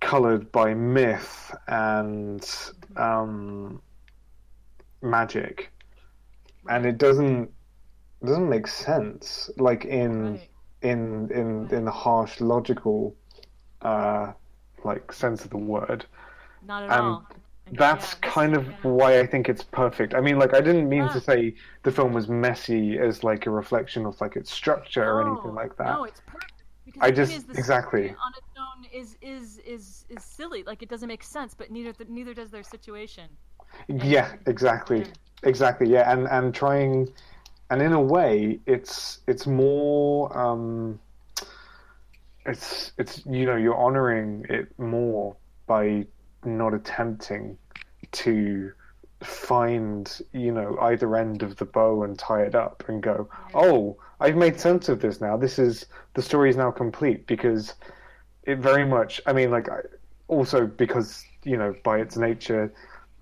colored 0.00 0.52
by 0.52 0.74
myth 0.74 1.54
and 1.66 2.48
um, 2.96 3.82
magic, 5.02 5.72
and 6.68 6.86
it 6.86 6.98
doesn't 6.98 7.50
doesn't 8.24 8.48
make 8.48 8.66
sense. 8.66 9.50
Like 9.56 9.84
in 9.84 10.34
right. 10.34 10.50
In 10.82 11.30
in 11.32 11.68
in 11.74 11.84
the 11.84 11.90
harsh 11.90 12.40
logical 12.40 13.14
uh, 13.82 14.32
like 14.84 15.12
sense 15.12 15.44
of 15.44 15.50
the 15.50 15.56
word. 15.58 16.06
Not 16.66 16.84
at 16.84 16.90
Um, 16.90 17.04
all. 17.06 17.26
And 17.68 17.76
That's 17.76 18.12
yeah, 18.22 18.30
kind 18.30 18.54
of 18.54 18.66
yeah. 18.66 18.74
why 18.82 19.18
I 19.18 19.26
think 19.26 19.48
it's 19.48 19.62
perfect. 19.64 20.14
I 20.14 20.20
mean, 20.20 20.38
like, 20.38 20.54
I 20.54 20.60
didn't 20.60 20.88
mean 20.88 21.02
Yeah. 21.02 21.08
to 21.14 21.20
say 21.20 21.54
the 21.82 21.90
film 21.90 22.12
was 22.12 22.28
messy 22.28 22.96
as 22.98 23.24
like 23.24 23.46
a 23.46 23.50
reflection 23.50 24.06
of 24.06 24.20
like 24.20 24.36
its 24.36 24.52
structure 24.52 25.02
or 25.04 25.26
anything 25.26 25.54
like 25.54 25.76
that. 25.78 25.94
No, 25.96 26.04
it's 26.04 26.20
perfect. 26.26 26.52
Because 26.84 27.02
I 27.02 27.10
just- 27.10 27.32
is, 27.32 27.44
the 27.44 27.54
exactly. 27.58 28.10
on 28.10 28.32
its 28.36 28.46
own 28.56 28.84
is 28.92 29.16
is 29.20 29.58
is 29.66 30.04
is 30.08 30.22
silly. 30.22 30.62
Like 30.62 30.82
it 30.82 30.88
doesn't 30.88 31.08
make 31.08 31.24
sense, 31.24 31.54
but 31.54 31.70
neither 31.72 31.92
neither 32.08 32.34
does 32.34 32.50
their 32.52 32.62
situation. 32.62 33.28
Yeah, 33.88 34.32
exactly, 34.46 35.04
exactly. 35.42 35.88
Yeah, 35.88 36.10
and 36.12 36.28
and 36.28 36.54
trying, 36.54 37.08
and 37.70 37.82
in 37.82 37.92
a 37.92 38.00
way, 38.00 38.60
it's 38.66 39.20
it's 39.26 39.46
more. 39.46 40.36
um 40.36 41.00
It's 42.44 42.92
it's 42.98 43.24
you 43.26 43.44
know 43.46 43.56
you're 43.56 43.76
honoring 43.76 44.46
it 44.48 44.78
more 44.78 45.36
by 45.66 46.06
not 46.44 46.74
attempting 46.74 47.58
to 48.12 48.72
find 49.22 50.20
you 50.32 50.52
know 50.52 50.78
either 50.82 51.16
end 51.16 51.42
of 51.42 51.56
the 51.56 51.64
bow 51.64 52.02
and 52.04 52.18
tie 52.18 52.42
it 52.42 52.54
up 52.54 52.84
and 52.88 53.02
go 53.02 53.28
oh 53.54 53.96
i've 54.20 54.36
made 54.36 54.60
sense 54.60 54.88
of 54.88 55.00
this 55.00 55.20
now 55.20 55.36
this 55.36 55.58
is 55.58 55.86
the 56.14 56.22
story 56.22 56.50
is 56.50 56.56
now 56.56 56.70
complete 56.70 57.26
because 57.26 57.74
it 58.44 58.58
very 58.58 58.84
much 58.84 59.20
i 59.26 59.32
mean 59.32 59.50
like 59.50 59.68
also 60.28 60.66
because 60.66 61.24
you 61.44 61.56
know 61.56 61.74
by 61.82 61.98
its 61.98 62.16
nature 62.16 62.72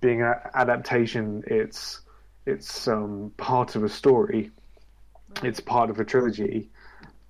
being 0.00 0.20
an 0.20 0.34
adaptation 0.54 1.42
it's 1.46 2.00
it's 2.46 2.88
um 2.88 3.32
part 3.36 3.74
of 3.76 3.84
a 3.84 3.88
story. 3.88 4.50
It's 5.42 5.60
part 5.60 5.90
of 5.90 5.98
a 6.00 6.04
trilogy. 6.04 6.70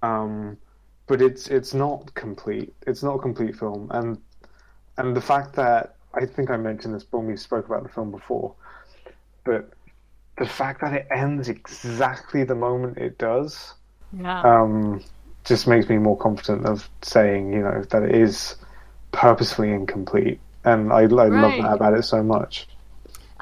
Um 0.03 0.57
but 1.07 1.21
it's 1.21 1.49
it's 1.49 1.75
not 1.75 2.15
complete. 2.15 2.75
It's 2.87 3.03
not 3.03 3.17
a 3.17 3.19
complete 3.19 3.57
film. 3.57 3.91
And 3.93 4.19
and 4.97 5.17
the 5.17 5.21
fact 5.21 5.55
that 5.57 5.97
I 6.15 6.27
think 6.27 6.51
I 6.51 6.57
mentioned 6.57 6.95
this 6.95 7.07
when 7.11 7.27
we 7.27 7.37
spoke 7.37 7.67
about 7.67 7.83
the 7.83 7.89
film 7.89 8.11
before, 8.11 8.55
but 9.45 9.71
the 10.39 10.47
fact 10.47 10.81
that 10.81 10.93
it 10.93 11.07
ends 11.11 11.49
exactly 11.49 12.45
the 12.45 12.55
moment 12.55 12.99
it 12.99 13.19
does 13.19 13.75
Yeah. 14.13 14.41
um, 14.43 15.03
just 15.45 15.67
makes 15.67 15.89
me 15.89 15.99
more 15.99 16.17
confident 16.17 16.67
of 16.67 16.89
saying, 17.03 17.53
you 17.53 17.61
know, 17.61 17.83
that 17.91 18.03
it 18.03 18.15
is 18.15 18.57
purposefully 19.13 19.71
incomplete, 19.73 20.41
and 20.65 20.93
I, 20.93 21.03
I 21.03 21.05
love 21.07 21.57
that 21.59 21.73
about 21.75 21.95
it 21.95 22.03
so 22.05 22.23
much. 22.23 22.67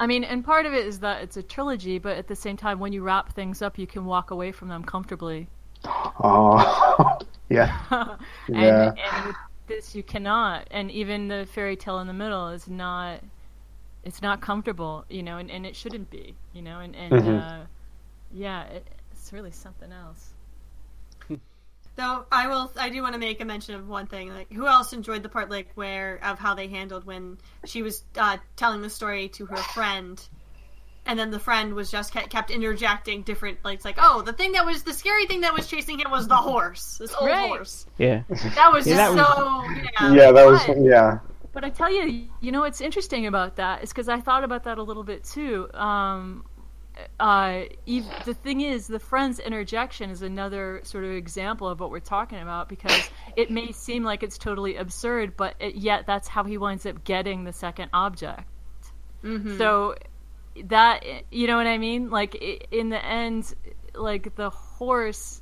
I 0.03 0.05
mean, 0.05 0.25
and 0.25 0.43
part 0.43 0.65
of 0.65 0.73
it 0.73 0.85
is 0.85 0.99
that 0.99 1.21
it's 1.23 1.37
a 1.37 1.41
trilogy, 1.41 1.97
but 1.97 2.17
at 2.17 2.27
the 2.27 2.35
same 2.35 2.57
time, 2.57 2.77
when 2.77 2.91
you 2.91 3.01
wrap 3.01 3.31
things 3.31 3.61
up, 3.61 3.77
you 3.77 3.87
can 3.87 4.03
walk 4.03 4.31
away 4.31 4.51
from 4.51 4.67
them 4.67 4.83
comfortably. 4.83 5.47
Oh, 5.85 7.17
yeah, 7.49 7.73
and, 8.53 8.59
Yeah. 8.59 8.91
and 8.97 9.23
with 9.23 9.37
this, 9.67 9.95
you 9.95 10.03
cannot. 10.03 10.67
And 10.71 10.91
even 10.91 11.29
the 11.29 11.45
fairy 11.45 11.77
tale 11.77 11.99
in 11.99 12.07
the 12.07 12.13
middle 12.13 12.49
is 12.49 12.67
not. 12.67 13.21
It's 14.03 14.21
not 14.21 14.41
comfortable, 14.41 15.05
you 15.09 15.23
know, 15.23 15.37
and, 15.37 15.49
and 15.49 15.65
it 15.65 15.73
shouldn't 15.73 16.09
be, 16.09 16.35
you 16.51 16.61
know, 16.61 16.81
and, 16.81 16.93
and 16.97 17.13
Mhm. 17.13 17.39
uh, 17.63 17.65
yeah, 18.33 18.65
it, 18.65 18.85
it's 19.13 19.31
really 19.31 19.51
something 19.51 19.93
else. 19.93 20.32
Though 21.95 22.25
I 22.31 22.47
will, 22.47 22.71
I 22.77 22.89
do 22.89 23.01
want 23.03 23.13
to 23.13 23.19
make 23.19 23.39
a 23.39 23.45
mention 23.45 23.75
of 23.75 23.87
one 23.87 24.07
thing. 24.07 24.29
Like, 24.33 24.51
who 24.51 24.65
else 24.65 24.93
enjoyed 24.93 25.21
the 25.21 25.29
part 25.29 25.51
like 25.51 25.69
where 25.75 26.19
of 26.23 26.39
how 26.39 26.55
they 26.55 26.67
handled 26.67 27.05
when 27.05 27.37
she 27.65 27.83
was 27.83 28.03
uh, 28.17 28.37
telling 28.55 28.81
the 28.81 28.89
story 28.89 29.29
to 29.29 29.45
her 29.45 29.55
friend, 29.57 30.19
and 31.05 31.19
then 31.19 31.29
the 31.29 31.37
friend 31.39 31.73
was 31.75 31.91
just 31.91 32.11
kept, 32.11 32.31
kept 32.31 32.49
interjecting 32.49 33.21
different. 33.21 33.59
Like, 33.63 33.75
it's 33.75 33.85
like, 33.85 33.99
oh, 33.99 34.23
the 34.23 34.33
thing 34.33 34.53
that 34.53 34.65
was 34.65 34.81
the 34.83 34.93
scary 34.93 35.27
thing 35.27 35.41
that 35.41 35.53
was 35.53 35.67
chasing 35.67 35.99
him 35.99 36.09
was 36.09 36.27
the 36.27 36.35
horse, 36.35 36.97
this 36.97 37.13
old 37.13 37.29
Right. 37.29 37.47
horse. 37.49 37.85
Yeah. 37.99 38.23
That 38.55 38.71
was 38.73 38.87
Yeah, 38.87 38.95
just 38.95 39.15
that 39.15 39.27
so. 39.27 39.63
Yeah, 40.07 40.13
yeah, 40.13 40.31
that 40.31 40.45
was 40.47 40.67
yeah. 40.83 41.19
But 41.51 41.63
I 41.63 41.69
tell 41.69 41.93
you, 41.93 42.27
you 42.41 42.51
know 42.51 42.61
what's 42.61 42.81
interesting 42.81 43.27
about 43.27 43.57
that 43.57 43.83
is 43.83 43.89
because 43.89 44.09
I 44.09 44.19
thought 44.19 44.43
about 44.43 44.63
that 44.63 44.79
a 44.79 44.83
little 44.83 45.03
bit 45.03 45.23
too. 45.23 45.71
Um, 45.75 46.43
uh, 47.19 47.63
ev- 47.87 48.25
the 48.25 48.33
thing 48.33 48.61
is, 48.61 48.87
the 48.87 48.99
friend's 48.99 49.39
interjection 49.39 50.09
is 50.09 50.21
another 50.21 50.81
sort 50.83 51.03
of 51.03 51.11
example 51.11 51.67
of 51.67 51.79
what 51.79 51.89
we're 51.89 51.99
talking 51.99 52.39
about 52.39 52.69
because 52.69 53.09
it 53.35 53.49
may 53.51 53.71
seem 53.71 54.03
like 54.03 54.23
it's 54.23 54.37
totally 54.37 54.75
absurd, 54.77 55.35
but 55.37 55.55
it, 55.59 55.75
yet 55.75 56.05
that's 56.05 56.27
how 56.27 56.43
he 56.43 56.57
winds 56.57 56.85
up 56.85 57.03
getting 57.03 57.43
the 57.43 57.53
second 57.53 57.89
object. 57.93 58.47
So 59.57 59.95
that 60.65 61.03
you 61.31 61.47
know 61.47 61.57
what 61.57 61.67
I 61.67 61.77
mean? 61.77 62.09
Like 62.09 62.35
in 62.71 62.89
the 62.89 63.03
end, 63.03 63.53
like 63.95 64.35
the 64.35 64.49
horse. 64.49 65.41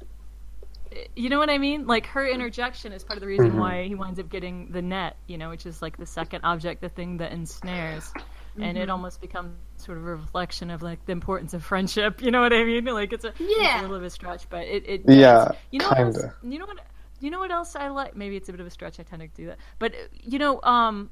You 1.16 1.30
know 1.30 1.39
what 1.39 1.50
I 1.50 1.58
mean? 1.58 1.88
Like 1.88 2.06
her 2.08 2.28
interjection 2.28 2.92
is 2.92 3.04
part 3.04 3.18
of 3.18 3.22
the 3.22 3.28
reason 3.28 3.52
Mhm. 3.54 3.60
why 3.60 3.84
he 3.88 3.96
winds 3.96 4.20
up 4.20 4.30
getting 4.30 4.72
the 4.72 4.82
net. 4.82 5.16
You 5.28 5.38
know, 5.38 5.50
which 5.50 5.66
is 5.66 5.82
like 5.82 5.98
the 5.98 6.06
second 6.06 6.42
object, 6.44 6.82
the 6.82 6.89
thing 6.89 7.18
that 7.18 7.32
ensnares, 7.32 8.12
and 8.60 8.78
it 8.78 8.89
almost 8.89 9.22
becomes 9.22 9.56
sort 9.78 9.98
of 9.98 10.04
a 10.06 10.08
reflection 10.16 10.70
of 10.70 10.82
like 10.82 11.06
the 11.06 11.12
importance 11.14 11.54
of 11.54 11.64
friendship. 11.64 12.22
You 12.26 12.32
know 12.32 12.42
what 12.42 12.52
I 12.54 12.64
mean? 12.64 12.86
Like 12.86 13.14
it's 13.14 13.24
a, 13.26 13.30
it's 13.30 13.39
Yeah. 13.39 13.80
a 13.80 13.82
little 13.84 13.96
bit 13.96 13.98
of 14.00 14.04
a 14.04 14.10
stretch, 14.10 14.50
but 14.50 14.66
it, 14.68 14.84
it 14.88 15.02
Yeah, 15.08 15.46
does- 15.46 15.56
you 15.72 15.80
know 15.80 15.88
what 15.89 16.00
else, 16.00 16.24
you 16.44 16.60
know 16.60 16.66
what 16.66 16.80
you 17.22 17.30
know 17.30 17.39
what 17.39 17.52
else 17.52 17.76
I 17.76 17.88
like? 17.89 18.16
Maybe 18.16 18.36
it's 18.36 18.50
a 18.50 18.52
bit 18.52 18.60
of 18.62 18.68
a 18.68 18.72
stretch. 18.72 19.00
I 19.00 19.04
tend 19.04 19.22
to 19.22 19.28
do 19.30 19.46
that, 19.48 19.60
but 19.80 19.94
you 20.24 20.39
know, 20.39 20.60
um, 20.64 21.10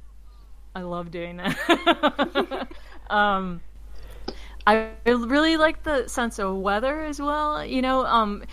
I 0.76 0.82
love 0.82 1.12
doing 1.12 1.38
that. 1.38 2.68
um, 3.10 3.62
I 4.68 4.92
really 5.06 5.58
like 5.58 5.84
the 5.84 6.08
sense 6.08 6.40
of 6.40 6.56
weather 6.58 7.02
as 7.02 7.20
well. 7.20 7.66
You 7.66 7.82
know, 7.82 8.06
um, 8.06 8.44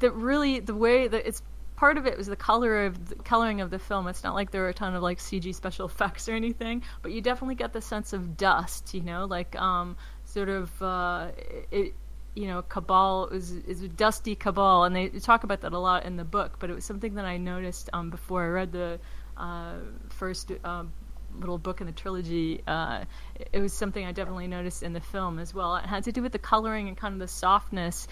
really 0.00 0.60
the 0.60 0.74
way 0.74 1.08
that 1.08 1.26
it's 1.26 1.42
part 1.76 1.98
of 1.98 2.06
it 2.06 2.16
was 2.16 2.26
the 2.26 2.36
color 2.36 2.86
of 2.86 3.08
the 3.08 3.14
coloring 3.16 3.60
of 3.60 3.70
the 3.70 3.78
film. 3.78 4.08
It's 4.08 4.24
not 4.24 4.34
like 4.34 4.50
there 4.50 4.62
were 4.62 4.68
a 4.68 4.74
ton 4.74 4.94
of 4.94 5.02
like 5.02 5.18
CG 5.18 5.54
special 5.54 5.86
effects 5.92 6.28
or 6.28 6.32
anything, 6.32 6.82
but 7.02 7.12
you 7.12 7.20
definitely 7.20 7.56
get 7.56 7.72
the 7.72 7.80
sense 7.80 8.12
of 8.12 8.36
dust. 8.36 8.94
You 8.94 9.02
know, 9.02 9.24
like 9.26 9.54
um, 9.60 9.96
sort 10.24 10.48
of 10.48 10.82
uh, 10.82 11.28
it. 11.70 11.94
You 12.36 12.48
know, 12.48 12.62
Kabul 12.62 13.28
is 13.28 13.52
is 13.52 13.82
a 13.82 13.88
dusty 13.88 14.34
Kabul, 14.34 14.84
and 14.84 14.96
they 14.96 15.08
talk 15.08 15.44
about 15.44 15.60
that 15.60 15.72
a 15.72 15.78
lot 15.78 16.04
in 16.04 16.16
the 16.16 16.24
book. 16.24 16.56
But 16.58 16.68
it 16.68 16.74
was 16.74 16.84
something 16.84 17.14
that 17.14 17.24
I 17.24 17.36
noticed 17.36 17.90
um, 17.92 18.10
before 18.10 18.42
I 18.42 18.48
read 18.48 18.72
the 18.72 18.98
uh, 19.36 19.74
first 20.08 20.50
um, 20.64 20.92
little 21.38 21.58
book 21.58 21.80
in 21.80 21.86
the 21.86 21.92
trilogy. 21.92 22.62
Uh, 22.66 23.04
it- 23.52 23.60
was 23.60 23.72
something 23.72 24.04
I 24.04 24.12
definitely 24.12 24.46
noticed 24.48 24.82
in 24.82 24.92
the 24.92 25.00
film 25.00 25.38
as 25.38 25.54
well. 25.54 25.76
It 25.76 25.86
had 25.86 26.04
to 26.04 26.12
do 26.12 26.22
with 26.22 26.32
the 26.32 26.38
coloring 26.38 26.88
and 26.88 26.96
kind 26.96 27.14
of 27.14 27.20
the 27.20 27.28
softness. 27.28 28.06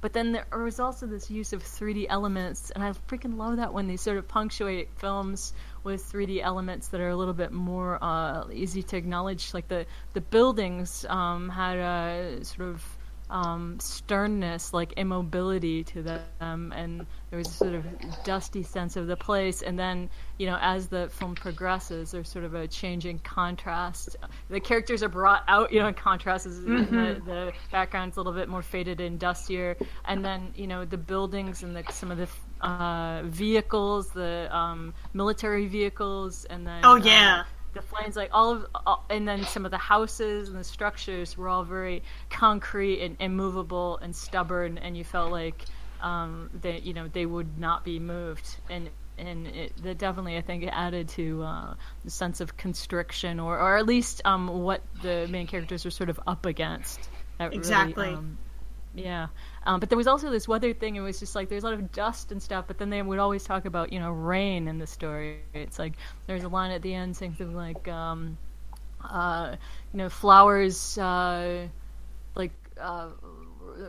But 0.00 0.14
then 0.14 0.32
there 0.32 0.46
was 0.52 0.80
also 0.80 1.06
this 1.06 1.30
use 1.30 1.52
of 1.52 1.62
3D 1.62 2.06
elements, 2.08 2.70
and 2.70 2.82
I 2.82 2.92
freaking 3.08 3.36
love 3.36 3.58
that 3.58 3.74
when 3.74 3.86
they 3.86 3.96
sort 3.96 4.16
of 4.16 4.26
punctuate 4.26 4.88
films 4.96 5.52
with 5.84 6.02
3D 6.10 6.40
elements 6.40 6.88
that 6.88 7.00
are 7.02 7.10
a 7.10 7.16
little 7.16 7.34
bit 7.34 7.52
more 7.52 7.98
uh, 8.02 8.48
easy 8.50 8.82
to 8.82 8.96
acknowledge. 8.96 9.52
Like 9.52 9.68
the 9.68 9.84
the 10.14 10.22
buildings 10.22 11.04
um, 11.08 11.50
had 11.50 11.76
a 11.76 12.44
sort 12.44 12.70
of 12.70 12.98
um, 13.30 13.78
sternness, 13.80 14.72
like 14.74 14.92
immobility 14.96 15.84
to 15.84 16.02
them, 16.02 16.72
and 16.72 17.06
there 17.30 17.38
was 17.38 17.48
a 17.48 17.52
sort 17.52 17.74
of 17.74 17.84
dusty 18.24 18.62
sense 18.62 18.96
of 18.96 19.06
the 19.06 19.16
place. 19.16 19.62
And 19.62 19.78
then, 19.78 20.10
you 20.38 20.46
know, 20.46 20.58
as 20.60 20.88
the 20.88 21.08
film 21.10 21.34
progresses, 21.34 22.10
there's 22.10 22.28
sort 22.28 22.44
of 22.44 22.54
a 22.54 22.66
changing 22.66 23.20
contrast. 23.20 24.16
The 24.48 24.60
characters 24.60 25.02
are 25.02 25.08
brought 25.08 25.44
out, 25.48 25.72
you 25.72 25.80
know, 25.80 25.88
in 25.88 25.94
contrast. 25.94 26.46
As 26.46 26.60
the, 26.60 27.22
the 27.24 27.52
background's 27.70 28.16
a 28.16 28.20
little 28.20 28.32
bit 28.32 28.48
more 28.48 28.62
faded 28.62 29.00
and 29.00 29.18
dustier, 29.18 29.76
and 30.04 30.24
then, 30.24 30.52
you 30.56 30.66
know, 30.66 30.84
the 30.84 30.98
buildings 30.98 31.62
and 31.62 31.74
the, 31.76 31.84
some 31.92 32.10
of 32.10 32.18
the 32.18 32.28
uh, 32.66 33.22
vehicles, 33.24 34.10
the 34.10 34.48
um, 34.54 34.92
military 35.14 35.66
vehicles, 35.66 36.44
and 36.46 36.66
then 36.66 36.80
Oh, 36.84 36.96
yeah. 36.96 37.40
uh, 37.40 37.44
the 37.72 37.82
flames, 37.82 38.16
like 38.16 38.30
all 38.32 38.52
of, 38.52 38.66
all, 38.86 39.04
and 39.10 39.26
then 39.26 39.44
some 39.44 39.64
of 39.64 39.70
the 39.70 39.78
houses 39.78 40.48
and 40.48 40.58
the 40.58 40.64
structures 40.64 41.36
were 41.36 41.48
all 41.48 41.64
very 41.64 42.02
concrete 42.28 43.02
and 43.02 43.16
immovable 43.20 43.98
and 43.98 44.14
stubborn, 44.14 44.78
and 44.78 44.96
you 44.96 45.04
felt 45.04 45.30
like 45.30 45.64
um, 46.02 46.50
that 46.62 46.82
you 46.84 46.92
know 46.92 47.08
they 47.08 47.26
would 47.26 47.58
not 47.58 47.84
be 47.84 47.98
moved, 47.98 48.56
and 48.68 48.90
and 49.18 49.46
it 49.46 49.72
that 49.82 49.98
definitely 49.98 50.36
I 50.36 50.40
think 50.40 50.64
added 50.70 51.08
to 51.10 51.42
uh, 51.42 51.74
the 52.04 52.10
sense 52.10 52.40
of 52.40 52.56
constriction, 52.56 53.40
or 53.40 53.58
or 53.58 53.76
at 53.76 53.86
least 53.86 54.22
um, 54.24 54.48
what 54.48 54.82
the 55.02 55.28
main 55.30 55.46
characters 55.46 55.84
were 55.84 55.90
sort 55.90 56.10
of 56.10 56.20
up 56.26 56.46
against. 56.46 57.08
That 57.38 57.54
Exactly. 57.54 58.04
Really, 58.04 58.16
um, 58.16 58.38
yeah, 58.94 59.28
um, 59.66 59.80
but 59.80 59.88
there 59.88 59.98
was 59.98 60.06
also 60.06 60.30
this 60.30 60.48
weather 60.48 60.72
thing. 60.72 60.96
It 60.96 61.00
was 61.00 61.20
just 61.20 61.34
like 61.34 61.48
there's 61.48 61.62
a 61.62 61.66
lot 61.66 61.74
of 61.74 61.92
dust 61.92 62.32
and 62.32 62.42
stuff, 62.42 62.64
but 62.66 62.78
then 62.78 62.90
they 62.90 63.00
would 63.02 63.18
always 63.18 63.44
talk 63.44 63.64
about 63.64 63.92
you 63.92 64.00
know 64.00 64.10
rain 64.10 64.68
in 64.68 64.78
the 64.78 64.86
story. 64.86 65.40
It's 65.54 65.78
like 65.78 65.94
there's 66.26 66.42
a 66.44 66.48
line 66.48 66.70
at 66.72 66.82
the 66.82 66.94
end 66.94 67.16
saying 67.16 67.36
something 67.38 67.54
like, 67.56 67.86
um, 67.88 68.36
uh, 69.04 69.56
you 69.92 69.98
know, 69.98 70.08
flowers, 70.08 70.98
uh, 70.98 71.68
like 72.34 72.52
uh, 72.80 73.10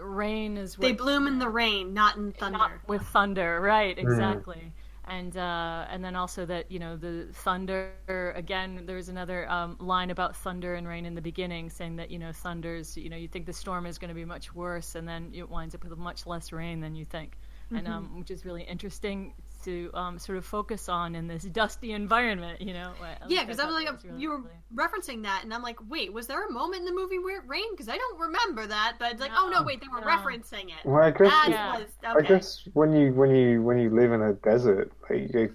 rain 0.02 0.58
is 0.58 0.78
what 0.78 0.84
They 0.84 0.94
bloom 0.94 1.28
in 1.28 1.40
the 1.40 1.50
rain, 1.50 1.94
not 1.94 2.18
in 2.18 2.32
thunder. 2.34 2.58
not 2.58 2.72
with 2.88 3.02
thunder, 3.02 3.60
right? 3.60 3.98
Exactly. 3.98 4.72
And 5.06 5.36
uh, 5.36 5.86
and 5.90 6.04
then 6.04 6.16
also 6.16 6.46
that 6.46 6.72
you 6.72 6.78
know 6.78 6.96
the 6.96 7.28
thunder 7.34 7.92
again. 8.36 8.84
There's 8.86 9.10
another 9.10 9.50
um, 9.50 9.76
line 9.80 10.12
about 10.12 10.36
thunder 10.36 10.76
and 10.76 10.88
rain 10.88 11.06
in 11.06 11.16
the 11.16 11.22
beginning, 11.22 11.72
saying 11.72 11.96
that 11.96 12.12
you 12.12 12.20
know 12.20 12.32
thunders. 12.32 12.96
You 12.96 13.10
know 13.10 13.18
you 13.18 13.28
think 13.28 13.48
the 13.48 13.54
storm 13.54 13.88
is 13.88 13.98
going 13.98 14.10
to 14.10 14.16
be 14.16 14.26
much 14.26 14.54
worse, 14.54 14.94
and 14.96 15.08
then 15.08 15.32
it 15.34 15.50
winds 15.50 15.74
up 15.74 15.84
with 15.84 15.98
much 15.98 16.28
less 16.28 16.52
rain 16.52 16.82
than 16.82 16.96
you 16.96 17.04
think, 17.04 17.38
and 17.72 17.88
um, 17.88 18.20
which 18.20 18.30
is 18.30 18.46
really 18.46 18.64
interesting 18.64 19.34
to 19.64 19.90
um, 19.94 20.20
sort 20.20 20.38
of 20.38 20.46
focus 20.46 20.90
on 20.90 21.16
in 21.16 21.28
this 21.28 21.44
dusty 21.44 21.92
environment. 21.94 22.62
You 22.62 22.74
know. 22.74 22.94
I- 23.02 23.18
Yeah, 23.28 23.42
because 23.44 23.60
I 23.60 23.66
was 23.66 23.76
like, 23.76 23.92
was 23.92 24.04
really 24.06 24.22
you 24.22 24.30
were 24.30 24.36
lovely. 24.38 24.52
referencing 24.76 25.24
that, 25.24 25.44
and 25.44 25.54
I'm 25.54 25.62
like, 25.62 25.78
wait, 25.90 26.12
was 26.14 26.28
there 26.28 26.46
a 26.48 26.52
moment 26.52 26.80
in 26.80 26.86
the 26.86 26.94
movie 26.94 27.20
where 27.20 27.40
it 27.42 27.48
rained? 27.48 27.72
Because 27.72 27.90
I 27.90 27.98
don't 27.98 28.20
remember 28.20 28.68
that. 28.68 28.98
But 29.00 29.12
it's 29.14 29.22
like, 29.22 29.32
oh 29.36 29.50
no, 29.50 29.60
No, 29.60 29.66
wait, 29.66 29.82
they 29.82 29.88
were 29.88 30.02
no. 30.02 30.08
referencing 30.08 30.66
it. 30.70 30.86
Well, 30.86 31.04
I 31.04 31.12
guess 31.12 31.32
Yeah. 31.48 31.78
was 31.80 31.88
I 32.04 32.22
guess 32.22 32.68
when 32.74 32.94
you 32.94 33.14
when 33.14 33.36
you 33.36 33.62
when 33.62 33.78
you 33.78 33.90
live 33.90 34.12
in 34.12 34.22
a 34.22 34.34
desert, 34.34 34.92
like 35.10 35.34
you, 35.34 35.54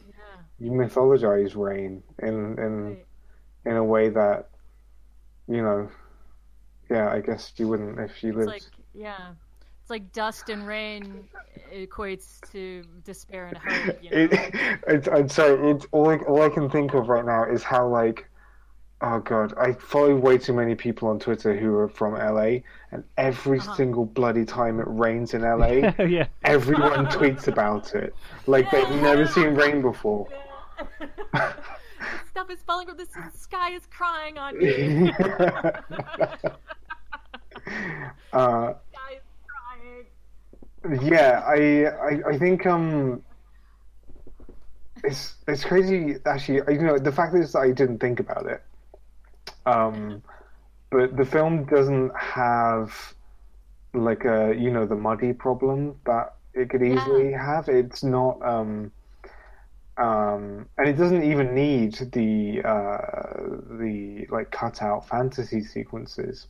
you 0.59 0.71
mythologize 0.71 1.57
rain 1.57 2.03
in 2.21 2.59
in 2.59 2.87
Right. 2.87 3.07
in 3.67 3.77
a 3.77 3.85
way 3.85 4.09
that 4.11 4.49
you 5.49 5.63
know. 5.63 5.91
Yeah, 6.89 7.11
I 7.13 7.21
guess 7.21 7.53
you 7.57 7.67
wouldn't 7.67 7.99
if 7.99 8.23
you 8.23 8.29
It's 8.31 8.37
lived. 8.39 8.49
like 8.49 8.63
yeah. 8.95 9.33
It's 9.87 9.91
like 9.93 10.11
dust 10.13 10.49
and 10.49 10.67
rain 10.67 11.29
equates 11.73 12.41
to 12.51 12.83
despair 13.05 13.47
and 13.47 13.57
hope. 13.59 14.03
You 14.03 14.11
know? 14.11 14.17
It, 14.17 14.31
it's, 14.89 15.07
I'm 15.07 15.29
sorry. 15.29 15.71
it's 15.71 15.87
all 15.93 16.09
I, 16.11 16.17
all 16.17 16.43
I 16.43 16.49
can 16.49 16.69
think 16.69 16.93
of 16.95 17.09
right 17.09 17.25
now 17.25 17.45
is 17.45 17.63
how 17.63 17.87
like, 17.87 18.29
oh 19.01 19.21
god, 19.21 19.55
I 19.57 19.75
follow 19.75 20.17
way 20.17 20.39
too 20.39 20.55
many 20.55 20.75
people 20.75 21.07
on 21.07 21.21
Twitter 21.21 21.55
who 21.57 21.73
are 21.77 21.89
from 21.89 22.15
LA, 22.15 22.63
and 22.91 23.05
every 23.17 23.61
Uh-huh. 23.61 23.77
single 23.77 24.07
bloody 24.07 24.45
time 24.45 24.81
it 24.81 24.89
rains 24.89 25.35
in 25.35 25.43
LA, 25.43 25.93
yeah. 26.05 26.27
everyone 26.43 27.07
tweets 27.07 27.47
about 27.47 27.95
it, 27.95 28.13
like 28.49 28.69
they've 28.73 28.91
never 28.91 29.25
seen 29.25 29.55
rain 29.55 29.83
before. 29.83 30.27
Stuff 32.31 32.51
is 32.51 32.59
falling 32.67 32.89
from 32.89 32.97
the 32.97 33.07
sky 33.37 33.71
is 33.71 33.87
crying 33.87 34.37
on 34.37 34.59
me. 34.59 35.13
uh, 35.13 35.53
sky 37.73 37.75
is 38.33 38.33
crying. 38.33 38.75
Yeah, 41.03 41.43
I, 41.47 41.85
I 41.87 42.21
I 42.31 42.39
think 42.39 42.67
um, 42.67 43.23
it's 45.05 45.35
it's 45.47 45.65
crazy 45.65 46.17
actually. 46.27 46.63
You 46.75 46.83
know, 46.83 46.99
the 46.99 47.13
fact 47.13 47.35
is 47.35 47.53
that 47.53 47.61
I 47.61 47.71
didn't 47.71 47.99
think 47.99 48.21
about 48.21 48.47
it. 48.47 48.63
Um, 49.65 50.23
but 50.91 51.17
the 51.17 51.25
film 51.25 51.65
doesn't 51.65 52.13
have 52.17 53.15
like 53.95 54.25
a 54.25 54.55
you 54.57 54.71
know 54.71 54.87
the 54.87 54.97
muddy 54.97 55.33
problem 55.33 55.97
that 56.05 56.35
it 56.55 56.71
could 56.71 56.83
easily 56.83 57.33
have. 57.33 57.69
It's 57.69 58.03
not 58.03 58.41
um. 58.45 58.93
Um, 59.99 60.69
and 60.77 60.89
it 60.89 60.99
doesn't 60.99 61.23
even 61.23 61.55
need 61.55 61.95
the 62.13 62.61
uh, 62.63 63.79
the 63.79 64.27
like 64.29 64.51
cutout 64.51 65.09
fantasy 65.09 65.63
sequences 65.63 66.49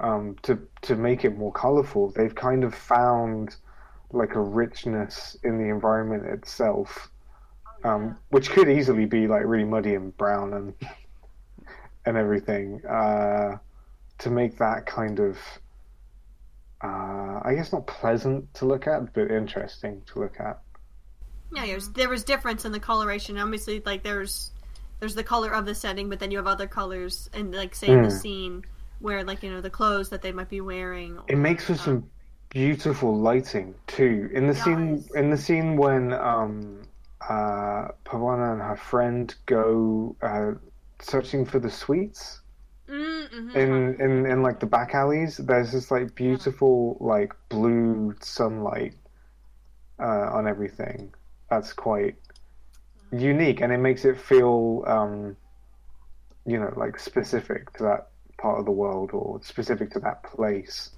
um, 0.00 0.36
to 0.42 0.58
to 0.82 0.96
make 0.96 1.24
it 1.24 1.36
more 1.36 1.52
colorful. 1.52 2.10
They've 2.10 2.34
kind 2.34 2.64
of 2.64 2.74
found 2.74 3.56
like 4.12 4.34
a 4.34 4.40
richness 4.40 5.36
in 5.44 5.58
the 5.58 5.68
environment 5.68 6.26
itself, 6.26 7.10
um, 7.84 8.18
which 8.30 8.50
could 8.50 8.68
easily 8.68 9.06
be 9.06 9.26
like 9.28 9.44
really 9.44 9.64
muddy 9.64 9.94
and 9.94 10.16
brown 10.16 10.54
and 10.54 10.74
and 12.06 12.16
everything, 12.16 12.84
uh, 12.86 13.58
to 14.18 14.30
make 14.30 14.58
that 14.58 14.86
kind 14.86 15.20
of 15.20 15.38
uh, 16.82 17.40
I 17.42 17.54
guess 17.54 17.72
not 17.72 17.86
pleasant 17.86 18.52
to 18.54 18.64
look 18.66 18.86
at, 18.86 19.12
but 19.12 19.30
interesting 19.30 20.02
to 20.06 20.20
look 20.20 20.40
at. 20.40 20.62
Yeah, 21.52 21.66
there 21.66 21.74
was, 21.74 21.92
there 21.92 22.08
was 22.08 22.24
difference 22.24 22.64
in 22.64 22.72
the 22.72 22.80
coloration. 22.80 23.38
Obviously, 23.38 23.82
like 23.84 24.02
there's 24.02 24.52
there's 25.00 25.14
the 25.14 25.24
color 25.24 25.50
of 25.52 25.66
the 25.66 25.74
setting, 25.74 26.08
but 26.08 26.18
then 26.20 26.30
you 26.30 26.38
have 26.38 26.46
other 26.46 26.66
colors, 26.66 27.28
and 27.32 27.54
like 27.54 27.74
say 27.74 27.92
in 27.92 28.02
the 28.02 28.08
Mm. 28.08 28.20
scene 28.20 28.64
where 29.00 29.24
like 29.24 29.42
you 29.42 29.50
know 29.50 29.60
the 29.60 29.70
clothes 29.70 30.10
that 30.10 30.22
they 30.22 30.32
might 30.32 30.48
be 30.48 30.60
wearing. 30.60 31.18
It 31.28 31.36
makes 31.36 31.64
for 31.64 31.74
some 31.74 32.10
beautiful 32.50 33.16
lighting 33.16 33.74
too. 33.86 34.30
In 34.32 34.46
the 34.46 34.54
scene, 34.54 35.04
in 35.14 35.30
the 35.30 35.36
scene 35.36 35.76
when 35.76 36.12
um, 36.12 36.82
uh, 37.28 37.88
Parvana 38.04 38.52
and 38.52 38.62
her 38.62 38.76
friend 38.76 39.34
go 39.46 40.16
uh, 40.22 40.52
searching 41.00 41.44
for 41.44 41.58
the 41.58 41.70
sweets 41.70 42.40
Mm-hmm. 42.88 43.56
in, 43.56 43.94
in 44.00 44.26
in 44.26 44.42
like 44.42 44.60
the 44.60 44.66
back 44.66 44.94
alleys, 44.94 45.36
there's 45.36 45.72
this 45.72 45.90
like 45.90 46.14
beautiful 46.14 46.96
like 47.00 47.32
blue 47.48 48.14
sunlight 48.20 48.94
uh, 50.00 50.30
on 50.32 50.46
everything. 50.48 51.14
That's 51.50 51.72
quite 51.72 52.16
unique, 53.12 53.60
and 53.60 53.72
it 53.72 53.78
makes 53.78 54.04
it 54.04 54.18
feel, 54.18 54.84
um, 54.86 55.36
you 56.46 56.58
know, 56.58 56.72
like 56.76 56.98
specific 56.98 57.72
to 57.74 57.84
that 57.84 58.08
part 58.40 58.58
of 58.58 58.64
the 58.64 58.72
world 58.72 59.10
or 59.12 59.40
specific 59.42 59.90
to 59.92 60.00
that 60.00 60.22
place. 60.22 60.90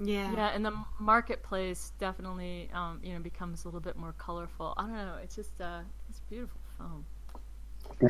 Yeah. 0.00 0.32
Yeah, 0.32 0.48
and 0.48 0.64
the 0.64 0.72
marketplace 0.98 1.92
definitely, 1.98 2.70
um, 2.74 3.00
you 3.04 3.12
know, 3.12 3.20
becomes 3.20 3.64
a 3.64 3.68
little 3.68 3.80
bit 3.80 3.96
more 3.96 4.14
colorful. 4.18 4.74
I 4.76 4.82
don't 4.82 4.94
know. 4.94 5.18
It's 5.22 5.36
just, 5.36 5.60
uh, 5.60 5.80
it's 6.08 6.18
a 6.18 6.28
beautiful 6.28 6.60
film. 6.76 7.04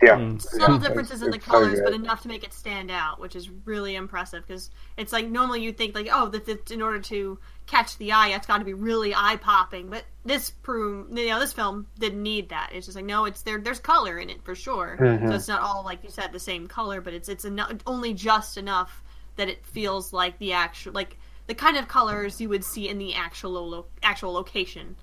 Yeah, 0.03 0.17
Mm. 0.17 0.41
subtle 0.41 0.77
Yeah, 0.77 0.89
differences 0.89 1.23
in 1.23 1.31
the 1.31 1.37
it's 1.37 1.45
so 1.45 1.51
colors, 1.51 1.81
but 1.85 1.93
enough 1.93 2.23
to 2.23 2.29
make 2.29 2.45
it 2.45 2.55
stand 2.55 2.91
out, 2.91 3.21
which 3.21 3.37
is 3.37 3.51
really 3.67 3.97
impressive. 3.97 4.47
Because 4.47 4.71
it's 4.97 5.13
like 5.13 5.29
normally 5.29 5.63
you 5.63 5.73
think 5.73 5.95
like, 5.95 6.09
oh, 6.11 6.29
that, 6.29 6.47
that 6.47 6.71
in 6.71 6.81
order 6.81 7.01
to 7.01 7.39
catch 7.73 7.97
the 7.97 8.13
eye, 8.13 8.29
it's 8.29 8.47
got 8.47 8.59
to 8.59 8.65
be 8.65 8.75
really 8.75 9.15
eye 9.15 9.39
popping. 9.41 9.89
But 9.89 10.05
this 10.25 10.51
prove, 10.51 11.17
you 11.17 11.29
know, 11.29 11.41
this 11.41 11.55
film 11.55 11.87
didn't 11.99 12.23
need 12.23 12.51
that. 12.51 12.71
It's 12.73 12.87
just 12.87 12.97
like, 12.97 13.07
no, 13.07 13.25
it's 13.25 13.43
there. 13.43 13.59
There's 13.59 13.81
color 13.81 14.19
in 14.19 14.29
it 14.29 14.45
for 14.45 14.55
sure. 14.55 14.99
Mm-hmm. 15.01 15.29
So 15.29 15.35
it's 15.35 15.49
not 15.49 15.63
all 15.63 15.83
like 15.83 16.05
you 16.05 16.11
said 16.11 16.33
the 16.33 16.39
same 16.39 16.67
color, 16.67 17.01
but 17.01 17.15
it's 17.15 17.29
it's 17.31 17.47
eno- 17.47 17.79
only 17.87 18.13
just 18.13 18.59
enough 18.59 19.03
that 19.37 19.49
it 19.49 19.65
feels 19.65 20.13
like 20.13 20.39
the 20.39 20.53
actual 20.53 20.93
like 20.93 21.17
the 21.47 21.55
kind 21.55 21.79
of 21.79 21.89
colors 21.89 22.41
you 22.41 22.51
would 22.51 22.63
see 22.63 22.89
in 22.89 22.99
the 22.99 23.15
actual 23.15 23.69
lo- 23.69 23.87
actual 24.03 24.33
location. 24.33 24.95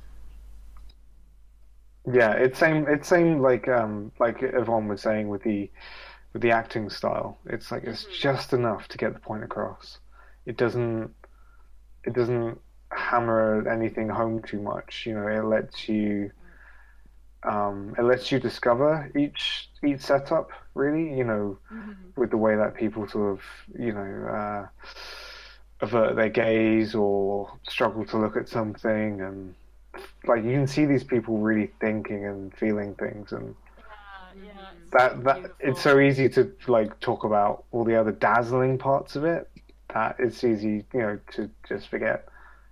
Yeah, 2.11 2.33
it's 2.33 2.59
same. 2.59 2.85
It's 2.87 3.07
same 3.07 3.41
like 3.41 3.67
um 3.67 4.11
like 4.19 4.37
Yvonne 4.41 4.87
was 4.87 5.01
saying 5.01 5.27
with 5.27 5.41
the 5.41 5.71
with 6.33 6.43
the 6.43 6.51
acting 6.51 6.89
style. 6.91 7.39
It's 7.47 7.71
like 7.71 7.83
it's 7.83 8.05
just 8.05 8.53
enough 8.53 8.87
to 8.89 8.97
get 8.97 9.13
the 9.13 9.19
point 9.19 9.43
across. 9.43 9.97
It 10.45 10.55
doesn't 10.55 11.13
it 12.09 12.15
doesn't 12.15 12.59
hammer 12.91 13.67
anything 13.69 14.09
home 14.09 14.41
too 14.41 14.59
much. 14.59 15.05
You 15.05 15.13
know, 15.13 15.27
it 15.27 15.45
lets 15.45 15.87
you 15.87 16.31
um 17.43 17.95
it 17.97 18.01
lets 18.01 18.31
you 18.31 18.39
discover 18.39 19.11
each 19.15 19.69
each 19.85 20.01
setup 20.01 20.49
really. 20.73 21.15
You 21.17 21.23
know, 21.23 21.57
with 22.17 22.31
the 22.31 22.37
way 22.37 22.55
that 22.55 22.73
people 22.73 23.07
sort 23.07 23.33
of 23.33 23.41
you 23.77 23.93
know 23.93 24.11
uh, 24.27 24.67
avert 25.81 26.15
their 26.15 26.29
gaze 26.29 26.95
or 26.95 27.51
struggle 27.67 28.05
to 28.05 28.17
look 28.17 28.35
at 28.35 28.49
something 28.49 29.21
and 29.21 29.53
like 30.25 30.43
you 30.43 30.51
can 30.51 30.67
see 30.67 30.85
these 30.85 31.03
people 31.03 31.37
really 31.37 31.71
thinking 31.79 32.25
and 32.25 32.53
feeling 32.55 32.95
things 32.95 33.31
and 33.31 33.55
yeah, 34.43 34.51
that 34.91 35.23
that 35.23 35.51
it's 35.59 35.81
so 35.81 35.99
easy 35.99 36.29
to 36.29 36.51
like 36.67 36.99
talk 36.99 37.23
about 37.23 37.65
all 37.71 37.83
the 37.83 37.95
other 37.95 38.11
dazzling 38.11 38.77
parts 38.77 39.15
of 39.15 39.25
it 39.25 39.49
that 39.93 40.15
it's 40.19 40.43
easy 40.43 40.85
you 40.93 40.99
know 40.99 41.19
to 41.31 41.49
just 41.67 41.87
forget 41.89 42.27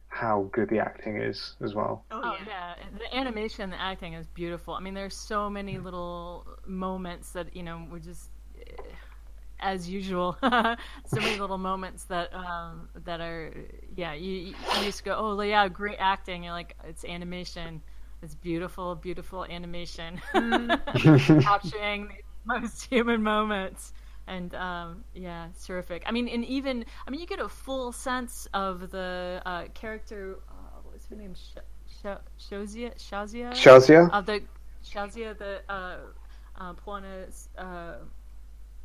how 0.09 0.49
good 0.53 0.69
the 0.69 0.79
acting 0.79 1.17
is 1.21 1.55
as 1.63 1.75
well 1.75 2.05
Oh, 2.11 2.23
Oh 2.23 2.37
yeah. 2.39 2.45
yeah, 2.45 2.75
and 2.85 2.99
the 2.99 3.15
animation, 3.15 3.69
the 3.69 3.81
acting 3.81 4.13
is 4.13 4.27
beautiful. 4.27 4.73
I 4.73 4.79
mean, 4.79 4.93
there's 4.93 5.15
so 5.15 5.49
many 5.49 5.77
little 5.77 6.45
moments 6.65 7.31
that 7.33 7.55
you 7.55 7.63
know 7.63 7.85
were 7.91 7.99
just, 7.99 8.29
eh, 8.57 8.93
as 9.59 9.89
usual, 9.89 10.37
so 11.05 11.21
many 11.21 11.35
little 11.37 11.57
moments 11.57 12.05
that 12.05 12.33
um, 12.33 12.89
that 13.03 13.19
are 13.21 13.53
yeah. 13.95 14.13
You, 14.13 14.55
you 14.71 14.85
just 14.85 15.03
go, 15.03 15.15
oh 15.17 15.41
yeah, 15.41 15.67
great 15.67 15.97
acting. 15.99 16.43
You're 16.43 16.53
like, 16.53 16.75
it's 16.85 17.03
animation, 17.05 17.81
It's 18.21 18.35
beautiful, 18.35 18.95
beautiful 18.95 19.45
animation 19.45 20.21
Mm. 20.33 20.79
capturing 21.39 22.17
most 22.45 22.85
human 22.85 23.21
moments. 23.23 23.93
And 24.27 24.53
um, 24.55 25.03
yeah, 25.13 25.47
it's 25.49 25.65
terrific. 25.65 26.03
I 26.05 26.11
mean, 26.11 26.27
and 26.27 26.43
even 26.45 26.85
I 27.07 27.11
mean, 27.11 27.21
you 27.21 27.27
get 27.27 27.39
a 27.39 27.49
full 27.49 27.91
sense 27.91 28.47
of 28.53 28.91
the 28.91 29.41
uh, 29.45 29.63
character. 29.73 30.39
Uh, 30.49 30.53
what 30.83 30.93
was 30.93 31.05
her 31.09 31.15
name? 31.15 31.33
Sh- 31.33 31.59
Sh- 32.01 32.51
Shazia. 32.51 32.95
Shazia. 32.97 33.51
Shazia? 33.53 34.11
Of 34.11 34.25
the 34.25 34.41
Shazia, 34.83 35.37
the 35.37 35.61
uh, 35.69 35.97
uh, 36.59 36.73
Parvana's 36.73 37.49
uh, 37.57 37.95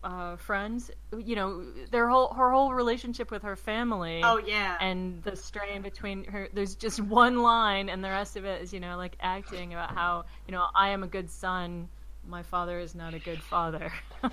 uh, 0.05 0.37
friends. 0.37 0.91
You 1.17 1.37
know, 1.37 1.65
their 1.91 2.09
whole 2.09 2.33
her 2.35 2.53
whole 2.53 2.73
relationship 2.73 3.31
with 3.31 3.43
her 3.43 3.57
family. 3.57 4.21
Oh, 4.25 4.39
yeah. 4.39 4.77
And 4.81 5.23
the 5.23 5.37
strain 5.37 5.83
between 5.83 6.25
her. 6.25 6.49
There's 6.53 6.75
just 6.75 7.01
one 7.23 7.43
line, 7.43 7.89
and 7.89 8.03
the 8.05 8.11
rest 8.11 8.37
of 8.37 8.45
it 8.45 8.63
is 8.63 8.73
you 8.73 8.81
know 8.81 8.97
like 8.97 9.17
acting 9.21 9.73
about 9.73 9.95
how 9.95 10.25
you 10.47 10.53
know 10.53 10.67
I 10.75 10.91
am 10.91 11.03
a 11.03 11.09
good 11.09 11.31
son. 11.31 11.89
My 12.27 12.43
father 12.43 12.79
is 12.79 12.95
not 12.95 13.15
a 13.15 13.19
good 13.19 13.43
father. 13.43 13.93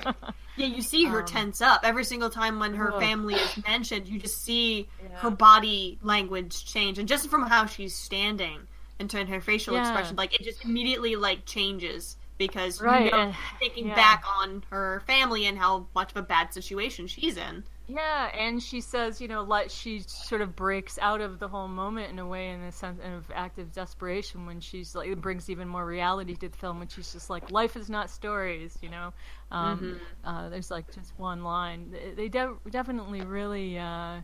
Yeah, 0.58 0.66
you 0.68 0.82
see 0.82 1.06
her 1.06 1.22
Um, 1.22 1.26
tense 1.26 1.62
up 1.62 1.82
every 1.86 2.04
single 2.04 2.30
time 2.30 2.60
when 2.60 2.74
her 2.74 2.94
Ugh. 2.94 3.00
family 3.02 3.36
is 3.36 3.64
mentioned. 3.66 4.10
You 4.10 4.20
just 4.20 4.44
see 4.44 4.90
Yeah. 5.02 5.18
her 5.20 5.30
body 5.32 5.98
language 6.02 6.66
change, 6.66 7.00
and 7.00 7.08
just 7.08 7.30
from 7.30 7.44
how 7.48 7.66
she's 7.66 7.96
standing 7.96 8.68
and 9.00 9.10
turn 9.10 9.28
her 9.28 9.40
facial 9.40 9.74
Yeah. 9.76 9.84
expression, 9.84 10.18
like 10.18 10.36
it 10.38 10.44
just 10.44 10.66
immediately 10.66 11.16
like 11.16 11.46
changes 11.46 12.18
because 12.38 12.82
Right, 12.82 13.06
you 13.06 13.12
know 13.12 13.20
and- 13.22 13.36
thinking 13.58 13.88
yeah. 13.88 13.96
back 13.96 14.26
on 14.38 14.64
her 14.70 15.02
family 15.08 15.46
and 15.46 15.58
how 15.58 15.88
much 15.96 16.12
of 16.12 16.18
a 16.18 16.24
bad 16.24 16.54
situation 16.54 17.08
she's 17.08 17.38
in. 17.38 17.64
Yeah, 17.92 18.30
and 18.38 18.62
she 18.62 18.82
says, 18.82 19.20
you 19.20 19.28
know, 19.28 19.42
like 19.42 19.72
she 19.72 20.02
sort 20.06 20.42
of 20.42 20.56
breaks 20.56 21.00
out 21.00 21.22
of 21.22 21.40
the 21.40 21.48
whole 21.48 21.68
moment 21.68 22.12
in 22.12 22.20
a 22.20 22.28
way, 22.28 22.50
in 22.52 22.60
a 22.62 22.72
sense 22.72 23.00
of 23.04 23.32
active 23.34 23.72
desperation, 23.74 24.46
when 24.46 24.60
she's 24.60 24.94
like, 24.94 25.10
it 25.10 25.20
brings 25.20 25.50
even 25.50 25.68
more 25.68 25.84
reality 25.88 26.36
to 26.36 26.50
the 26.50 26.58
film, 26.58 26.78
when 26.78 26.88
she's 26.88 27.12
just 27.12 27.32
like, 27.32 27.50
life 27.50 27.76
is 27.76 27.90
not 27.90 28.12
stories, 28.12 28.78
you 28.84 28.90
know. 28.90 29.12
Um, 29.52 30.00
uh, 30.24 30.50
there's 30.50 30.70
like 30.70 30.86
just 30.94 31.14
one 31.18 31.44
line. 31.44 31.90
They- 31.92 32.12
They 32.16 32.28
de- 32.30 32.58
definitely 32.70 33.22
really, 33.22 33.80
uh, 33.80 34.22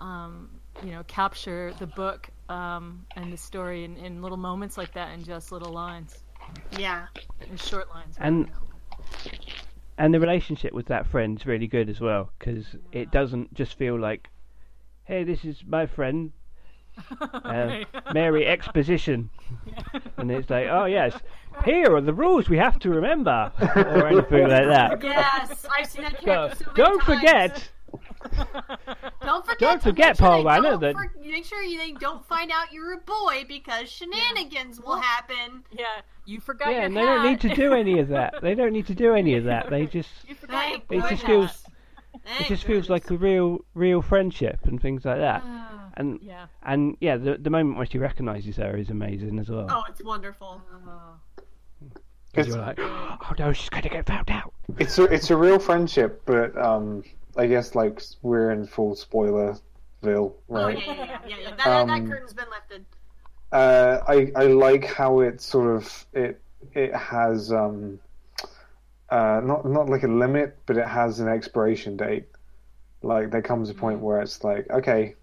um, 0.00 0.50
you 0.82 0.90
know, 0.90 1.04
capture 1.06 1.72
the 1.78 1.86
book 1.86 2.28
um, 2.48 3.06
and 3.14 3.32
the 3.32 3.36
story 3.36 3.84
in, 3.84 3.96
in 3.96 4.22
little 4.22 4.36
moments 4.38 4.76
like 4.76 4.92
that, 4.94 5.12
in 5.14 5.22
just 5.22 5.52
little 5.52 5.72
lines, 5.72 6.18
Yeah, 6.76 7.06
in 7.48 7.56
short 7.58 7.90
lines. 7.90 8.16
and 8.18 8.50
and 9.98 10.14
the 10.14 10.20
relationship 10.20 10.72
with 10.72 10.86
that 10.86 11.06
friend's 11.06 11.44
really 11.46 11.66
good 11.66 11.88
as 11.90 12.00
well 12.00 12.30
because 12.38 12.64
it 12.92 13.10
doesn't 13.10 13.52
just 13.54 13.76
feel 13.76 13.98
like, 13.98 14.28
hey, 15.04 15.24
this 15.24 15.44
is 15.44 15.62
my 15.66 15.86
friend, 15.86 16.32
uh, 17.20 17.84
Mary 18.14 18.46
Exposition, 18.46 19.30
and 20.16 20.30
it's 20.30 20.50
like, 20.50 20.66
oh 20.68 20.84
yes, 20.86 21.16
here 21.64 21.94
are 21.94 22.00
the 22.00 22.14
rules 22.14 22.48
we 22.48 22.56
have 22.58 22.78
to 22.80 22.90
remember, 22.90 23.52
or 23.76 24.06
anything 24.08 24.48
like 24.48 24.66
that. 24.66 25.02
yes, 25.02 25.66
I've 25.76 25.86
seen 25.86 26.02
that 26.04 26.18
So, 26.20 26.24
character 26.24 26.64
so 26.64 26.70
many 26.72 26.76
don't 26.76 27.00
times. 27.02 27.20
forget, 27.20 27.70
Don't 29.22 29.44
forget. 29.44 29.58
Don't 29.58 29.82
forget, 29.82 30.08
make 30.08 30.16
sure 30.16 30.26
Paul 30.26 30.42
they 30.44 30.48
Reiner, 30.48 30.62
don't 30.62 30.80
that- 30.80 30.94
for- 30.94 31.12
make 31.24 31.44
sure 31.44 31.62
you 31.62 31.78
they 31.78 31.92
don't 31.92 32.24
find 32.26 32.50
out 32.50 32.72
you're 32.72 32.94
a 32.94 32.98
boy 32.98 33.44
because 33.46 33.88
shenanigans 33.90 34.80
will 34.80 34.96
happen. 34.98 35.64
Yeah, 35.70 35.84
you 36.24 36.40
forgot 36.40 36.68
yeah, 36.70 36.76
your 36.76 36.84
and 36.86 36.96
they 36.96 37.02
don't 37.02 37.24
need 37.24 37.40
to 37.42 37.54
do 37.54 37.74
any 37.74 37.98
of 37.98 38.08
that. 38.08 38.34
They 38.42 38.54
don't 38.54 38.72
need 38.72 38.86
to 38.86 38.94
do 38.94 39.14
any 39.14 39.34
of 39.34 39.44
that. 39.44 39.68
They 39.70 39.86
just 39.86 40.08
You 40.26 40.34
forgot 40.34 40.70
your 40.70 40.80
Thank 40.88 41.04
it 41.04 41.08
just 41.10 41.22
hat. 41.22 41.26
feels 41.30 41.64
it 42.14 42.20
Thank 42.24 42.48
just 42.48 42.64
feels 42.64 42.88
like 42.88 43.10
a 43.10 43.16
real 43.16 43.58
real 43.74 44.00
friendship 44.02 44.60
and 44.64 44.80
things 44.80 45.04
like 45.04 45.18
that. 45.18 45.44
And 45.96 46.20
Yeah. 46.22 46.46
and 46.62 46.96
yeah, 47.00 47.16
the 47.16 47.36
the 47.36 47.50
moment 47.50 47.76
when 47.76 47.86
she 47.88 47.98
recognises 47.98 48.56
her 48.56 48.76
is 48.76 48.88
amazing 48.88 49.38
as 49.38 49.50
well. 49.50 49.66
Oh, 49.68 49.82
it's 49.88 50.02
wonderful. 50.02 50.62
Because 52.30 52.48
you're 52.48 52.58
like, 52.58 52.78
oh 52.80 53.34
no, 53.38 53.52
she's 53.52 53.68
going 53.68 53.82
to 53.82 53.88
get 53.88 54.06
found 54.06 54.30
out. 54.30 54.52
It's 54.78 54.98
a 54.98 55.04
it's 55.04 55.30
a 55.30 55.36
real 55.36 55.58
friendship, 55.58 56.22
but 56.24 56.56
um, 56.56 57.02
I 57.38 57.46
guess 57.46 57.74
like 57.74 58.02
we're 58.22 58.50
in 58.50 58.66
full 58.66 58.94
spoilerville, 58.94 59.60
Oh 60.04 60.34
right? 60.48 60.78
yeah, 60.78 60.94
yeah, 60.94 61.04
yeah, 61.04 61.18
yeah. 61.26 61.36
yeah. 61.40 61.50
That, 61.50 61.58
that, 61.58 61.86
that 61.86 62.00
Um, 62.00 62.08
curtain's 62.10 62.34
been 62.34 62.50
lifted. 62.50 62.84
Uh, 63.50 64.00
I 64.06 64.30
I 64.36 64.46
like 64.48 64.84
how 64.84 65.20
it 65.20 65.40
sort 65.40 65.74
of 65.76 66.06
it 66.12 66.40
it 66.74 66.94
has 66.94 67.50
um, 67.52 67.98
uh, 69.10 69.40
not 69.42 69.64
not 69.64 69.88
like 69.88 70.02
a 70.02 70.08
limit, 70.08 70.58
but 70.66 70.76
it 70.76 70.86
has 70.86 71.20
an 71.20 71.28
expiration 71.28 71.96
date. 71.96 72.26
Like 73.02 73.30
there 73.30 73.42
comes 73.42 73.70
a 73.70 73.74
point 73.74 74.00
where 74.00 74.20
it's 74.20 74.42
like, 74.44 74.68
okay, 74.70 75.14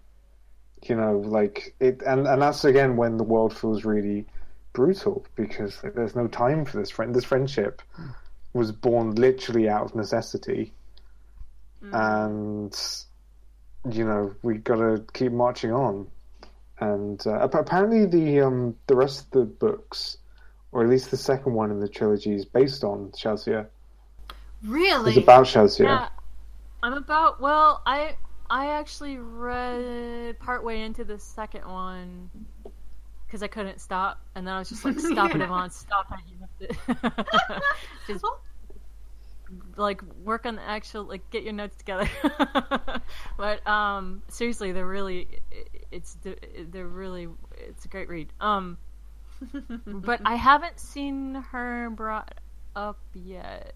you 0.82 0.96
know, 0.96 1.18
like 1.18 1.74
it, 1.78 2.02
and 2.06 2.26
and 2.26 2.42
that's 2.42 2.64
again 2.64 2.96
when 2.96 3.16
the 3.18 3.24
world 3.24 3.56
feels 3.56 3.84
really 3.84 4.26
brutal 4.72 5.24
because 5.36 5.80
there's 5.94 6.16
no 6.16 6.26
time 6.26 6.64
for 6.64 6.78
this 6.78 6.90
friend. 6.90 7.14
This 7.14 7.24
friendship 7.24 7.82
was 8.54 8.72
born 8.72 9.14
literally 9.14 9.68
out 9.68 9.84
of 9.84 9.94
necessity, 9.94 10.72
and 11.82 12.78
you 13.90 14.04
know 14.04 14.34
we 14.42 14.54
got 14.58 14.76
to 14.76 15.04
keep 15.12 15.32
marching 15.32 15.72
on. 15.72 16.06
And 16.78 17.24
uh, 17.26 17.48
apparently, 17.52 18.04
the 18.06 18.40
um, 18.40 18.76
the 18.86 18.96
rest 18.96 19.24
of 19.24 19.30
the 19.30 19.44
books, 19.44 20.18
or 20.72 20.82
at 20.82 20.90
least 20.90 21.10
the 21.10 21.16
second 21.16 21.54
one 21.54 21.70
in 21.70 21.80
the 21.80 21.88
trilogy, 21.88 22.34
is 22.34 22.44
based 22.44 22.84
on 22.84 23.10
Shazia. 23.12 23.66
Really? 24.62 25.10
It's 25.10 25.18
about 25.18 25.46
Shazia. 25.46 25.84
Yeah, 25.84 26.08
I'm 26.82 26.92
about. 26.92 27.40
Well, 27.40 27.82
I 27.86 28.16
I 28.50 28.66
actually 28.72 29.18
read 29.18 30.38
partway 30.38 30.82
into 30.82 31.04
the 31.04 31.18
second 31.18 31.64
one 31.64 32.30
because 33.26 33.42
I 33.42 33.48
couldn't 33.48 33.80
stop, 33.80 34.20
and 34.34 34.46
then 34.46 34.54
I 34.54 34.58
was 34.58 34.68
just 34.68 34.84
like, 34.84 34.98
"Stop 35.00 35.34
it, 35.34 35.40
Yvonne! 35.40 35.70
Stop 35.70 36.12
it! 36.12 36.20
You 36.28 37.08
have 37.08 37.24
to 37.24 37.24
just 38.06 38.24
like 39.76 40.02
work 40.24 40.46
on 40.46 40.56
the 40.56 40.62
actual 40.62 41.04
like 41.04 41.28
get 41.30 41.42
your 41.42 41.52
notes 41.52 41.76
together." 41.76 42.08
but 43.36 43.66
um, 43.66 44.22
seriously, 44.28 44.72
they're 44.72 44.86
really 44.86 45.28
it's 45.90 46.16
they're 46.22 46.86
really 46.86 47.28
it's 47.58 47.84
a 47.84 47.88
great 47.88 48.08
read. 48.08 48.32
Um, 48.40 48.78
but 49.86 50.20
I 50.24 50.34
haven't 50.34 50.80
seen 50.80 51.34
her 51.50 51.90
brought 51.90 52.34
up 52.74 52.98
yet. 53.14 53.74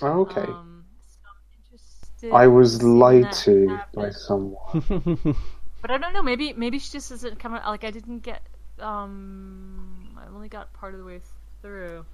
Oh, 0.00 0.20
okay. 0.22 0.40
Um, 0.40 0.84
so 1.00 1.20
I'm 1.26 1.64
interested 1.64 2.32
I 2.32 2.46
was 2.46 2.82
lied 2.82 3.32
to 3.32 3.68
happen. 3.68 4.02
by 4.02 4.10
someone. 4.10 5.36
But 5.82 5.90
I 5.90 5.98
don't 5.98 6.12
know. 6.12 6.22
Maybe 6.22 6.52
maybe 6.52 6.78
she 6.78 6.92
just 6.92 7.10
doesn't 7.10 7.40
come 7.40 7.54
out. 7.54 7.66
Like 7.66 7.82
I 7.82 7.90
didn't 7.90 8.20
get. 8.20 8.40
Um, 8.78 10.16
I 10.16 10.32
only 10.32 10.48
got 10.48 10.72
part 10.72 10.94
of 10.94 11.00
the 11.00 11.04
way 11.04 11.20
through. 11.60 12.06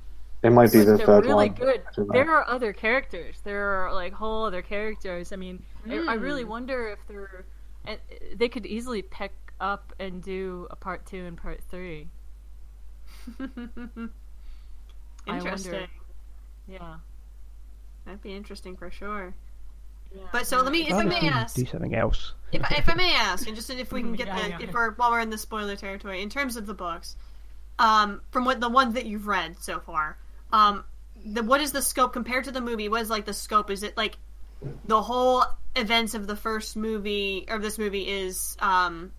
It 0.42 0.50
might 0.50 0.70
be 0.72 0.78
But 0.78 0.84
the 0.86 0.96
they're 0.98 1.06
third 1.06 1.24
really 1.26 1.48
one. 1.50 1.54
good. 1.58 1.80
I 1.80 1.90
don't 1.96 2.08
know. 2.08 2.12
There 2.12 2.30
are 2.32 2.48
other 2.48 2.72
characters. 2.72 3.40
There 3.42 3.60
are 3.86 3.92
like 3.92 4.12
whole 4.12 4.44
other 4.44 4.62
characters. 4.62 5.32
I 5.32 5.36
mean, 5.36 5.62
I, 5.88 5.96
I 5.96 6.14
really 6.14 6.42
Hmm. 6.44 6.50
wonder 6.50 6.88
if 6.88 6.98
they're. 7.08 7.44
And 7.84 7.98
they 8.36 8.48
could 8.48 8.64
easily 8.66 9.02
pick 9.02 9.32
up 9.60 9.92
and 9.98 10.22
do 10.22 10.66
a 10.70 10.76
part 10.76 11.06
two 11.06 11.24
and 11.24 11.36
part 11.36 11.60
three. 11.70 12.08
Interesting. 15.26 15.88
Yeah. 16.66 16.96
That'd 18.04 18.22
be 18.22 18.34
interesting 18.34 18.76
for 18.76 18.90
sure. 18.90 19.34
Yeah. 20.14 20.22
But 20.32 20.46
so 20.46 20.62
let 20.62 20.72
me, 20.72 20.86
if 20.88 20.94
Oh, 20.94 20.98
I 21.00 21.04
may 21.04 21.28
ask, 21.28 21.54
do 21.56 21.66
something 21.66 21.94
else. 21.94 22.32
if, 22.52 22.62
if 22.72 22.88
I 22.88 22.94
may 22.94 23.14
ask, 23.14 23.46
and 23.46 23.54
just 23.54 23.68
if 23.68 23.92
we 23.92 24.00
can 24.02 24.14
get 24.14 24.28
Yeah, 24.28 24.42
the, 24.42 24.48
yeah. 24.50 24.58
if 24.62 24.72
we're 24.72 24.92
while 24.92 25.10
we're 25.10 25.20
in 25.20 25.28
the 25.30 25.36
spoiler 25.38 25.76
territory, 25.76 26.22
in 26.22 26.30
terms 26.30 26.56
of 26.56 26.64
the 26.66 26.72
books, 26.72 27.16
um, 27.78 28.22
from 28.30 28.44
what 28.46 28.60
the 28.60 28.68
ones 28.70 28.94
that 28.94 29.04
you've 29.04 29.26
read 29.26 29.56
so 29.60 29.78
far, 29.80 30.16
um, 30.52 30.84
the 31.24 31.42
what 31.42 31.60
is 31.60 31.72
the 31.72 31.82
scope 31.82 32.12
compared 32.12 32.44
to 32.44 32.52
the 32.52 32.60
movie? 32.60 32.88
What 32.88 33.02
is 33.02 33.10
like 33.10 33.24
the 33.24 33.34
scope? 33.34 33.70
Is 33.70 33.82
it 33.82 33.96
like 33.96 34.16
the 34.86 35.00
whole 35.00 35.44
events 35.76 36.14
of 36.14 36.26
the 36.26 36.36
first 36.36 36.76
movie 36.76 37.46
or 37.48 37.58
this 37.58 37.78
movie 37.78 38.08
is 38.08 38.56
um 38.60 39.12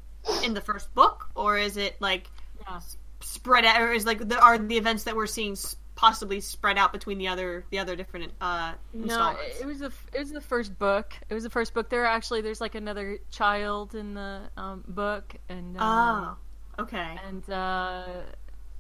in 0.43 0.53
the 0.53 0.61
first 0.61 0.93
book, 0.93 1.29
or 1.35 1.57
is 1.57 1.77
it 1.77 1.95
like 1.99 2.29
Yeah. 2.67 2.79
spread 3.21 3.65
out, 3.65 3.81
or 3.81 3.91
is 3.91 4.05
like 4.05 4.27
the, 4.27 4.39
are 4.39 4.57
the 4.57 4.77
events 4.77 5.03
that 5.05 5.15
we're 5.15 5.27
seeing 5.27 5.55
possibly 5.95 6.39
spread 6.39 6.77
out 6.77 6.93
between 6.93 7.17
the 7.17 7.27
other 7.27 7.65
the 7.71 7.79
other 7.79 7.95
different 7.95 8.31
uh 8.39 8.73
No, 8.93 9.35
it 9.59 9.65
was 9.65 9.79
the 9.79 9.91
it 10.13 10.19
was 10.19 10.31
the 10.31 10.41
first 10.41 10.77
book. 10.79 11.13
It 11.29 11.33
was 11.33 11.43
the 11.43 11.49
first 11.49 11.73
book. 11.73 11.89
There 11.89 12.03
are 12.03 12.07
actually 12.07 12.41
there's 12.41 12.61
like 12.61 12.75
another 12.75 13.19
child 13.31 13.95
in 13.95 14.13
the 14.13 14.41
um, 14.55 14.83
book, 14.87 15.35
and 15.49 15.77
um, 15.77 16.37
oh, 16.77 16.83
okay. 16.83 17.17
and 17.27 17.49
uh, 17.49 18.21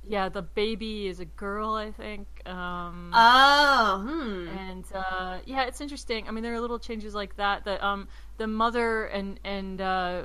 yeah, 0.09 0.29
the 0.29 0.41
baby 0.43 1.07
is 1.07 1.21
a 1.21 1.25
girl, 1.25 1.73
I 1.75 1.91
think. 1.91 2.27
Um, 2.47 3.21
Oh, 3.21 4.01
hmm. 4.07 4.57
and 4.57 4.85
uh, 4.93 5.39
yeah, 5.45 5.65
it's 5.65 5.81
interesting. 5.81 6.27
I 6.27 6.31
mean, 6.31 6.43
there 6.43 6.53
are 6.53 6.59
little 6.61 6.79
changes 6.79 7.13
like 7.13 7.37
that. 7.37 7.65
That 7.65 7.83
um, 7.83 8.07
the 8.37 8.47
mother 8.47 9.05
and 9.05 9.39
and 9.43 9.79
uh, 9.79 10.23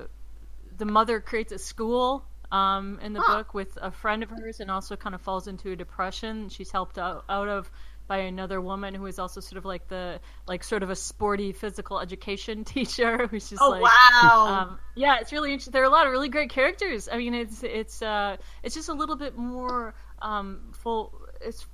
the 0.76 0.86
mother 0.86 1.20
creates 1.20 1.52
a 1.52 1.58
school 1.58 2.24
um, 2.52 3.00
in 3.02 3.12
the 3.12 3.20
Huh. 3.20 3.36
book 3.36 3.54
with 3.54 3.78
a 3.80 3.90
friend 3.90 4.22
of 4.22 4.30
hers, 4.30 4.60
and 4.60 4.70
also 4.70 4.96
kind 4.96 5.14
of 5.14 5.20
falls 5.22 5.48
into 5.48 5.72
a 5.72 5.76
depression. 5.76 6.48
She's 6.48 6.70
helped 6.72 6.98
out, 6.98 7.24
out 7.28 7.48
of 7.48 7.70
by 8.06 8.18
another 8.18 8.60
woman 8.60 8.94
who 8.94 9.06
is 9.06 9.18
also 9.18 9.40
sort 9.40 9.58
of 9.58 9.64
like 9.64 9.88
the 9.88 10.20
like 10.46 10.64
sort 10.64 10.82
of 10.82 10.90
a 10.90 10.96
sporty 10.96 11.52
physical 11.52 12.00
education 12.00 12.64
teacher 12.74 13.26
who's 13.26 13.48
just 13.48 13.66
Oh, 13.66 13.68
like 13.68 13.94
wow. 14.22 14.68
um, 14.68 14.78
yeah 14.94 15.18
it's 15.20 15.32
really 15.32 15.52
interesting 15.52 15.72
there 15.72 15.82
are 15.82 15.86
a 15.86 15.90
lot 15.90 16.06
of 16.06 16.12
really 16.12 16.28
great 16.28 16.50
characters. 16.50 17.08
I 17.10 17.16
mean 17.18 17.34
it's 17.34 17.62
it's 17.62 18.02
uh 18.02 18.36
it's 18.62 18.74
just 18.74 18.88
a 18.88 18.94
little 18.94 19.16
bit 19.16 19.36
more 19.36 19.94
um 20.20 20.72
full 20.72 21.12
it's 21.40 21.66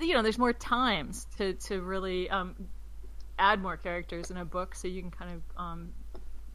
you 0.00 0.14
know 0.14 0.22
there's 0.22 0.38
more 0.38 0.52
times 0.52 1.26
to 1.38 1.54
to 1.54 1.80
really 1.82 2.30
um 2.30 2.54
add 3.38 3.60
more 3.60 3.76
characters 3.76 4.30
in 4.30 4.36
a 4.36 4.44
book 4.44 4.74
so 4.74 4.88
you 4.88 5.02
can 5.02 5.10
kind 5.10 5.32
of 5.32 5.42
um 5.56 5.92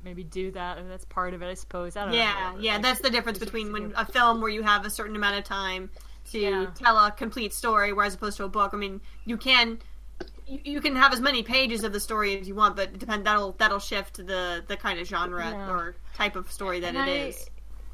maybe 0.03 0.23
do 0.23 0.51
that 0.51 0.77
or 0.77 0.87
that's 0.87 1.05
part 1.05 1.33
of 1.33 1.41
it 1.41 1.47
i 1.47 1.53
suppose. 1.53 1.95
I 1.97 2.05
don't 2.05 2.11
Yeah, 2.13 2.33
know. 2.33 2.57
Yeah, 2.59 2.79
that's 2.79 3.01
the 3.01 3.09
difference 3.09 3.39
between 3.39 3.71
when 3.71 3.93
a 3.95 4.05
film 4.05 4.41
where 4.41 4.49
you 4.49 4.63
have 4.63 4.85
a 4.85 4.89
certain 4.89 5.15
amount 5.15 5.37
of 5.37 5.43
time 5.43 5.89
to 6.31 6.39
Yeah. 6.39 6.65
tell 6.75 6.97
a 6.97 7.11
complete 7.11 7.53
story, 7.53 7.93
whereas 7.93 8.15
opposed 8.15 8.37
to 8.37 8.43
a 8.45 8.49
book. 8.49 8.71
I 8.73 8.77
mean, 8.77 9.01
you 9.25 9.37
can 9.37 9.79
you, 10.47 10.59
you 10.63 10.81
can 10.81 10.95
have 10.95 11.13
as 11.13 11.21
many 11.21 11.43
pages 11.43 11.83
of 11.83 11.93
the 11.93 11.99
story 11.99 12.39
as 12.39 12.47
you 12.47 12.55
want, 12.55 12.75
but 12.75 12.97
depend 12.97 13.25
that'll 13.25 13.53
that'll 13.53 13.79
shift 13.79 14.17
the 14.17 14.63
the 14.67 14.75
kind 14.77 14.99
of 14.99 15.07
genre 15.07 15.45
Yeah. 15.49 15.69
or 15.71 15.95
type 16.15 16.35
of 16.35 16.51
story 16.51 16.79
that 16.81 16.95
And 16.95 16.97
it 17.09 17.11
I- 17.11 17.25
is. 17.27 17.49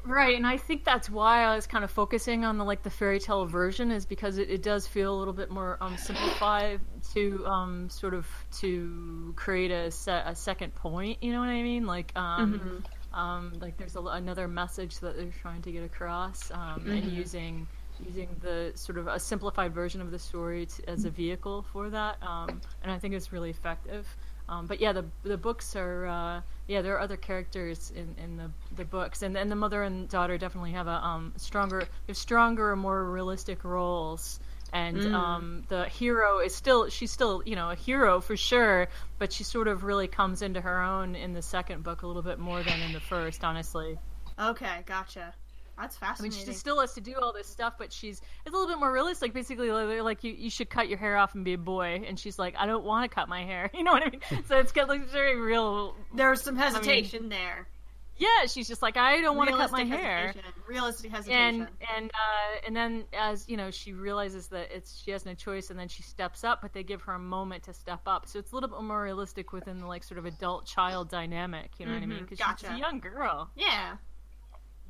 Right, 0.08 0.36
and 0.36 0.46
I 0.46 0.56
think 0.56 0.84
that's 0.84 1.10
why 1.10 1.42
I 1.42 1.56
was 1.56 1.66
kind 1.66 1.82
of 1.82 1.90
focusing 1.90 2.44
on 2.44 2.58
the 2.58 2.64
like 2.64 2.84
the 2.84 2.90
fairy 2.90 3.18
tale 3.18 3.44
version 3.44 3.90
is 3.90 4.06
because 4.06 4.38
it, 4.38 4.48
it 4.48 4.62
does 4.62 4.86
feel 4.86 5.12
a 5.12 5.18
little 5.18 5.34
bit 5.34 5.50
more 5.50 5.78
um, 5.80 5.96
simplified 5.96 6.80
to 7.14 7.44
um, 7.44 7.90
sort 7.90 8.14
of 8.14 8.24
to 8.60 9.32
create 9.34 9.72
a, 9.72 9.90
se- 9.90 10.22
a 10.24 10.36
second 10.36 10.76
point. 10.76 11.20
You 11.24 11.32
know 11.32 11.40
what 11.40 11.48
I 11.48 11.60
mean? 11.60 11.86
Like 11.86 12.12
um, 12.14 12.84
um, 13.12 13.54
like 13.60 13.78
there's 13.78 13.96
a, 13.96 14.00
another 14.00 14.46
message 14.46 15.00
that 15.00 15.16
they're 15.16 15.26
trying 15.42 15.62
to 15.62 15.72
get 15.72 15.82
across, 15.82 16.52
um, 16.52 16.84
and 16.86 17.02
Mhm. 17.02 17.12
using 17.12 17.66
using 18.04 18.28
the 18.40 18.72
sort 18.74 18.98
of 18.98 19.06
a 19.06 19.18
simplified 19.18 19.72
version 19.74 20.00
of 20.00 20.10
the 20.10 20.18
story 20.18 20.66
to, 20.66 20.88
as 20.90 21.04
a 21.04 21.10
vehicle 21.10 21.62
for 21.72 21.90
that, 21.90 22.22
um, 22.22 22.60
and 22.82 22.90
I 22.92 22.98
think 22.98 23.14
it's 23.14 23.32
really 23.32 23.50
effective. 23.50 24.06
Um, 24.48 24.66
but 24.66 24.80
yeah, 24.80 24.92
the 24.92 25.04
the 25.24 25.36
books 25.36 25.74
are 25.74 26.06
uh, 26.06 26.40
yeah 26.68 26.80
there 26.82 26.94
are 26.94 27.00
other 27.00 27.16
characters 27.16 27.90
in, 27.94 28.14
in 28.22 28.36
the, 28.36 28.50
the 28.76 28.84
books, 28.84 29.22
and 29.22 29.36
and 29.36 29.50
the 29.50 29.56
mother 29.56 29.82
and 29.82 30.08
daughter 30.08 30.38
definitely 30.38 30.72
have 30.72 30.86
a 30.86 31.04
um, 31.04 31.32
stronger 31.36 31.88
they 32.06 32.12
stronger 32.12 32.76
more 32.76 33.10
realistic 33.10 33.64
roles. 33.64 34.38
And 34.72 35.02
Mm. 35.02 35.14
um, 35.14 35.62
the 35.68 35.86
hero 35.88 36.40
is 36.40 36.54
still 36.54 36.88
she's 36.88 37.10
still 37.10 37.42
you 37.46 37.56
know 37.56 37.70
a 37.70 37.74
hero 37.76 38.20
for 38.20 38.36
sure, 38.36 38.88
but 39.18 39.32
she 39.32 39.44
sort 39.44 39.68
of 39.68 39.84
really 39.84 40.08
comes 40.08 40.42
into 40.42 40.60
her 40.60 40.82
own 40.82 41.14
in 41.16 41.32
the 41.34 41.42
second 41.42 41.82
book 41.82 42.02
a 42.02 42.06
little 42.06 42.22
bit 42.22 42.38
more 42.38 42.62
than 42.62 42.80
in 42.82 42.92
the 42.92 43.00
first, 43.00 43.42
honestly. 43.44 43.98
Okay, 44.38 44.82
gotcha. 44.86 45.34
That's 45.78 45.96
fascinating. 45.96 46.36
I 46.36 46.38
mean, 46.40 46.46
she 46.46 46.58
still 46.58 46.80
has 46.80 46.94
to 46.94 47.00
do 47.00 47.14
all 47.20 47.32
this 47.32 47.46
stuff, 47.46 47.74
but 47.78 47.92
she's 47.92 48.20
it's 48.44 48.54
a 48.54 48.58
little 48.58 48.66
bit 48.66 48.78
more 48.78 48.90
realistic. 48.92 49.32
Basically, 49.34 49.68
they're 49.68 50.02
like 50.02 50.24
you, 50.24 50.32
you 50.32 50.48
should 50.50 50.70
cut 50.70 50.88
your 50.88 50.98
hair 50.98 51.16
off 51.16 51.34
and 51.34 51.44
be 51.44 51.52
a 51.52 51.58
boy, 51.58 52.02
and 52.06 52.18
she's 52.18 52.38
like, 52.38 52.54
I 52.56 52.64
don't 52.66 52.84
want 52.84 53.10
to 53.10 53.14
cut 53.14 53.28
my 53.28 53.44
hair. 53.44 53.70
You 53.76 53.84
know 53.84 53.92
what 53.92 54.02
I 54.04 54.10
mean? 54.10 54.44
So 54.48 54.56
it's 54.58 54.72
got 54.72 54.88
like 54.88 55.06
very 55.10 55.38
real. 55.38 55.94
There's 56.14 56.40
some 56.42 56.54
I 56.58 56.62
mean, 56.64 56.72
hesitation 56.72 57.28
there. 57.28 57.68
yeah, 58.16 58.46
she's 58.46 58.66
just 58.66 58.80
like, 58.80 58.96
I 58.96 59.20
don't 59.20 59.36
want 59.36 59.50
to 59.50 59.56
cut 59.56 59.70
my 59.70 59.82
Realistic 59.82 60.00
hair. 60.02 60.26
hesitation. 60.28 60.52
Realistic 60.66 61.10
hesitation. 61.10 61.44
And 61.60 61.68
and 61.94 62.10
uh, 62.10 62.66
and 62.66 62.74
then 62.74 63.04
as 63.12 63.46
you 63.46 63.58
know, 63.58 63.70
she 63.70 63.92
realizes 63.92 64.46
that 64.48 64.74
it's 64.74 64.96
she 65.02 65.10
has 65.10 65.26
no 65.26 65.34
choice, 65.34 65.68
and 65.68 65.78
then 65.78 65.88
she 65.88 66.02
steps 66.02 66.42
up. 66.42 66.62
But 66.62 66.72
they 66.72 66.82
give 66.84 67.02
her 67.02 67.12
a 67.12 67.18
moment 67.18 67.64
to 67.64 67.74
step 67.74 68.00
up, 68.06 68.26
so 68.26 68.38
it's 68.38 68.52
a 68.52 68.54
little 68.54 68.70
bit 68.70 68.80
more 68.82 69.02
realistic 69.02 69.52
within 69.52 69.78
the 69.80 69.86
like 69.86 70.04
sort 70.04 70.16
of 70.16 70.24
adult 70.24 70.64
child 70.64 71.10
dynamic. 71.10 71.72
You 71.78 71.84
know 71.84 71.92
what 71.92 72.02
I 72.02 72.06
mean? 72.06 72.24
Because 72.26 72.38
she's 72.60 72.70
a 72.70 72.78
young 72.78 73.00
girl. 73.00 73.50
yeah. 73.54 73.96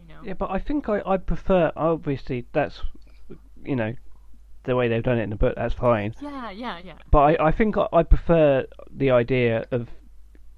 You 0.08 0.14
know. 0.14 0.20
Yeah, 0.24 0.34
but 0.34 0.50
I 0.50 0.58
think 0.58 0.88
I, 0.88 1.02
I 1.06 1.16
prefer. 1.16 1.72
Obviously, 1.76 2.46
that's 2.52 2.80
you 3.64 3.76
know 3.76 3.94
the 4.64 4.76
way 4.76 4.88
they've 4.88 5.02
done 5.02 5.18
it 5.18 5.22
in 5.22 5.30
the 5.30 5.36
book. 5.36 5.54
That's 5.56 5.74
fine. 5.74 6.14
Yeah, 6.20 6.50
yeah, 6.50 6.78
yeah. 6.84 6.94
But 7.10 7.18
I, 7.40 7.48
I 7.48 7.52
think 7.52 7.76
I, 7.76 7.86
I 7.92 8.02
prefer 8.02 8.66
the 8.90 9.10
idea 9.10 9.66
of 9.70 9.88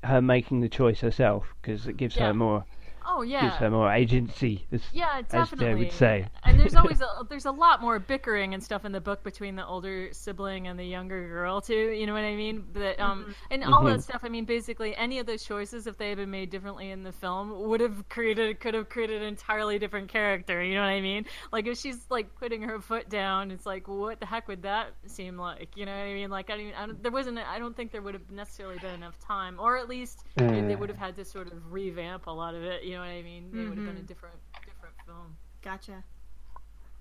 her 0.05 0.21
making 0.23 0.61
the 0.61 0.69
choice 0.69 1.01
herself 1.01 1.47
because 1.61 1.87
it 1.87 1.97
gives 1.97 2.17
Yeah. 2.17 2.29
her 2.29 2.35
more 2.35 2.65
Oh 3.11 3.23
yeah. 3.23 3.43
gives 3.49 3.57
her 3.57 3.71
more 3.71 3.91
agency. 3.93 4.67
As, 4.71 4.83
Yeah, 4.93 5.19
as 5.19 5.25
definitely. 5.27 5.67
they 5.67 5.75
would 5.75 5.93
say. 5.93 6.27
And 6.45 6.61
there's 6.61 6.75
always 6.83 7.01
a, 7.01 7.07
there's 7.29 7.47
a 7.47 7.51
lot 7.51 7.81
more 7.81 7.99
bickering 7.99 8.53
and 8.55 8.63
stuff 8.63 8.85
in 8.85 8.93
the 8.93 9.01
book 9.01 9.23
between 9.25 9.57
the 9.57 9.67
older 9.67 10.11
sibling 10.13 10.67
and 10.69 10.79
the 10.79 10.85
younger 10.85 11.27
girl 11.29 11.61
too. 11.61 11.91
You 11.91 12.07
know 12.07 12.13
what 12.13 12.25
I 12.25 12.37
mean? 12.37 12.65
But 12.73 13.01
um, 13.01 13.35
and 13.51 13.65
all 13.65 13.83
that 13.85 14.01
Mhm. 14.01 14.03
stuff. 14.03 14.21
I 14.25 14.29
mean, 14.29 14.45
basically, 14.45 14.95
any 14.97 15.19
of 15.19 15.27
those 15.27 15.43
choices, 15.43 15.87
if 15.87 15.97
they 15.97 16.11
had 16.11 16.19
been 16.19 16.31
made 16.31 16.51
differently 16.51 16.91
in 16.91 17.03
the 17.03 17.13
film, 17.13 17.69
would 17.69 17.81
have 17.81 18.09
created 18.09 18.61
could 18.61 18.75
have 18.75 18.89
created 18.89 19.23
an 19.23 19.29
entirely 19.29 19.79
different 19.79 20.09
character. 20.09 20.63
You 20.63 20.75
know 20.75 20.83
what 20.83 20.89
I 20.89 21.01
mean? 21.01 21.25
Like 21.51 21.67
if 21.67 21.79
she's 21.79 22.05
like 22.11 22.35
putting 22.37 22.63
her 22.63 22.79
foot 22.81 23.09
down, 23.09 23.51
it's 23.51 23.65
like, 23.67 23.89
what 23.89 24.21
the 24.21 24.27
heck 24.27 24.49
would 24.49 24.63
that 24.63 24.93
seem 25.07 25.39
like? 25.39 25.77
You 25.77 25.87
know 25.87 25.93
what 25.93 26.03
I 26.05 26.13
mean? 26.13 26.31
Like 26.31 26.51
I 26.51 26.53
don't, 26.57 26.61
even, 26.67 26.75
I 26.75 26.87
don't 26.87 27.03
there 27.03 27.13
wasn't. 27.13 27.39
I 27.39 27.59
don't 27.59 27.75
think 27.75 27.91
there 27.91 28.03
would 28.03 28.15
have 28.15 28.31
necessarily 28.31 28.79
been 28.79 28.95
enough 28.95 29.19
time, 29.19 29.57
or 29.59 29.77
at 29.79 29.89
least 29.89 30.25
they, 30.37 30.61
they 30.61 30.77
would 30.77 30.89
have 30.91 30.99
had 30.99 31.17
to 31.17 31.25
sort 31.25 31.47
of 31.51 31.73
revamp 31.73 32.27
a 32.27 32.31
lot 32.31 32.55
of 32.55 32.63
it. 32.63 32.83
You 32.85 32.93
know 32.93 32.98
what 33.01 33.09
I 33.09 33.23
mean? 33.23 33.51
It 33.53 33.69
would 33.69 33.79
have 33.79 33.87
been 33.87 33.97
a 33.97 34.03
different 34.03 34.37
different 34.65 34.95
film. 35.07 35.37
Gotcha. 35.63 36.05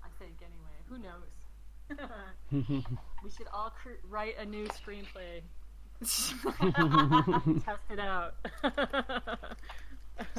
I 0.02 0.08
think 0.18 0.36
anyway. 0.42 0.78
Who 0.88 0.98
knows? 0.98 1.38
we 3.24 3.30
should 3.30 3.46
all 3.52 3.70
cr- 3.70 4.00
write 4.08 4.38
a 4.38 4.44
new 4.44 4.66
screenplay. 4.66 5.42
Test 7.64 7.80
it 7.90 7.98
out. 7.98 8.34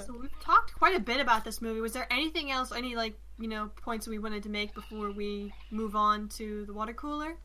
So 0.05 0.17
we've 0.19 0.39
talked 0.41 0.73
quite 0.75 0.95
a 0.95 0.99
bit 0.99 1.19
about 1.19 1.45
this 1.45 1.61
movie. 1.61 1.79
Was 1.81 1.93
there 1.93 2.07
anything 2.11 2.51
else, 2.51 2.71
any 2.71 2.95
like 2.95 3.15
you 3.39 3.47
know 3.47 3.69
points 3.81 4.07
we 4.07 4.19
wanted 4.19 4.43
to 4.43 4.49
make 4.49 4.73
before 4.73 5.11
we 5.11 5.53
move 5.71 5.95
on 5.95 6.27
to 6.29 6.65
the 6.65 6.73
water 6.73 6.93
cooler? 6.93 7.37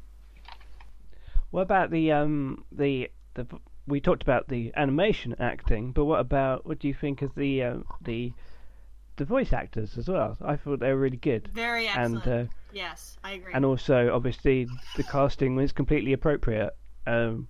What 1.50 1.62
about 1.62 1.90
the 1.90 2.12
um 2.12 2.64
the 2.72 3.10
the 3.34 3.46
we 3.86 4.00
talked 4.00 4.22
about 4.22 4.48
the 4.48 4.72
animation 4.76 5.34
acting, 5.38 5.92
but 5.92 6.04
what 6.06 6.20
about 6.20 6.66
what 6.66 6.78
do 6.78 6.88
you 6.88 6.94
think 6.94 7.22
of 7.22 7.34
the 7.34 7.62
um, 7.62 7.84
the 8.00 8.32
the 9.16 9.24
voice 9.24 9.52
actors 9.52 9.96
as 9.98 10.08
well? 10.08 10.36
I 10.42 10.56
thought 10.56 10.80
they 10.80 10.92
were 10.92 10.98
really 10.98 11.16
good. 11.18 11.48
Very 11.54 11.86
And 11.88 12.16
excellent. 12.16 12.48
uh, 12.48 12.52
yes, 12.72 13.16
I 13.22 13.32
agree. 13.32 13.52
and 13.54 13.64
also 13.64 14.10
obviously 14.12 14.66
the 14.96 15.04
casting 15.04 15.54
was 15.56 15.72
completely 15.72 16.12
appropriate, 16.12 16.74
um, 17.06 17.48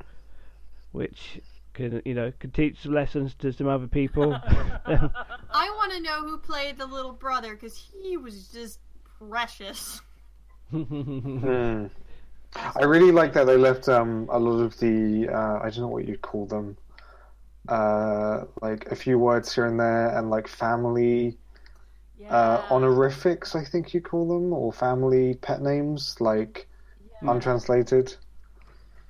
which 0.93 1.41
could 1.73 2.03
you 2.05 2.15
know 2.15 2.33
could 2.39 2.53
teach 2.55 2.83
some 2.83 2.93
lessons 2.95 3.35
to 3.37 3.53
some 3.53 3.67
other 3.69 3.87
people. 3.89 4.33
I 4.87 5.71
want 5.77 5.93
to 5.93 6.01
know 6.01 6.21
who 6.23 6.39
played 6.39 6.79
the 6.79 6.87
little 6.87 7.13
brother 7.13 7.55
because 7.55 7.77
he 8.03 8.17
was 8.17 8.49
just 8.49 8.81
precious. 9.19 10.01
I 12.57 12.85
really 12.85 13.13
like 13.13 13.33
that 13.35 13.45
they 13.47 13.57
left 13.57 13.89
um, 13.89 14.29
a 14.31 14.39
lot 14.39 14.61
of 14.61 14.79
the 14.79 15.29
uh, 15.29 15.59
I 15.63 15.71
don't 15.71 15.81
know 15.81 15.89
what 15.89 16.07
you'd 16.07 16.23
call 16.23 16.47
them, 16.47 16.77
uh, 17.69 18.45
like 18.63 18.87
a 18.91 18.97
few 18.97 19.19
words 19.19 19.55
here 19.55 19.67
and 19.67 19.79
there, 19.79 20.17
and 20.17 20.31
like 20.31 20.47
family 20.49 21.37
uh, 22.31 22.65
honorifics, 22.71 23.55
I 23.55 23.65
think 23.65 23.93
you 23.93 24.01
call 24.01 24.27
them, 24.29 24.53
or 24.53 24.73
family 24.73 25.35
pet 25.35 25.61
names, 25.61 26.21
like 26.21 26.67
untranslated. 27.23 28.15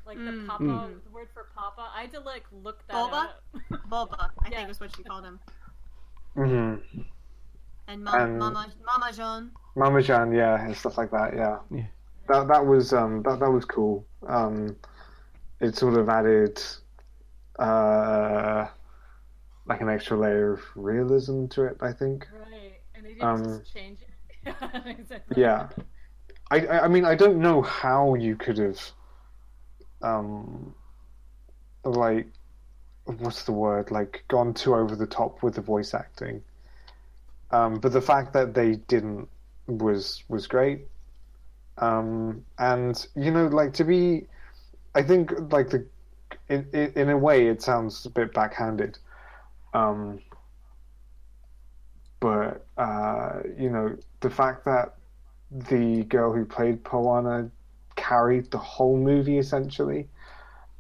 Like 0.07 0.19
Mm. 0.19 0.27
the 0.43 0.47
papa, 0.49 0.65
Mm. 0.65 1.05
the 1.05 1.11
word 1.11 1.29
for 1.33 1.47
papa. 1.55 1.91
I 1.95 2.03
had 2.03 2.13
to 2.13 2.21
like 2.21 2.45
look 2.53 2.85
that 2.89 2.93
Bulba? 2.95 3.17
up. 3.17 3.43
Bulba, 3.89 4.31
I 4.45 4.49
Yeah. 4.51 4.57
think 4.59 4.71
is 4.71 4.81
what 4.81 4.95
she 4.97 5.03
called 5.03 5.25
him, 5.25 5.39
hmm 6.35 6.75
and, 7.87 8.03
Ma- 8.05 8.13
And- 8.17 8.39
Mama 8.39 8.67
Mama 8.85 9.13
Jean. 9.13 9.51
Mama 9.77 10.03
Jan, 10.03 10.33
yeah, 10.33 10.65
and 10.65 10.77
stuff 10.77 10.97
like 10.99 11.11
that. 11.11 11.35
Yeah, 11.35 11.59
Yeah. 11.71 11.87
That 12.29 12.49
that 12.49 12.65
was 12.67 12.93
um, 12.93 13.23
that 13.23 13.41
that 13.41 13.51
was 13.51 13.65
cool. 13.65 14.07
Um, 14.27 14.77
it 15.61 15.77
sort 15.77 15.95
of 15.95 16.09
added 16.09 16.63
uh, 17.59 18.67
like 19.67 19.81
an 19.81 19.89
extra 19.89 20.19
layer 20.19 20.53
of 20.55 20.61
realism 20.75 21.47
to 21.49 21.65
it. 21.65 21.77
I 21.81 21.93
think. 21.93 22.27
Right, 22.33 22.81
and 22.95 23.05
they 23.05 23.15
didn't 23.15 23.23
Um, 23.25 23.45
just 23.61 23.73
change 23.75 23.99
it. 24.03 24.09
Yeah. 25.37 25.69
I, 26.51 26.67
I 26.67 26.85
I 26.85 26.89
mean 26.89 27.05
I 27.07 27.15
don't 27.15 27.41
know 27.41 27.63
how 27.63 28.15
you 28.15 28.37
could 28.37 28.59
have 28.59 28.79
um 30.03 30.75
like 31.85 32.27
what's 33.05 33.45
the 33.45 33.53
word 33.53 33.91
like 33.91 34.25
gone 34.29 34.53
too 34.53 34.75
over 34.75 34.95
the 34.97 35.07
top 35.07 35.43
with 35.43 35.55
the 35.55 35.61
voice 35.63 35.95
acting 35.95 36.43
um 37.51 37.81
but 37.81 37.93
the 37.93 38.01
fact 38.01 38.33
that 38.35 38.55
they 38.55 38.77
didn't 38.77 39.29
was 39.67 40.23
was 40.29 40.47
great 40.47 40.87
um 41.79 42.45
and 42.59 43.07
you 43.17 43.31
know 43.31 43.47
like 43.47 43.73
to 43.73 43.85
be 43.85 44.27
I 44.95 45.03
think 45.03 45.33
like 45.53 45.71
the 45.71 45.85
in 46.49 46.67
in, 46.73 46.93
in 46.95 47.11
a 47.11 47.19
way 47.19 47.49
it 47.49 47.63
sounds 47.63 48.07
a 48.07 48.11
bit 48.11 48.33
backhanded 48.33 48.99
um 49.73 50.21
but 52.21 52.65
uh 52.79 53.41
you 53.59 53.71
know 53.71 53.97
the 54.21 54.31
fact 54.31 54.65
that 54.65 54.95
the 55.51 56.03
girl 56.05 56.33
who 56.33 56.45
played 56.45 56.83
Parvana 56.85 57.51
carried 57.97 58.51
the 58.51 58.59
whole 58.59 58.97
movie 58.97 59.39
essentially, 59.39 60.09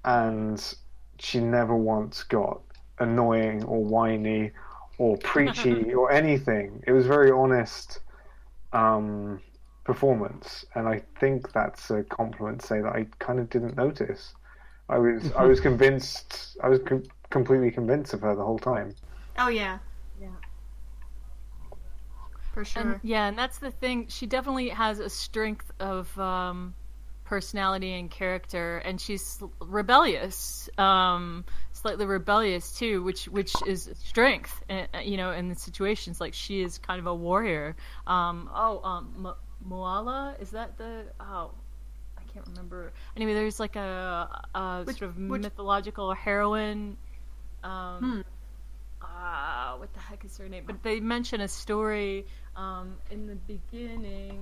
and 0.04 0.74
she 1.18 1.40
never 1.40 1.76
once 1.76 2.22
got 2.24 2.60
annoying 2.98 3.62
or 3.64 3.84
whiny 3.84 4.50
or 4.98 5.16
preachy 5.18 5.94
or 6.00 6.10
anything. 6.10 6.82
It 6.86 6.92
was 6.92 7.06
very 7.06 7.30
honest, 7.30 8.00
um, 8.72 9.40
performance, 9.84 10.64
and 10.74 10.88
I 10.88 11.02
think 11.20 11.52
that's 11.52 11.90
a 11.90 12.04
compliment 12.04 12.60
to 12.60 12.66
say 12.66 12.80
that 12.80 12.92
I 12.94 13.06
kind 13.18 13.38
of 13.38 13.50
didn't 13.50 13.76
notice. 13.76 14.34
I 14.88 14.98
was 14.98 15.32
I 15.32 15.44
was 15.44 15.60
convinced 15.60 16.56
I 16.62 16.68
was 16.68 16.80
com- 16.86 17.04
completely 17.30 17.70
convinced 17.70 18.14
of 18.14 18.22
her 18.22 18.34
the 18.36 18.44
whole 18.44 18.58
time. 18.58 18.96
Oh 19.38 19.48
yeah, 19.48 19.78
Yeah. 20.20 20.36
for 22.52 22.64
sure. 22.64 22.82
And 22.82 23.00
yeah, 23.02 23.26
and 23.26 23.38
that's 23.38 23.58
the 23.58 23.70
thing. 23.70 24.06
She 24.08 24.26
definitely 24.26 24.68
has 24.70 24.98
a 24.98 25.08
strength 25.10 25.70
of 25.80 26.16
um, 26.18 26.74
personality 27.24 27.92
and 27.92 28.10
character, 28.10 28.78
and 28.78 29.00
she's 29.00 29.42
rebellious, 29.60 30.68
um, 30.78 31.44
slightly 31.72 32.06
rebellious 32.06 32.72
too, 32.72 33.02
which 33.02 33.26
which 33.28 33.62
is 33.62 33.90
strength. 33.98 34.62
uh, 34.70 34.86
You 35.02 35.16
know, 35.16 35.32
in 35.32 35.48
the 35.48 35.54
situations 35.54 36.20
like 36.20 36.34
she 36.34 36.62
is 36.62 36.78
kind 36.78 37.00
of 37.00 37.06
a 37.06 37.14
warrior. 37.14 37.76
Um, 38.06 38.50
oh, 38.54 38.80
um, 38.84 39.12
Mo- 39.16 39.36
Moala 39.68 40.40
is 40.40 40.50
that 40.50 40.76
the 40.78 41.04
oh. 41.20 41.50
I 42.18 42.22
can't 42.32 42.46
remember. 42.48 42.92
Anyway, 43.16 43.34
there's 43.34 43.60
like 43.60 43.76
a, 43.76 44.28
a 44.54 44.82
Which- 44.84 44.98
sort 44.98 45.10
of 45.10 45.16
which- 45.18 45.42
mythological 45.42 46.12
heroine. 46.14 46.96
Um, 47.62 47.98
Hmm. 48.00 48.20
uh, 49.06 49.76
what 49.78 49.92
the 49.94 50.00
heck 50.00 50.24
is 50.24 50.36
her 50.38 50.48
name? 50.48 50.64
But 50.66 50.82
they 50.82 51.00
mention 51.00 51.40
a 51.40 51.48
story 51.48 52.26
um, 52.56 52.96
in 53.10 53.26
the 53.26 53.36
beginning. 53.36 54.38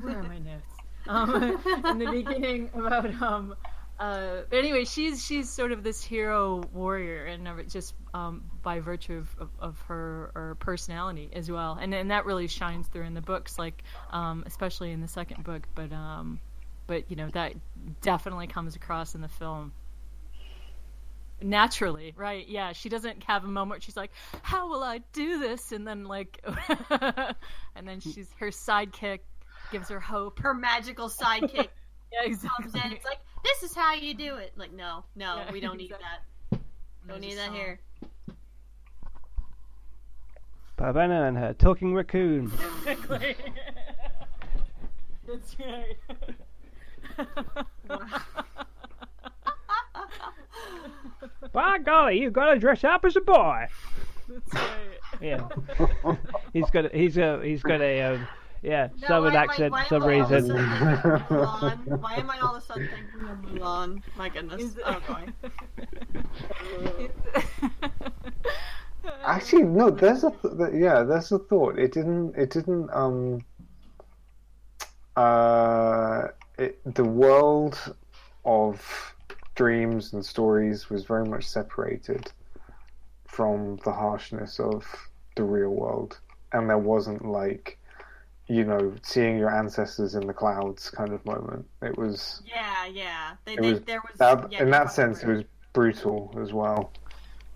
Where 0.00 0.18
are 0.18 0.22
my 0.22 0.38
notes? 0.50 0.72
Um, 1.08 1.34
in 1.90 1.98
the 1.98 2.10
beginning 2.10 2.70
about 2.74 3.20
um. 3.22 3.54
Uh, 3.98 4.42
but 4.50 4.58
anyway, 4.58 4.84
she's 4.84 5.24
she's 5.24 5.48
sort 5.48 5.72
of 5.72 5.82
this 5.82 6.04
hero 6.04 6.62
warrior, 6.72 7.24
and 7.24 7.48
just 7.70 7.94
um, 8.12 8.44
by 8.62 8.80
virtue 8.80 9.18
of, 9.18 9.36
of, 9.38 9.50
of 9.58 9.80
her, 9.88 10.30
her 10.34 10.54
personality 10.56 11.30
as 11.32 11.50
well, 11.50 11.78
and 11.80 11.94
and 11.94 12.10
that 12.10 12.26
really 12.26 12.46
shines 12.46 12.86
through 12.88 13.04
in 13.04 13.14
the 13.14 13.22
books, 13.22 13.58
like 13.58 13.82
um, 14.10 14.44
especially 14.46 14.92
in 14.92 15.00
the 15.00 15.08
second 15.08 15.44
book. 15.44 15.62
But 15.74 15.92
um, 15.92 16.40
but 16.86 17.10
you 17.10 17.16
know 17.16 17.30
that 17.30 17.54
definitely 18.02 18.46
comes 18.48 18.76
across 18.76 19.14
in 19.14 19.20
the 19.20 19.28
film. 19.28 19.72
Naturally 21.42 22.14
right? 22.16 22.48
Yeah 22.48 22.72
she 22.72 22.88
doesn't 22.88 23.22
have 23.24 23.44
a 23.44 23.46
moment 23.46 23.68
where 23.68 23.80
she's 23.82 23.96
like 23.96 24.10
how 24.40 24.70
will 24.70 24.82
i 24.82 25.02
do 25.12 25.38
this? 25.38 25.70
And 25.70 25.86
then 25.86 26.04
like 26.04 26.42
and 26.90 27.86
then 27.86 28.00
she's 28.00 28.26
her 28.38 28.48
sidekick 28.48 29.18
gives 29.70 29.90
her 29.90 30.00
hope. 30.00 30.38
Her 30.38 30.54
magical 30.54 31.08
sidekick 31.10 31.68
yeah 32.12 32.34
comes 32.34 32.74
in. 32.74 32.92
It's 32.92 33.04
like, 33.04 33.18
this 33.46 33.62
is 33.70 33.76
how 33.76 33.94
you 33.94 34.14
do 34.14 34.36
it. 34.36 34.52
Like, 34.56 34.72
no, 34.72 35.04
no, 35.14 35.36
Yeah, 35.36 35.52
we 35.52 35.60
don't 35.60 35.76
need 35.76 35.92
exactly. 35.92 36.06
that. 36.50 36.60
Don't 37.08 37.20
need 37.20 37.36
that 37.38 37.46
song. 37.46 37.54
here. 37.54 37.78
Parvana 40.76 41.24
and 41.26 41.38
her 41.38 41.54
talking 41.54 41.94
raccoon. 41.94 42.50
Exactly. 42.86 43.36
That's 45.26 45.56
right. 45.58 45.96
By 51.52 51.78
golly, 51.78 52.20
you 52.20 52.30
got 52.30 52.52
to 52.52 52.58
dress 52.58 52.84
up 52.84 53.04
as 53.04 53.16
a 53.16 53.20
boy. 53.20 53.66
That's 54.28 54.54
right. 54.54 54.70
Yeah, 55.20 55.48
he's 56.52 56.68
got 56.70 56.86
a, 56.86 56.88
he's 56.96 57.16
a 57.16 57.40
he's 57.42 57.62
got 57.62 57.80
a 57.80 58.02
um, 58.02 58.26
yeah 58.66 58.88
No, 59.00 59.06
southern 59.08 59.32
why 59.34 59.42
am 59.42 59.48
I- 59.48 59.52
accent 59.52 59.72
why 59.72 59.82
for 59.84 59.88
some 59.88 60.02
am 60.02 60.08
I 60.08 60.12
all 60.18 60.24
of 60.24 60.30
a 60.30 60.34
reason. 60.34 60.48
sudden 60.48 60.68
thinking 60.68 61.06
of 61.12 61.22
Mulan? 61.86 62.00
Why 62.00 62.14
am 62.16 62.30
I 62.30 62.38
all 62.40 62.56
of 62.56 62.62
a 62.62 62.66
sudden 62.66 62.88
thinking 62.88 63.28
of 63.30 63.38
Mulan? 63.38 64.02
My 64.16 64.28
goodness. 64.28 64.62
Is 64.62 64.76
it- 64.76 64.82
Oh, 64.86 65.00
boy. 65.08 65.24
Actually, 69.24 69.62
no. 69.64 69.90
There's 69.90 70.24
a 70.24 70.30
th- 70.30 70.56
th- 70.58 70.74
yeah. 70.74 71.02
There's 71.04 71.30
a 71.32 71.38
thought. 71.38 71.78
It 71.78 71.92
didn't. 71.92 72.34
It 72.36 72.50
didn't. 72.50 72.90
Um. 72.92 73.44
Uh. 75.16 76.28
It, 76.58 76.80
the 76.94 77.04
world 77.04 77.94
of 78.44 79.14
dreams 79.54 80.12
and 80.12 80.24
stories 80.24 80.90
was 80.90 81.04
very 81.04 81.24
much 81.24 81.44
separated 81.44 82.32
from 83.26 83.76
the 83.84 83.92
harshness 83.92 84.58
of 84.58 84.84
the 85.36 85.44
real 85.44 85.70
world, 85.70 86.18
and 86.52 86.68
there 86.68 86.78
wasn't 86.78 87.24
like, 87.26 87.78
you 88.48 88.64
know, 88.64 88.94
seeing 89.02 89.38
your 89.38 89.50
ancestors 89.54 90.14
in 90.14 90.26
the 90.26 90.34
clouds 90.34 90.90
kind 90.90 91.12
of 91.12 91.24
moment. 91.24 91.66
It 91.82 91.96
was. 91.98 92.42
Yeah, 92.44 92.86
yeah. 92.86 93.32
They, 93.44 93.56
It 93.56 93.60
they, 93.60 93.72
was 93.72 93.80
there 93.86 94.00
was. 94.00 94.18
that, 94.18 94.52
yeah, 94.52 94.62
in 94.62 94.70
that 94.70 94.92
sense, 94.92 95.22
it 95.22 95.28
was 95.28 95.44
brutal 95.72 96.34
as 96.42 96.52
well. 96.52 96.92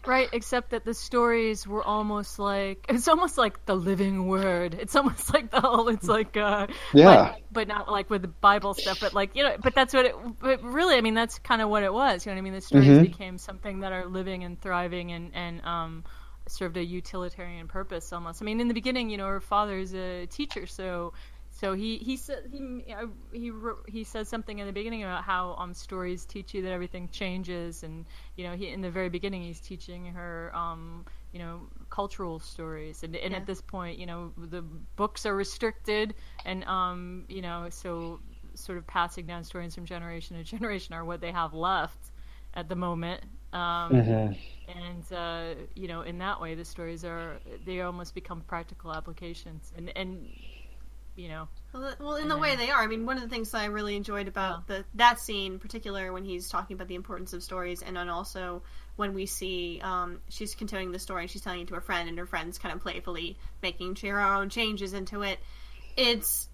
Right, 0.07 0.30
except 0.32 0.70
that 0.70 0.86
the 0.86 0.95
stories 0.95 1.66
were 1.66 1.84
almost 1.84 2.38
like 2.38 2.86
it's 2.88 3.07
almost 3.07 3.36
like 3.36 3.66
the 3.66 3.76
living 3.76 4.28
word. 4.28 4.74
It's 4.80 4.97
almost 4.97 5.32
like 5.34 5.51
the 5.51 5.61
whole. 5.61 5.88
It's 5.88 6.09
like 6.09 6.38
uh, 6.38 6.68
Yeah. 6.93 7.34
but, 7.34 7.43
but 7.53 7.68
not 7.68 7.91
like 7.91 8.09
with 8.09 8.22
the 8.22 8.28
Bible 8.28 8.72
stuff. 8.72 8.99
But 8.99 9.12
like 9.12 9.36
you 9.36 9.43
know, 9.43 9.57
but 9.62 9.74
that's 9.74 9.93
what 9.93 10.07
it. 10.07 10.14
But 10.41 10.62
really, 10.62 10.97
I 10.97 11.03
mean, 11.03 11.12
that's 11.14 11.38
kind 11.41 11.61
of 11.61 11.68
what 11.68 11.82
it 11.82 11.93
was. 11.93 12.24
You 12.24 12.30
know 12.32 12.36
what 12.36 12.38
I 12.38 12.43
mean? 12.43 12.55
The 12.55 12.62
stories 12.62 12.99
Mhm. 12.99 12.99
became 12.99 13.36
something 13.36 13.80
that 13.80 13.93
are 13.93 14.07
living 14.07 14.43
and 14.45 14.59
thriving 14.59 15.12
and 15.12 15.32
and 15.34 15.61
um 15.66 16.05
served 16.51 16.76
a 16.76 16.84
utilitarian 16.84 17.68
purpose 17.68 18.12
almost. 18.12 18.42
I 18.42 18.44
mean, 18.44 18.61
in 18.61 18.68
the 18.68 18.74
beginning, 18.74 19.11
you 19.11 19.16
know, 19.16 19.26
her 19.26 19.40
father's 19.40 19.94
a 19.94 20.26
teacher, 20.26 20.66
so. 20.66 21.12
So 21.53 21.74
he 21.74 21.98
he 21.98 22.16
said 22.16 22.44
he 22.53 22.84
uh, 22.94 23.07
he 23.32 23.51
he 23.88 24.05
says 24.05 24.28
something 24.28 24.61
in 24.61 24.66
the 24.66 24.72
beginning 24.72 25.03
about 25.03 25.24
how 25.24 25.57
um 25.59 25.74
stories 25.74 26.24
teach 26.24 26.55
you 26.55 26.62
that 26.62 26.70
everything 26.70 27.09
changes 27.09 27.82
and 27.82 28.07
you 28.36 28.44
know 28.44 28.55
he 28.55 28.68
in 28.68 28.80
the 28.80 28.90
very 28.90 29.09
beginning 29.09 29.42
he's 29.42 29.61
teaching 29.61 30.07
her 30.07 30.53
um 30.55 31.05
you 31.32 31.38
know 31.40 31.62
cultural 31.90 32.38
stories 32.38 33.03
and 33.03 33.16
and 33.16 33.32
Yeah. 33.32 33.38
at 33.38 33.46
this 33.46 33.61
point 33.61 33.98
you 33.98 34.07
know 34.07 34.32
the 34.38 34.62
books 34.96 35.26
are 35.26 35.34
restricted 35.34 36.14
and 36.44 36.64
um 36.64 37.24
you 37.28 37.42
know 37.42 37.66
so 37.70 38.20
sort 38.55 38.78
of 38.78 38.86
passing 38.86 39.26
down 39.26 39.44
stories 39.44 39.74
from 39.74 39.84
generation 39.84 40.36
to 40.36 40.44
generation 40.59 40.94
are 40.94 41.05
what 41.05 41.20
they 41.20 41.32
have 41.32 41.53
left 41.53 42.11
at 42.55 42.68
the 42.68 42.76
moment 42.76 43.22
um 43.53 43.92
and 44.68 45.12
uh, 45.12 45.55
you 45.74 45.88
know 45.88 46.03
in 46.03 46.18
that 46.18 46.40
way 46.40 46.55
the 46.55 46.64
stories 46.64 47.05
are 47.05 47.38
they 47.66 47.80
almost 47.80 48.14
become 48.14 48.40
practical 48.42 48.92
applications 48.92 49.72
and 49.76 49.90
and 49.96 50.28
you 51.16 51.28
know 51.28 51.48
Well, 51.72 51.94
well, 52.01 52.16
in 52.16 52.28
the 52.28 52.36
way 52.36 52.57
they 52.57 52.70
are. 52.70 52.82
I 52.82 52.86
mean, 52.86 53.05
one 53.05 53.16
of 53.16 53.22
the 53.22 53.28
things 53.28 53.53
I 53.53 53.66
really 53.66 53.96
enjoyed 53.96 54.28
about 54.28 54.66
the 54.66 54.84
that 54.94 55.18
scene, 55.18 55.55
in 55.55 55.59
particular, 55.59 56.12
when 56.12 56.24
he's 56.24 56.48
talking 56.48 56.74
about 56.74 56.88
the 56.88 56.94
importance 56.94 57.32
of 57.32 57.42
stories, 57.42 57.82
and 57.82 57.96
then 57.96 58.09
also 58.09 58.62
when 58.96 59.12
we 59.14 59.26
see 59.26 59.80
um, 59.82 60.20
she's 60.28 60.55
continuing 60.55 60.92
the 60.92 60.98
story, 60.98 61.22
and 61.22 61.30
she's 61.30 61.42
telling 61.42 61.61
it 61.61 61.68
to 61.68 61.74
her 61.74 61.80
friend, 61.80 62.09
and 62.09 62.18
her 62.18 62.26
friend's 62.26 62.59
kind 62.59 62.74
of 62.74 62.80
playfully 62.80 63.36
making 63.62 63.96
her 63.96 64.20
own 64.20 64.48
changes 64.48 64.94
into 64.94 65.22
it. 65.22 65.38
It's 65.96 66.48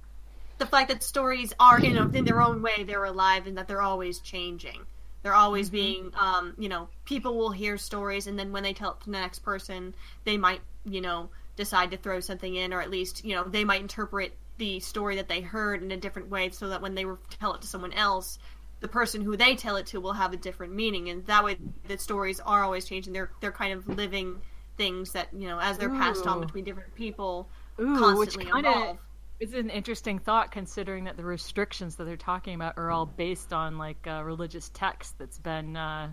the 0.59 0.67
fact 0.67 0.89
that 0.89 1.03
stories 1.03 1.53
are, 1.61 1.79
you 1.79 1.93
know, 1.93 2.11
in 2.13 2.25
their 2.25 2.41
own 2.41 2.63
way, 2.63 2.85
they're 2.85 3.05
alive, 3.05 3.47
and 3.47 3.59
that 3.59 3.69
they're 3.69 3.83
always 3.83 4.21
changing. 4.21 4.81
They're 5.27 5.35
always 5.35 5.71
being, 5.71 6.13
um, 6.17 6.55
you 6.57 6.69
know, 6.69 6.89
people 7.05 7.37
will 7.37 7.51
hear 7.51 7.77
stories, 7.79 8.29
and 8.29 8.39
then 8.39 8.53
when 8.53 8.63
they 8.63 8.73
tell 8.73 8.93
it 8.93 9.01
to 9.01 9.07
the 9.07 9.11
next 9.11 9.41
person, 9.41 9.93
they 10.23 10.37
might, 10.37 10.61
you 10.85 11.01
know, 11.01 11.31
decide 11.57 11.91
to 11.91 11.97
throw 11.97 12.21
something 12.21 12.55
in, 12.55 12.73
or 12.73 12.81
at 12.81 12.93
least, 12.93 13.25
you 13.25 13.35
know, 13.35 13.43
they 13.43 13.65
might 13.65 13.81
interpret 13.81 14.37
the 14.59 14.79
story 14.79 15.17
that 15.17 15.27
they 15.27 15.41
heard 15.41 15.83
in 15.83 15.91
a 15.91 15.97
different 15.97 16.31
way, 16.31 16.51
so 16.51 16.69
that 16.69 16.81
when 16.81 16.95
they 16.95 17.05
tell 17.41 17.55
it 17.55 17.63
to 17.63 17.67
someone 17.67 17.93
else, 17.95 18.39
the 18.79 18.87
person 18.87 19.21
who 19.21 19.37
they 19.37 19.57
tell 19.57 19.75
it 19.75 19.87
to 19.87 20.01
will 20.01 20.13
have 20.13 20.33
a 20.33 20.37
different 20.37 20.73
meaning, 20.73 21.09
and 21.09 21.27
that 21.27 21.43
way, 21.43 21.57
the 21.89 21.99
stories 21.99 22.39
are 22.39 22.63
always 22.63 22.85
changing. 22.85 23.13
They're 23.13 23.33
they're 23.41 23.51
kind 23.51 23.73
of 23.73 23.89
living 23.89 24.41
things 24.77 25.11
that 25.11 25.27
you 25.37 25.49
know, 25.49 25.59
as 25.59 25.77
they're 25.77 25.91
passed 25.91 26.29
on 26.29 26.41
between 26.41 26.63
different 26.63 26.95
people, 26.95 27.49
Ooh, 27.81 27.95
which 27.95 27.99
constantly 27.99 28.45
kind 28.45 28.65
evolve. 28.65 28.99
Of 29.41 29.49
is 29.49 29.55
an 29.55 29.71
interesting 29.71 30.19
thought 30.19 30.51
considering 30.53 31.05
that 31.05 31.17
the 31.17 31.25
restrictions 31.25 31.97
that 31.97 32.05
they're 32.05 32.17
talking 32.17 32.55
about 32.55 32.75
are 32.77 32.91
all 32.91 33.07
based 33.07 33.53
on 33.53 33.79
like 33.79 34.07
uh, 34.07 34.23
religious 34.25 34.71
text 34.75 35.19
that's 35.19 35.39
been 35.39 35.77
uh, 35.77 36.13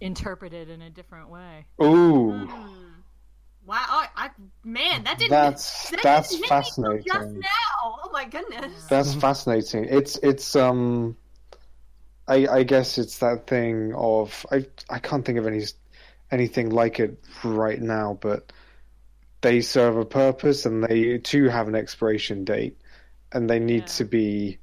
interpreted 0.00 0.68
in 0.70 0.82
a 0.82 0.90
different 0.90 1.28
way. 1.30 1.66
Ooh. 1.82 2.48
Wow, 3.66 3.78
I, 3.78 4.08
I 4.14 4.30
man, 4.62 5.04
that 5.04 5.18
didn't. 5.18 5.30
That's- 5.30 5.90
that 5.90 6.02
that's 6.02 6.28
didn't 6.28 6.44
hit 6.44 6.50
me 6.50 6.56
Just 6.58 6.68
fascinating. 6.68 7.40
now, 7.40 7.98
oh 8.04 8.10
my 8.12 8.24
goodness. 8.26 8.86
That's 8.88 9.14
fascinating. 9.14 9.86
It's 9.86 10.16
it's 10.22 10.54
um, 10.54 11.16
I 12.28 12.46
I 12.46 12.62
guess 12.62 12.96
it's 12.98 13.18
that 13.18 13.48
thing 13.48 13.92
of 13.92 14.46
I 14.52 14.66
I 14.88 15.00
can't 15.00 15.24
think 15.24 15.38
of 15.38 15.48
any 15.48 15.64
anything 16.30 16.70
like 16.70 17.00
it 17.00 17.18
right 17.42 17.80
now, 17.80 18.16
but 18.20 18.52
they 19.40 19.60
serve 19.60 19.96
a 19.96 20.04
purpose 20.04 20.66
and 20.66 20.82
they 20.84 21.18
too 21.18 21.48
have 21.48 21.68
an 21.68 21.74
expiration 21.74 22.44
date, 22.44 22.76
and 23.32 23.48
they 23.48 23.58
need 23.58 23.86
to 23.88 24.04
be 24.04 24.58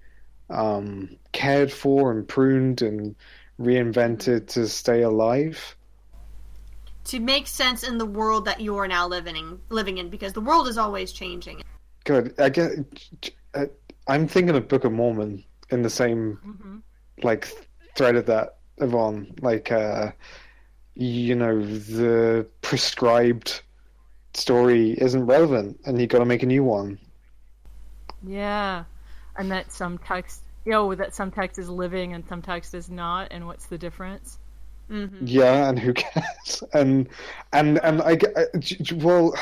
um 0.49 1.09
cared 1.31 1.71
for 1.71 2.11
and 2.11 2.27
pruned 2.27 2.81
and 2.81 3.15
reinvented 3.59 4.47
to 4.47 4.67
stay 4.67 5.01
alive. 5.01 5.75
to 7.05 7.19
make 7.19 7.47
sense 7.47 7.83
in 7.83 7.97
the 7.97 8.05
world 8.05 8.45
that 8.45 8.61
you 8.61 8.77
are 8.77 8.87
now 8.87 9.07
living 9.07 9.35
in, 9.35 9.59
living 9.69 9.97
in, 9.97 10.09
because 10.09 10.33
the 10.33 10.41
world 10.41 10.67
is 10.67 10.77
always 10.77 11.11
changing. 11.11 11.61
Good. 12.05 12.33
I 12.39 12.49
guess 12.49 12.71
uh, 13.53 13.65
I'm 14.07 14.27
thinking 14.27 14.55
of 14.55 14.67
Book 14.67 14.83
of 14.85 14.91
Mormon 14.91 15.43
in 15.69 15.81
the 15.81 15.89
same 15.89 16.83
like 17.21 17.47
thread 17.95 18.15
of 18.15 18.25
that 18.27 18.57
Yvonne. 18.77 19.33
Like 19.41 19.71
uh 19.71 20.11
you 20.95 21.35
know, 21.35 21.61
the 21.65 22.45
prescribed 22.61 23.61
story 24.33 24.91
isn't 24.91 25.25
relevant, 25.25 25.79
and 25.85 25.99
you 25.99 26.07
got 26.07 26.19
to 26.19 26.25
make 26.25 26.43
a 26.43 26.47
new 26.47 26.63
one. 26.63 26.99
Yeah, 28.25 28.85
and 29.37 29.51
that 29.51 29.71
some 29.71 29.97
text, 29.97 30.41
you 30.65 30.71
know, 30.71 30.95
that 30.95 31.15
some 31.15 31.31
text 31.31 31.59
is 31.59 31.69
living 31.69 32.13
and 32.13 32.25
some 32.27 32.41
text 32.41 32.73
is 32.73 32.89
not, 32.89 33.29
and 33.31 33.45
what's 33.47 33.65
the 33.65 33.77
difference? 33.77 34.39
Mm-hmm. 34.89 35.25
Yeah, 35.25 35.69
and 35.69 35.79
who 35.79 35.93
cares? 35.93 36.63
And 36.73 37.09
and 37.51 37.79
and 37.83 38.01
I 38.01 38.15
get 38.15 38.35
j- 38.59 38.77
j- 38.81 38.95
well. 38.95 39.33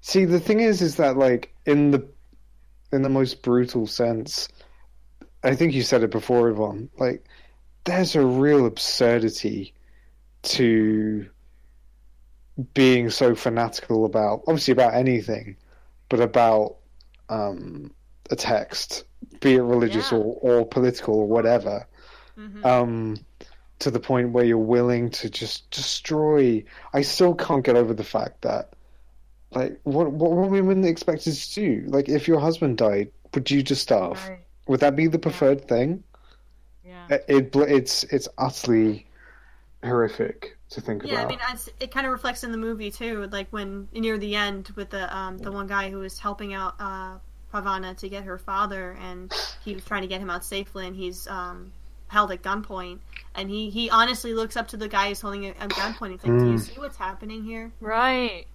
See, 0.00 0.24
the 0.24 0.40
thing 0.40 0.60
is, 0.60 0.82
is 0.82 0.96
that 0.96 1.16
like 1.16 1.54
in 1.66 1.92
the 1.92 2.06
in 2.92 3.02
the 3.02 3.08
most 3.08 3.42
brutal 3.42 3.86
sense, 3.86 4.48
I 5.42 5.54
think 5.54 5.72
you 5.72 5.82
said 5.82 6.02
it 6.02 6.10
before, 6.10 6.48
Yvonne. 6.50 6.90
Like, 6.98 7.24
there's 7.84 8.14
a 8.14 8.24
real 8.24 8.66
absurdity 8.66 9.72
to 10.42 11.26
being 12.74 13.10
so 13.10 13.34
fanatical 13.34 14.04
about, 14.04 14.42
obviously 14.46 14.72
about 14.72 14.94
anything, 14.94 15.56
but 16.08 16.20
about 16.20 16.76
um, 17.28 17.90
a 18.30 18.36
text, 18.36 19.04
be 19.40 19.54
it 19.54 19.62
religious 19.62 20.12
Yeah. 20.12 20.18
or, 20.18 20.60
or 20.60 20.66
political 20.66 21.14
or 21.14 21.26
whatever, 21.26 21.86
Mhm. 22.36 22.64
um, 22.66 23.16
to 23.78 23.90
the 23.90 24.00
point 24.00 24.32
where 24.32 24.44
you're 24.44 24.58
willing 24.58 25.10
to 25.10 25.30
just 25.30 25.70
destroy. 25.70 26.62
I 26.92 27.02
still 27.02 27.34
can't 27.34 27.64
get 27.64 27.76
over 27.76 27.94
the 27.94 28.04
fact 28.04 28.42
that, 28.42 28.74
like, 29.54 29.80
what 29.84 30.12
what 30.12 30.30
were 30.32 30.46
women 30.46 30.84
expected 30.84 31.34
to 31.34 31.54
do? 31.54 31.84
Like, 31.86 32.08
if 32.08 32.28
your 32.28 32.38
husband 32.40 32.76
died, 32.78 33.10
would 33.34 33.50
you 33.50 33.62
just 33.62 33.82
starve? 33.82 34.22
Right. 34.28 34.38
Would 34.68 34.80
that 34.80 34.94
be 34.94 35.06
the 35.06 35.18
preferred 35.18 35.66
thing? 35.66 36.04
Yeah. 36.84 37.06
It, 37.08 37.24
it 37.28 37.56
it's 37.56 38.04
it's 38.04 38.28
utterly 38.38 39.06
horrific 39.82 40.56
to 40.72 40.80
think 40.80 41.02
Yeah, 41.04 41.22
I 41.22 41.26
mean, 41.26 41.38
it's, 41.52 41.68
it 41.80 41.90
kind 41.90 42.06
of 42.06 42.12
reflects 42.12 42.44
in 42.44 42.52
the 42.52 42.58
movie 42.58 42.90
too. 42.90 43.28
Like 43.30 43.48
when 43.50 43.88
near 43.92 44.18
the 44.18 44.34
end 44.34 44.70
with 44.76 44.90
the 44.90 45.14
um, 45.16 45.38
the 45.38 45.52
one 45.52 45.66
guy 45.66 45.90
who 45.90 45.98
was 45.98 46.18
helping 46.18 46.54
out 46.54 46.74
uh, 46.80 47.18
Parvana 47.52 47.94
to 47.96 48.08
get 48.08 48.24
her 48.24 48.38
father, 48.38 48.96
and 49.00 49.32
he 49.64 49.74
was 49.74 49.84
trying 49.84 50.02
to 50.02 50.08
get 50.08 50.20
him 50.20 50.30
out 50.30 50.44
safely, 50.44 50.86
and 50.86 50.96
he's 50.96 51.26
um, 51.28 51.72
held 52.08 52.30
at 52.32 52.42
gunpoint, 52.42 52.98
and 53.34 53.48
he 53.50 53.70
he 53.70 53.90
honestly 53.90 54.34
looks 54.34 54.56
up 54.56 54.68
to 54.68 54.76
the 54.76 54.88
guy 54.88 55.08
who's 55.08 55.20
holding 55.20 55.44
it 55.44 55.56
at 55.60 55.70
gunpoint. 55.70 56.12
He's 56.12 56.24
like, 56.24 56.38
"Do 56.38 56.46
you 56.46 56.54
Mm. 56.54 56.60
see 56.60 56.78
what's 56.80 56.96
happening 56.96 57.44
here?" 57.44 57.70
Right. 57.80 58.46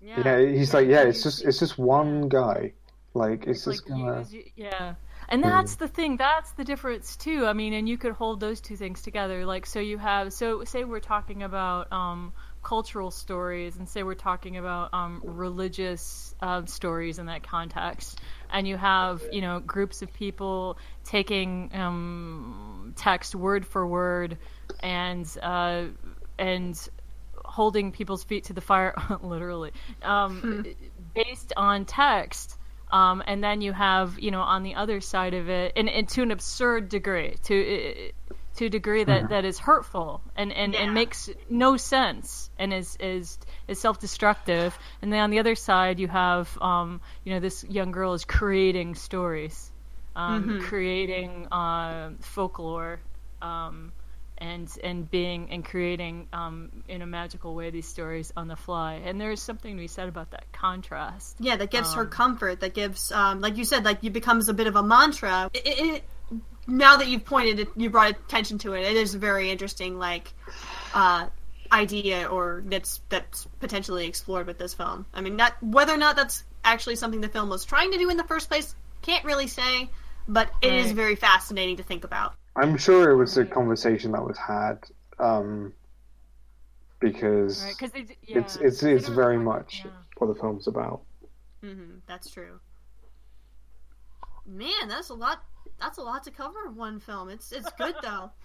Yeah. 0.00 0.22
yeah, 0.40 0.50
he's 0.52 0.74
like, 0.74 0.86
yeah, 0.86 1.02
it's 1.04 1.22
just 1.22 1.44
it's 1.44 1.58
just 1.58 1.78
one 1.78 2.28
guy. 2.28 2.72
Like, 3.14 3.46
it's 3.46 3.66
like 3.66 3.76
just 3.76 3.88
gonna. 3.88 4.18
use 4.18 4.32
y- 4.32 4.52
yeah 4.56 4.94
and 5.28 5.42
that's 5.42 5.76
the 5.76 5.88
thing 5.88 6.16
that's 6.16 6.52
the 6.52 6.64
difference 6.64 7.16
too. 7.16 7.46
I 7.46 7.52
mean 7.52 7.72
and 7.72 7.88
you 7.88 7.98
could 7.98 8.12
hold 8.12 8.40
those 8.40 8.60
two 8.60 8.76
things 8.76 9.02
together. 9.02 9.46
Like 9.46 9.66
so 9.66 9.80
you 9.80 9.98
have 9.98 10.32
so 10.32 10.64
say 10.64 10.84
we're 10.84 11.00
talking 11.00 11.42
about 11.42 11.92
um 11.92 12.32
cultural 12.62 13.10
stories 13.10 13.76
and 13.76 13.88
say 13.88 14.02
we're 14.02 14.14
talking 14.14 14.56
about 14.56 14.92
um 14.94 15.20
religious 15.24 16.34
uh, 16.40 16.64
stories 16.66 17.18
in 17.18 17.26
that 17.26 17.42
context. 17.42 18.20
And 18.50 18.66
you 18.66 18.76
have 18.76 19.22
you 19.32 19.40
know 19.40 19.60
groups 19.60 20.02
of 20.02 20.12
people 20.12 20.78
taking 21.04 21.70
um 21.74 22.92
text 22.96 23.34
word 23.34 23.66
for 23.66 23.86
word 23.86 24.38
and 24.80 25.26
uh 25.42 25.86
and 26.38 26.88
holding 27.44 27.92
people's 27.92 28.24
feet 28.24 28.44
to 28.44 28.52
the 28.52 28.60
fire 28.60 28.94
literally 29.22 29.70
um 30.02 30.64
based 31.14 31.52
on 31.56 31.84
text 31.84 32.56
um, 32.94 33.22
and 33.26 33.42
then 33.42 33.60
you 33.60 33.72
have 33.72 34.18
you 34.20 34.30
know 34.30 34.40
on 34.40 34.62
the 34.62 34.74
other 34.76 35.00
side 35.00 35.34
of 35.34 35.48
it 35.48 35.72
and, 35.76 35.88
and 35.88 36.08
to 36.08 36.22
an 36.22 36.30
absurd 36.30 36.88
degree 36.88 37.34
to 37.42 38.12
to 38.56 38.66
a 38.66 38.68
degree 38.68 39.02
that, 39.02 39.30
that 39.30 39.44
is 39.44 39.58
hurtful 39.58 40.20
and, 40.36 40.52
and, 40.52 40.74
Yeah. 40.74 40.82
and 40.82 40.94
makes 40.94 41.28
no 41.50 41.76
sense 41.76 42.50
and 42.56 42.72
is 42.72 42.96
is 43.00 43.38
is 43.66 43.80
self 43.80 43.98
destructive 43.98 44.78
and 45.02 45.12
then 45.12 45.20
on 45.20 45.30
the 45.30 45.40
other 45.40 45.56
side 45.56 45.98
you 45.98 46.06
have 46.08 46.46
um, 46.62 47.00
you 47.24 47.34
know 47.34 47.40
this 47.40 47.64
young 47.64 47.90
girl 47.90 48.12
is 48.14 48.24
creating 48.24 48.94
stories 48.94 49.72
um, 50.16 50.60
creating 50.62 51.48
uh, 51.50 52.10
folklore 52.20 53.00
um, 53.42 53.92
and 54.44 54.68
and 54.84 55.10
being 55.10 55.40
and 55.50 55.64
creating 55.64 56.28
um, 56.32 56.70
in 56.88 57.00
a 57.02 57.06
magical 57.06 57.54
way 57.54 57.70
these 57.70 57.88
stories 57.88 58.32
on 58.36 58.46
the 58.48 58.56
fly 58.56 58.94
and 59.06 59.20
there 59.20 59.32
is 59.32 59.40
something 59.40 59.74
to 59.76 59.80
be 59.80 59.86
said 59.88 60.08
about 60.08 60.30
that 60.32 60.44
contrast 60.52 61.36
Yeah, 61.40 61.56
that 61.56 61.70
gives 61.70 61.94
her 61.94 62.02
Um, 62.02 62.10
comfort. 62.10 62.60
That 62.60 62.74
gives, 62.74 63.10
um, 63.12 63.40
like 63.40 63.56
you 63.56 63.64
said, 63.64 63.84
like 63.84 64.04
it 64.04 64.12
becomes 64.12 64.48
a 64.48 64.54
bit 64.54 64.66
of 64.66 64.76
a 64.76 64.82
mantra. 64.82 65.50
It, 65.54 65.66
it, 65.66 65.78
it- 65.94 66.04
now 66.66 66.96
that 66.96 67.08
you've 67.08 67.26
pointed 67.26 67.60
it, 67.60 67.68
you 67.76 67.90
brought 67.90 68.10
attention 68.10 68.56
to 68.64 68.72
it. 68.72 68.82
It 68.90 68.96
is 68.96 69.14
a 69.14 69.18
very 69.18 69.50
interesting, 69.50 69.98
like, 69.98 70.32
uh, 70.94 71.26
idea, 71.70 72.26
or 72.26 72.62
that's 72.66 73.02
that's 73.10 73.46
potentially 73.60 74.06
explored 74.06 74.46
with 74.46 74.56
this 74.58 74.72
film. 74.72 75.04
I 75.12 75.20
mean, 75.20 75.36
not 75.36 75.52
whether 75.62 75.92
or 75.92 75.98
not 75.98 76.16
that's 76.16 76.42
actually 76.64 76.96
something 76.96 77.20
the 77.20 77.28
film 77.28 77.50
was 77.50 77.64
trying 77.66 77.92
to 77.92 77.98
do 77.98 78.08
in 78.08 78.16
the 78.16 78.24
first 78.24 78.48
place, 78.48 78.74
can't 79.02 79.24
really 79.26 79.46
say. 79.46 79.90
But 80.26 80.48
it 80.62 80.72
is 80.72 80.86
Right. 80.86 80.96
very 80.96 81.16
fascinating 81.16 81.76
to 81.76 81.82
think 81.82 82.04
about. 82.04 82.34
I'm 82.56 82.76
sure 82.76 83.10
it 83.10 83.16
was 83.16 83.36
a 83.36 83.44
conversation 83.44 84.12
that 84.12 84.24
was 84.24 84.38
had, 84.38 84.78
um, 85.18 85.72
because 87.00 87.62
right 87.64 87.74
because 87.78 87.92
yeah, 88.22 88.38
it's 88.38 88.56
it's 88.56 88.82
it's 88.82 89.08
very 89.08 89.36
talk- 89.36 89.44
much 89.44 89.82
yeah. 89.84 89.90
what 90.18 90.28
the 90.28 90.40
film's 90.40 90.66
about. 90.66 91.02
hmm 91.62 91.98
that's 92.06 92.30
true. 92.30 92.60
Man, 94.46 94.88
that's 94.88 95.08
a 95.08 95.14
lot. 95.14 95.42
That's 95.80 95.98
a 95.98 96.02
lot 96.02 96.22
to 96.24 96.30
cover 96.30 96.66
in 96.66 96.76
one 96.76 97.00
film. 97.00 97.28
It's 97.30 97.50
it's 97.52 97.70
good 97.72 97.94
though. 98.02 98.30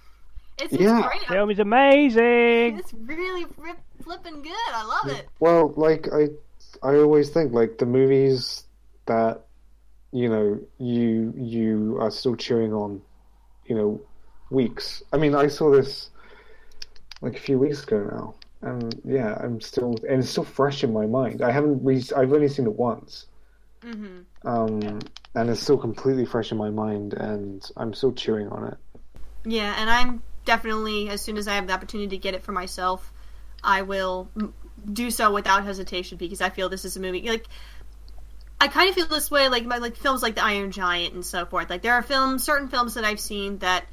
It's, 0.61 0.73
it's 0.73 0.83
Yeah. 0.83 1.07
great. 1.07 1.21
Film 1.25 1.49
is 1.51 1.59
amazing. 1.59 2.79
It's 2.79 2.93
really 2.93 3.45
rip, 3.57 3.77
flipping 4.03 4.41
good. 4.41 4.51
I 4.73 4.83
love 4.83 5.17
it. 5.17 5.29
Well, 5.39 5.73
like 5.77 6.09
I, 6.11 6.27
I 6.83 6.95
always 6.97 7.29
think 7.29 7.53
like 7.53 7.77
the 7.77 7.85
movies 7.85 8.65
that, 9.05 9.39
you 10.11 10.27
know, 10.27 10.59
you 10.77 11.33
you 11.37 11.97
are 12.01 12.11
still 12.11 12.35
chewing 12.35 12.73
on, 12.73 13.01
you 13.69 13.75
know, 13.75 14.01
weeks. 14.51 15.03
I 15.13 15.17
mean, 15.17 15.35
I 15.35 15.47
saw 15.47 15.71
this 15.71 16.11
like 17.21 17.35
a 17.35 17.39
few 17.39 17.59
weeks 17.59 17.83
ago 17.83 18.09
now, 18.11 18.69
and 18.69 19.01
yeah, 19.05 19.37
I'm 19.41 19.61
still 19.61 19.95
and 20.09 20.21
it's 20.21 20.29
still 20.29 20.43
fresh 20.43 20.83
in 20.83 20.93
my 20.93 21.05
mind. 21.05 21.41
I 21.41 21.51
haven't 21.51 21.83
re- 21.83 22.03
I've 22.17 22.33
only 22.33 22.49
seen 22.49 22.67
it 22.67 22.73
once, 22.73 23.27
hmm 23.83 24.21
um, 24.45 24.99
and 25.35 25.49
it's 25.49 25.61
still 25.61 25.77
completely 25.77 26.25
fresh 26.25 26.51
in 26.51 26.57
my 26.57 26.69
mind, 26.71 27.13
and 27.13 27.69
I'm 27.77 27.93
still 27.93 28.13
chewing 28.13 28.49
on 28.49 28.67
it. 28.69 28.77
Yeah, 29.45 29.75
and 29.77 29.89
I'm 29.89 30.23
definitely 30.45 31.09
as 31.09 31.21
soon 31.21 31.37
as 31.37 31.47
I 31.47 31.55
have 31.55 31.67
the 31.67 31.73
opportunity 31.73 32.09
to 32.09 32.17
get 32.17 32.33
it 32.33 32.43
for 32.43 32.51
myself, 32.51 33.13
I 33.63 33.81
will 33.83 34.29
m- 34.35 34.53
do 34.93 35.11
so 35.11 35.31
without 35.33 35.63
hesitation 35.63 36.17
because 36.17 36.41
I 36.41 36.49
feel 36.49 36.69
this 36.69 36.85
is 36.85 36.97
a 36.97 36.99
movie 36.99 37.29
like. 37.29 37.47
I 38.61 38.67
kind 38.67 38.89
of 38.89 38.95
feel 38.95 39.07
this 39.07 39.31
way, 39.31 39.47
like 39.47 39.65
like 39.65 39.95
films 39.95 40.21
like 40.21 40.35
The 40.35 40.43
Iron 40.43 40.71
Giant 40.71 41.13
and 41.13 41.25
so 41.25 41.45
forth. 41.45 41.69
Like 41.69 41.81
there 41.81 41.93
are 41.93 42.03
films, 42.03 42.43
certain 42.43 42.67
films 42.67 42.95
that 42.95 43.05
I've 43.05 43.19
seen 43.19 43.59
that 43.59 43.85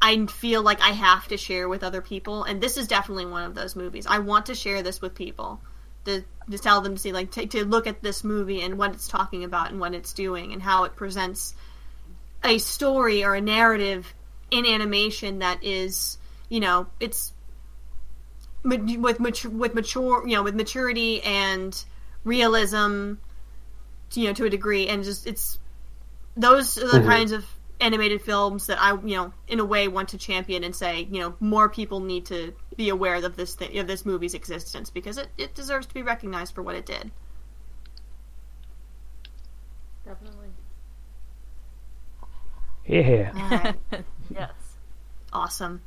I 0.00 0.26
feel 0.26 0.62
like 0.62 0.80
I 0.80 0.90
have 0.90 1.28
to 1.28 1.36
share 1.36 1.68
with 1.68 1.82
other 1.82 2.00
people, 2.00 2.44
and 2.44 2.60
this 2.60 2.76
is 2.76 2.86
definitely 2.88 3.26
one 3.26 3.44
of 3.44 3.54
those 3.54 3.76
movies. 3.76 4.06
I 4.06 4.20
want 4.20 4.46
to 4.46 4.54
share 4.54 4.82
this 4.82 5.00
with 5.02 5.14
people, 5.14 5.60
to 6.04 6.22
to 6.50 6.58
tell 6.58 6.80
them 6.80 6.94
to 6.94 7.00
see, 7.00 7.12
like, 7.12 7.30
to, 7.32 7.46
to 7.46 7.64
look 7.64 7.86
at 7.86 8.02
this 8.02 8.24
movie 8.24 8.62
and 8.62 8.78
what 8.78 8.92
it's 8.92 9.08
talking 9.08 9.44
about 9.44 9.70
and 9.70 9.78
what 9.78 9.94
it's 9.94 10.12
doing 10.12 10.52
and 10.52 10.62
how 10.62 10.84
it 10.84 10.96
presents 10.96 11.54
a 12.42 12.58
story 12.58 13.24
or 13.24 13.34
a 13.34 13.40
narrative 13.40 14.14
in 14.50 14.66
animation 14.66 15.40
that 15.40 15.62
is, 15.62 16.16
you 16.48 16.60
know, 16.60 16.86
it's 16.98 17.32
with 18.64 19.20
with 19.44 19.74
mature, 19.74 20.26
you 20.26 20.36
know, 20.36 20.42
with 20.42 20.54
maturity 20.54 21.22
and 21.22 21.84
realism, 22.24 23.14
you 24.14 24.26
know, 24.26 24.32
to 24.34 24.44
a 24.46 24.50
degree, 24.50 24.88
and 24.88 25.04
just 25.04 25.26
it's 25.26 25.58
those 26.36 26.78
are 26.78 26.88
the 26.92 27.00
Mhm. 27.00 27.04
kinds 27.06 27.32
of 27.32 27.44
animated 27.80 28.20
films 28.22 28.66
that 28.66 28.80
I, 28.80 28.92
you 28.92 29.16
know, 29.16 29.32
in 29.48 29.58
a 29.60 29.64
way 29.64 29.88
want 29.88 30.10
to 30.10 30.18
champion 30.18 30.64
and 30.64 30.74
say, 30.76 31.08
you 31.10 31.20
know, 31.20 31.34
more 31.40 31.68
people 31.68 32.00
need 32.00 32.26
to 32.26 32.54
be 32.76 32.88
aware 32.90 33.16
of 33.16 33.36
this 33.36 33.54
thing, 33.54 33.78
of 33.78 33.86
this 33.86 34.04
movie's 34.04 34.34
existence 34.34 34.90
because 34.90 35.18
it, 35.18 35.28
it 35.38 35.54
deserves 35.54 35.86
to 35.86 35.94
be 35.94 36.02
recognized 36.02 36.54
for 36.54 36.62
what 36.62 36.74
it 36.76 36.86
did. 36.86 37.10
definitely 40.04 40.50
Yeah. 42.86 43.32
All 43.34 43.50
right. 43.50 43.76
yes 44.30 44.76
Awesome. 45.32 45.80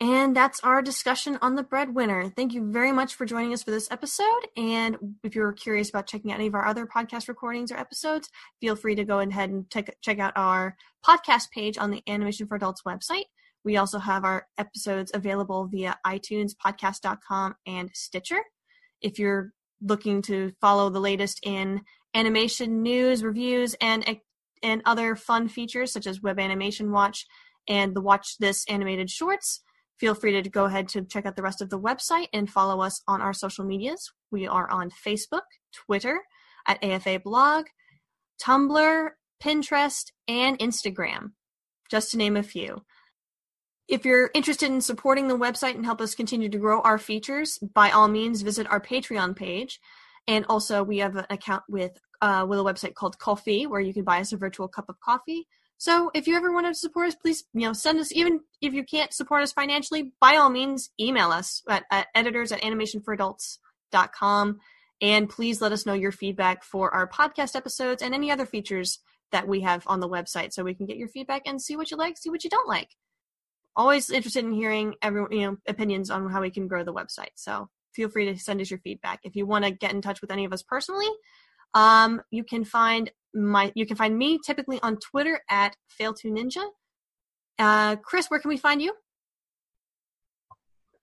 And 0.00 0.34
that's 0.34 0.60
our 0.60 0.80
discussion 0.80 1.38
on 1.42 1.56
the 1.56 1.62
breadwinner. 1.62 2.30
Thank 2.30 2.54
you 2.54 2.72
very 2.72 2.90
much 2.90 3.14
for 3.14 3.26
joining 3.26 3.52
us 3.52 3.62
for 3.62 3.70
this 3.70 3.90
episode. 3.90 4.48
And 4.56 4.96
if 5.22 5.34
you're 5.34 5.52
curious 5.52 5.90
about 5.90 6.06
checking 6.06 6.32
out 6.32 6.36
any 6.36 6.46
of 6.46 6.54
our 6.54 6.66
other 6.66 6.86
podcast 6.86 7.28
recordings 7.28 7.70
or 7.70 7.76
episodes, 7.76 8.30
feel 8.62 8.76
free 8.76 8.94
to 8.94 9.04
go 9.04 9.18
ahead 9.18 9.50
and 9.50 9.68
check, 9.68 9.94
check 10.00 10.18
out 10.18 10.32
our 10.36 10.74
podcast 11.06 11.50
page 11.50 11.76
on 11.76 11.90
the 11.90 12.02
Animation 12.08 12.46
for 12.46 12.56
Adults 12.56 12.82
website. 12.82 13.24
We 13.62 13.76
also 13.76 13.98
have 13.98 14.24
our 14.24 14.46
episodes 14.56 15.10
available 15.12 15.66
via 15.66 15.98
iTunes, 16.06 16.52
podcast.com, 16.56 17.56
and 17.66 17.90
Stitcher. 17.92 18.40
If 19.02 19.18
you're 19.18 19.52
looking 19.82 20.22
to 20.22 20.52
follow 20.62 20.88
the 20.88 21.00
latest 21.00 21.40
in 21.42 21.82
animation 22.14 22.82
news, 22.82 23.22
reviews, 23.22 23.74
and 23.80 24.18
and 24.62 24.82
other 24.84 25.16
fun 25.16 25.48
features 25.48 25.92
such 25.92 26.06
as 26.06 26.22
Web 26.22 26.38
Animation 26.38 26.90
Watch 26.90 27.26
and 27.68 27.94
the 27.94 28.00
Watch 28.00 28.36
This 28.38 28.64
animated 28.68 29.10
shorts, 29.10 29.62
Feel 30.00 30.14
free 30.14 30.40
to 30.40 30.48
go 30.48 30.64
ahead 30.64 30.88
to 30.88 31.02
check 31.02 31.26
out 31.26 31.36
the 31.36 31.42
rest 31.42 31.60
of 31.60 31.68
the 31.68 31.78
website 31.78 32.28
and 32.32 32.48
follow 32.48 32.80
us 32.80 33.02
on 33.06 33.20
our 33.20 33.34
social 33.34 33.66
medias. 33.66 34.10
We 34.30 34.46
are 34.46 34.68
on 34.70 34.90
Facebook, 34.90 35.42
Twitter, 35.74 36.22
at 36.66 36.82
AFA 36.82 37.20
Blog, 37.20 37.66
Tumblr, 38.42 39.10
Pinterest, 39.42 40.10
and 40.26 40.58
Instagram, 40.58 41.32
just 41.90 42.12
to 42.12 42.16
name 42.16 42.34
a 42.34 42.42
few. 42.42 42.82
If 43.88 44.06
you're 44.06 44.30
interested 44.32 44.70
in 44.70 44.80
supporting 44.80 45.28
the 45.28 45.36
website 45.36 45.74
and 45.74 45.84
help 45.84 46.00
us 46.00 46.14
continue 46.14 46.48
to 46.48 46.58
grow 46.58 46.80
our 46.80 46.96
features, 46.96 47.58
by 47.58 47.90
all 47.90 48.08
means 48.08 48.40
visit 48.40 48.70
our 48.70 48.80
Patreon 48.80 49.36
page. 49.36 49.80
And 50.26 50.46
also, 50.48 50.82
we 50.82 50.98
have 50.98 51.16
an 51.16 51.26
account 51.28 51.64
with 51.68 52.00
uh, 52.22 52.46
with 52.48 52.58
a 52.58 52.62
website 52.62 52.94
called 52.94 53.18
Ko-fi, 53.18 53.66
where 53.66 53.80
you 53.80 53.92
can 53.92 54.04
buy 54.04 54.20
us 54.20 54.32
a 54.32 54.36
virtual 54.38 54.68
cup 54.68 54.88
of 54.88 55.00
coffee. 55.00 55.46
So 55.80 56.10
if 56.12 56.26
you 56.26 56.36
ever 56.36 56.52
want 56.52 56.66
to 56.66 56.74
support 56.74 57.08
us, 57.08 57.14
please 57.14 57.44
you 57.54 57.62
know 57.62 57.72
send 57.72 57.98
us. 58.00 58.12
Even 58.12 58.40
if 58.60 58.74
you 58.74 58.84
can't 58.84 59.14
support 59.14 59.42
us 59.42 59.50
financially, 59.50 60.12
by 60.20 60.36
all 60.36 60.50
means, 60.50 60.90
email 61.00 61.30
us 61.30 61.62
at, 61.70 61.84
at 61.90 62.08
editors 62.14 62.52
at 62.52 62.60
animationforadults.com. 62.60 64.58
And 65.00 65.30
please 65.30 65.62
let 65.62 65.72
us 65.72 65.86
know 65.86 65.94
your 65.94 66.12
feedback 66.12 66.64
for 66.64 66.92
our 66.92 67.08
podcast 67.08 67.56
episodes 67.56 68.02
and 68.02 68.14
any 68.14 68.30
other 68.30 68.44
features 68.44 68.98
that 69.32 69.48
we 69.48 69.62
have 69.62 69.84
on 69.86 70.00
the 70.00 70.08
website, 70.08 70.52
so 70.52 70.62
we 70.62 70.74
can 70.74 70.84
get 70.84 70.98
your 70.98 71.08
feedback 71.08 71.42
and 71.46 71.62
see 71.62 71.78
what 71.78 71.90
you 71.90 71.96
like, 71.96 72.18
see 72.18 72.28
what 72.28 72.44
you 72.44 72.50
don't 72.50 72.68
like 72.68 72.90
always 73.76 74.10
interested 74.10 74.44
in 74.44 74.52
hearing 74.52 74.94
everyone 75.00 75.32
you 75.32 75.46
know 75.46 75.56
opinions 75.66 76.10
on 76.10 76.28
how 76.30 76.40
we 76.40 76.50
can 76.50 76.66
grow 76.68 76.84
the 76.84 76.92
website 76.92 77.30
so 77.36 77.68
feel 77.94 78.08
free 78.08 78.26
to 78.26 78.38
send 78.38 78.60
us 78.60 78.70
your 78.70 78.80
feedback 78.80 79.20
if 79.22 79.36
you 79.36 79.46
want 79.46 79.64
to 79.64 79.70
get 79.70 79.92
in 79.92 80.02
touch 80.02 80.20
with 80.20 80.30
any 80.30 80.44
of 80.44 80.52
us 80.52 80.62
personally 80.62 81.08
um, 81.74 82.20
you 82.30 82.44
can 82.44 82.64
find 82.64 83.10
my 83.34 83.72
you 83.74 83.86
can 83.86 83.96
find 83.96 84.16
me 84.16 84.38
typically 84.44 84.80
on 84.82 84.96
twitter 84.96 85.40
at 85.48 85.76
fail 85.88 86.12
to 86.12 86.28
ninja 86.28 86.64
uh, 87.58 87.96
chris 87.96 88.26
where 88.28 88.40
can 88.40 88.48
we 88.48 88.56
find 88.56 88.82
you 88.82 88.92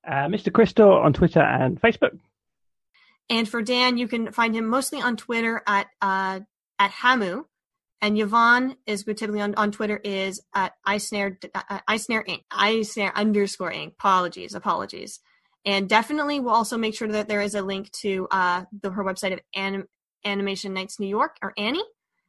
uh, 0.06 0.28
mr 0.28 0.52
crystal 0.52 0.92
on 0.92 1.14
twitter 1.14 1.42
and 1.42 1.82
facebook 1.82 2.18
and 3.30 3.48
for 3.48 3.62
dan 3.62 3.98
you 3.98 4.08
can 4.08 4.32
find 4.32 4.56
him 4.56 4.68
mostly 4.68 5.02
on 5.02 5.16
twitter 5.16 5.62
at 5.66 5.88
uh, 6.02 6.40
at 6.80 6.92
hamu 6.92 7.46
and 8.02 8.18
Yvonne 8.18 8.76
is 8.86 9.04
typically 9.04 9.42
on, 9.42 9.56
on 9.56 9.72
Twitter 9.72 10.00
is 10.04 10.42
at 10.54 10.74
iSnare 10.88 11.38
uh, 11.54 11.80
iSnare 11.90 12.26
Inc. 12.28 12.44
iSnare 12.52 13.14
underscore 13.16 13.72
Inc. 13.72 13.94
Apologies, 13.94 14.54
apologies. 14.54 15.20
And 15.66 15.90
definitely, 15.90 16.40
we'll 16.40 16.54
also 16.54 16.78
make 16.78 16.96
sure 16.96 17.08
that 17.08 17.28
there 17.28 17.42
is 17.42 17.56
a 17.56 17.62
link 17.62 17.92
to 18.04 18.28
uh, 18.32 18.66
the 18.82 18.92
her 18.92 19.04
website 19.04 19.34
of 19.34 19.40
Anim- 19.56 19.88
Animation 20.26 20.74
Nights 20.74 21.00
New 21.00 21.08
York 21.08 21.38
or 21.42 21.54
Annie. 21.58 21.84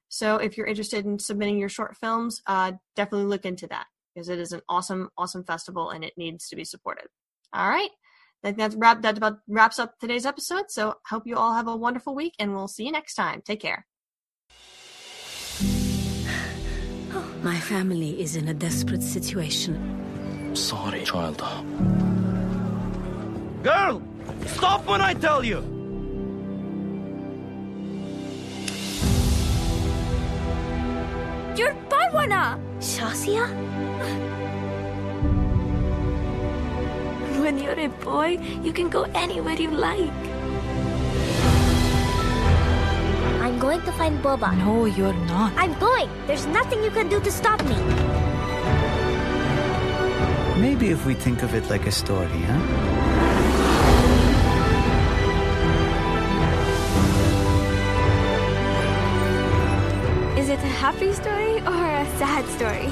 So 0.08 0.36
if 0.36 0.56
you're 0.56 0.66
interested 0.66 1.04
in 1.04 1.18
submitting 1.18 1.58
your 1.58 1.68
short 1.68 1.96
films, 1.96 2.40
uh, 2.46 2.72
definitely 2.96 3.26
look 3.26 3.44
into 3.44 3.66
that 3.68 3.86
because 4.14 4.28
it 4.28 4.38
is 4.38 4.52
an 4.52 4.62
awesome, 4.68 5.10
awesome 5.16 5.44
festival 5.44 5.90
and 5.90 6.02
it 6.02 6.14
needs 6.16 6.48
to 6.48 6.56
be 6.56 6.64
supported. 6.64 7.06
All 7.52 7.68
right. 7.68 7.90
I 8.42 8.48
think 8.48 8.58
that's 8.58 8.74
wrap, 8.76 9.02
that 9.02 9.18
about 9.18 9.38
wraps 9.48 9.78
up 9.78 9.98
today's 9.98 10.24
episode. 10.24 10.70
So 10.70 10.94
hope 11.06 11.26
you 11.26 11.36
all 11.36 11.54
have 11.54 11.68
a 11.68 11.76
wonderful 11.76 12.14
week 12.14 12.34
and 12.38 12.54
we'll 12.54 12.68
see 12.68 12.86
you 12.86 12.92
next 12.92 13.14
time. 13.14 13.42
Take 13.44 13.60
care. 13.60 13.86
My 17.42 17.58
family 17.58 18.20
is 18.20 18.36
in 18.36 18.48
a 18.48 18.54
desperate 18.54 19.02
situation. 19.02 20.54
Sorry, 20.54 21.02
child. 21.04 21.42
Girl! 23.62 24.02
Stop 24.46 24.86
when 24.86 25.00
I 25.00 25.14
tell 25.14 25.44
you! 25.44 25.77
You're 31.58 31.74
Parvana! 31.90 32.54
Shauzia? 32.78 33.50
When 37.42 37.58
you're 37.58 37.80
a 37.80 37.88
boy, 37.88 38.38
you 38.62 38.72
can 38.72 38.88
go 38.88 39.02
anywhere 39.12 39.54
you 39.54 39.72
like. 39.72 40.22
I'm 43.42 43.58
going 43.58 43.82
to 43.82 43.90
find 43.90 44.22
Boba. 44.22 44.56
No, 44.58 44.84
you're 44.84 45.18
not. 45.26 45.52
I'm 45.56 45.74
going. 45.80 46.08
There's 46.28 46.46
nothing 46.46 46.84
you 46.84 46.92
can 46.92 47.08
do 47.08 47.18
to 47.18 47.32
stop 47.32 47.58
me. 47.64 47.74
Maybe 50.62 50.90
if 50.90 51.04
we 51.06 51.14
think 51.14 51.42
of 51.42 51.56
it 51.56 51.68
like 51.68 51.88
a 51.88 51.92
story, 51.92 52.38
huh? 52.46 52.97
Is 60.58 60.64
it 60.64 60.66
a 60.66 60.70
happy 60.70 61.12
story 61.12 61.60
or 61.60 61.84
a 61.84 62.04
sad 62.18 62.44
story? 62.56 62.88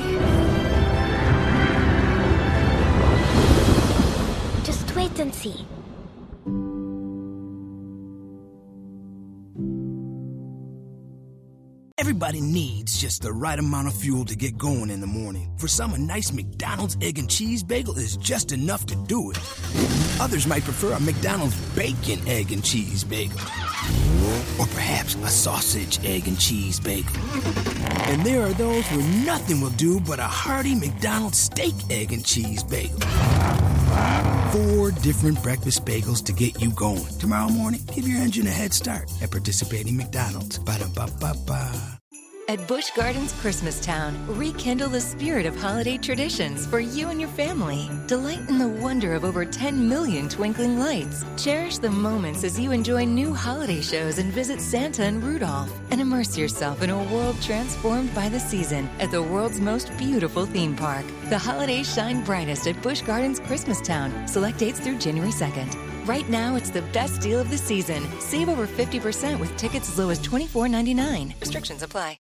Just 4.63 4.95
wait 4.95 5.19
and 5.19 5.35
see. 5.35 5.67
Everybody 11.99 12.41
needs 12.41 13.01
just 13.01 13.23
the 13.23 13.33
right 13.33 13.59
amount 13.59 13.89
of 13.89 13.95
fuel 13.95 14.25
to 14.27 14.37
get 14.37 14.57
going 14.57 14.91
in 14.91 15.01
the 15.01 15.09
morning. 15.09 15.53
For 15.59 15.67
some, 15.67 15.93
a 15.93 15.99
nice 15.99 16.33
McDonald's 16.33 16.97
egg 17.03 17.19
and 17.19 17.29
cheese 17.29 17.65
bagel 17.65 17.99
is 17.99 18.17
just 18.17 18.53
enough 18.53 18.87
to 18.87 18.95
do 18.95 19.33
it. 19.33 19.41
Others 20.21 20.47
might 20.47 20.63
prefer 20.63 20.93
a 20.93 21.01
McDonald's 21.01 21.57
bacon, 21.75 22.21
egg, 22.29 22.53
and 22.53 22.63
cheese 22.63 23.03
bagel. 23.03 23.41
Or 24.59 24.67
perhaps 24.67 25.15
a 25.17 25.29
sausage, 25.29 25.99
egg, 26.05 26.27
and 26.29 26.39
cheese 26.39 26.81
bagel. 26.81 27.15
And 28.09 28.25
there 28.25 28.43
are 28.43 28.53
those 28.53 28.87
where 28.89 29.25
nothing 29.25 29.61
will 29.61 29.71
do 29.71 30.01
but 30.01 30.19
a 30.19 30.25
hearty 30.25 30.75
McDonald's 30.75 31.39
steak, 31.39 31.75
egg, 31.91 32.13
and 32.13 32.25
cheese 32.25 32.63
bagel. 32.63 32.99
Four 34.51 34.91
different 35.03 35.43
breakfast 35.43 35.85
bagels 35.85 36.25
to 36.25 36.33
get 36.33 36.61
you 36.61 36.71
going. 36.71 37.07
Tomorrow 37.19 37.51
morning, 37.51 37.81
give 37.95 38.09
your 38.09 38.21
engine 38.21 38.47
a 38.47 38.51
head 38.51 38.73
start 38.73 39.11
at 39.21 39.31
participating 39.31 39.97
McDonald's. 39.97 40.59
Ba-da-ba-ba-ba. 40.59 42.01
At 42.49 42.69
Busch 42.69 42.91
Gardens 42.93 43.33
Christmastown, 43.33 44.15
rekindle 44.29 44.89
the 44.89 45.01
spirit 45.01 45.47
of 45.47 45.57
holiday 45.57 45.99
traditions 45.99 46.65
for 46.65 46.79
you 46.79 47.09
and 47.09 47.21
your 47.21 47.31
family. 47.31 47.91
Delight 48.07 48.49
in 48.49 48.59
the 48.59 48.69
wonder 48.69 49.15
of 49.15 49.25
over 49.25 49.45
10 49.45 49.89
million 49.89 50.29
twinkling 50.29 50.79
lights. 50.79 51.25
Cherish 51.37 51.79
the 51.79 51.91
moments 51.91 52.45
as 52.45 52.59
you 52.59 52.71
enjoy 52.71 53.05
new 53.05 53.35
holiday 53.35 53.81
shows 53.81 54.19
and 54.19 54.33
visit 54.33 54.61
Santa 54.61 55.03
and 55.03 55.25
Rudolph. 55.25 55.73
And 55.91 56.01
immerse 56.01 56.39
yourself 56.39 56.85
in 56.85 56.91
a 56.91 57.13
world 57.13 57.37
transformed 57.43 58.15
by 58.15 58.29
the 58.29 58.39
season 58.39 58.89
at 59.01 59.11
the 59.11 59.23
world's 59.23 59.61
most 59.61 59.91
beautiful 59.99 60.47
theme 60.47 60.77
park. 60.77 61.05
The 61.31 61.39
holidays 61.39 61.93
shine 61.93 62.23
brightest 62.23 62.69
at 62.69 62.81
Busch 62.81 63.01
Gardens 63.03 63.41
Christmastown. 63.41 64.29
Select 64.29 64.59
dates 64.59 64.79
through 64.79 64.99
January 64.99 65.33
2nd. 65.33 65.75
Right 66.07 66.29
now, 66.29 66.55
it's 66.55 66.71
the 66.71 66.83
best 66.93 67.21
deal 67.21 67.41
of 67.41 67.51
the 67.51 67.59
season. 67.59 68.07
Save 68.21 68.49
over 68.49 68.69
50% 68.69 69.41
with 69.41 69.57
tickets 69.57 69.89
as 69.89 69.99
low 69.99 70.11
as 70.11 70.21
$24.99. 70.21 71.41
Restrictions 71.41 71.83
apply. 71.83 72.15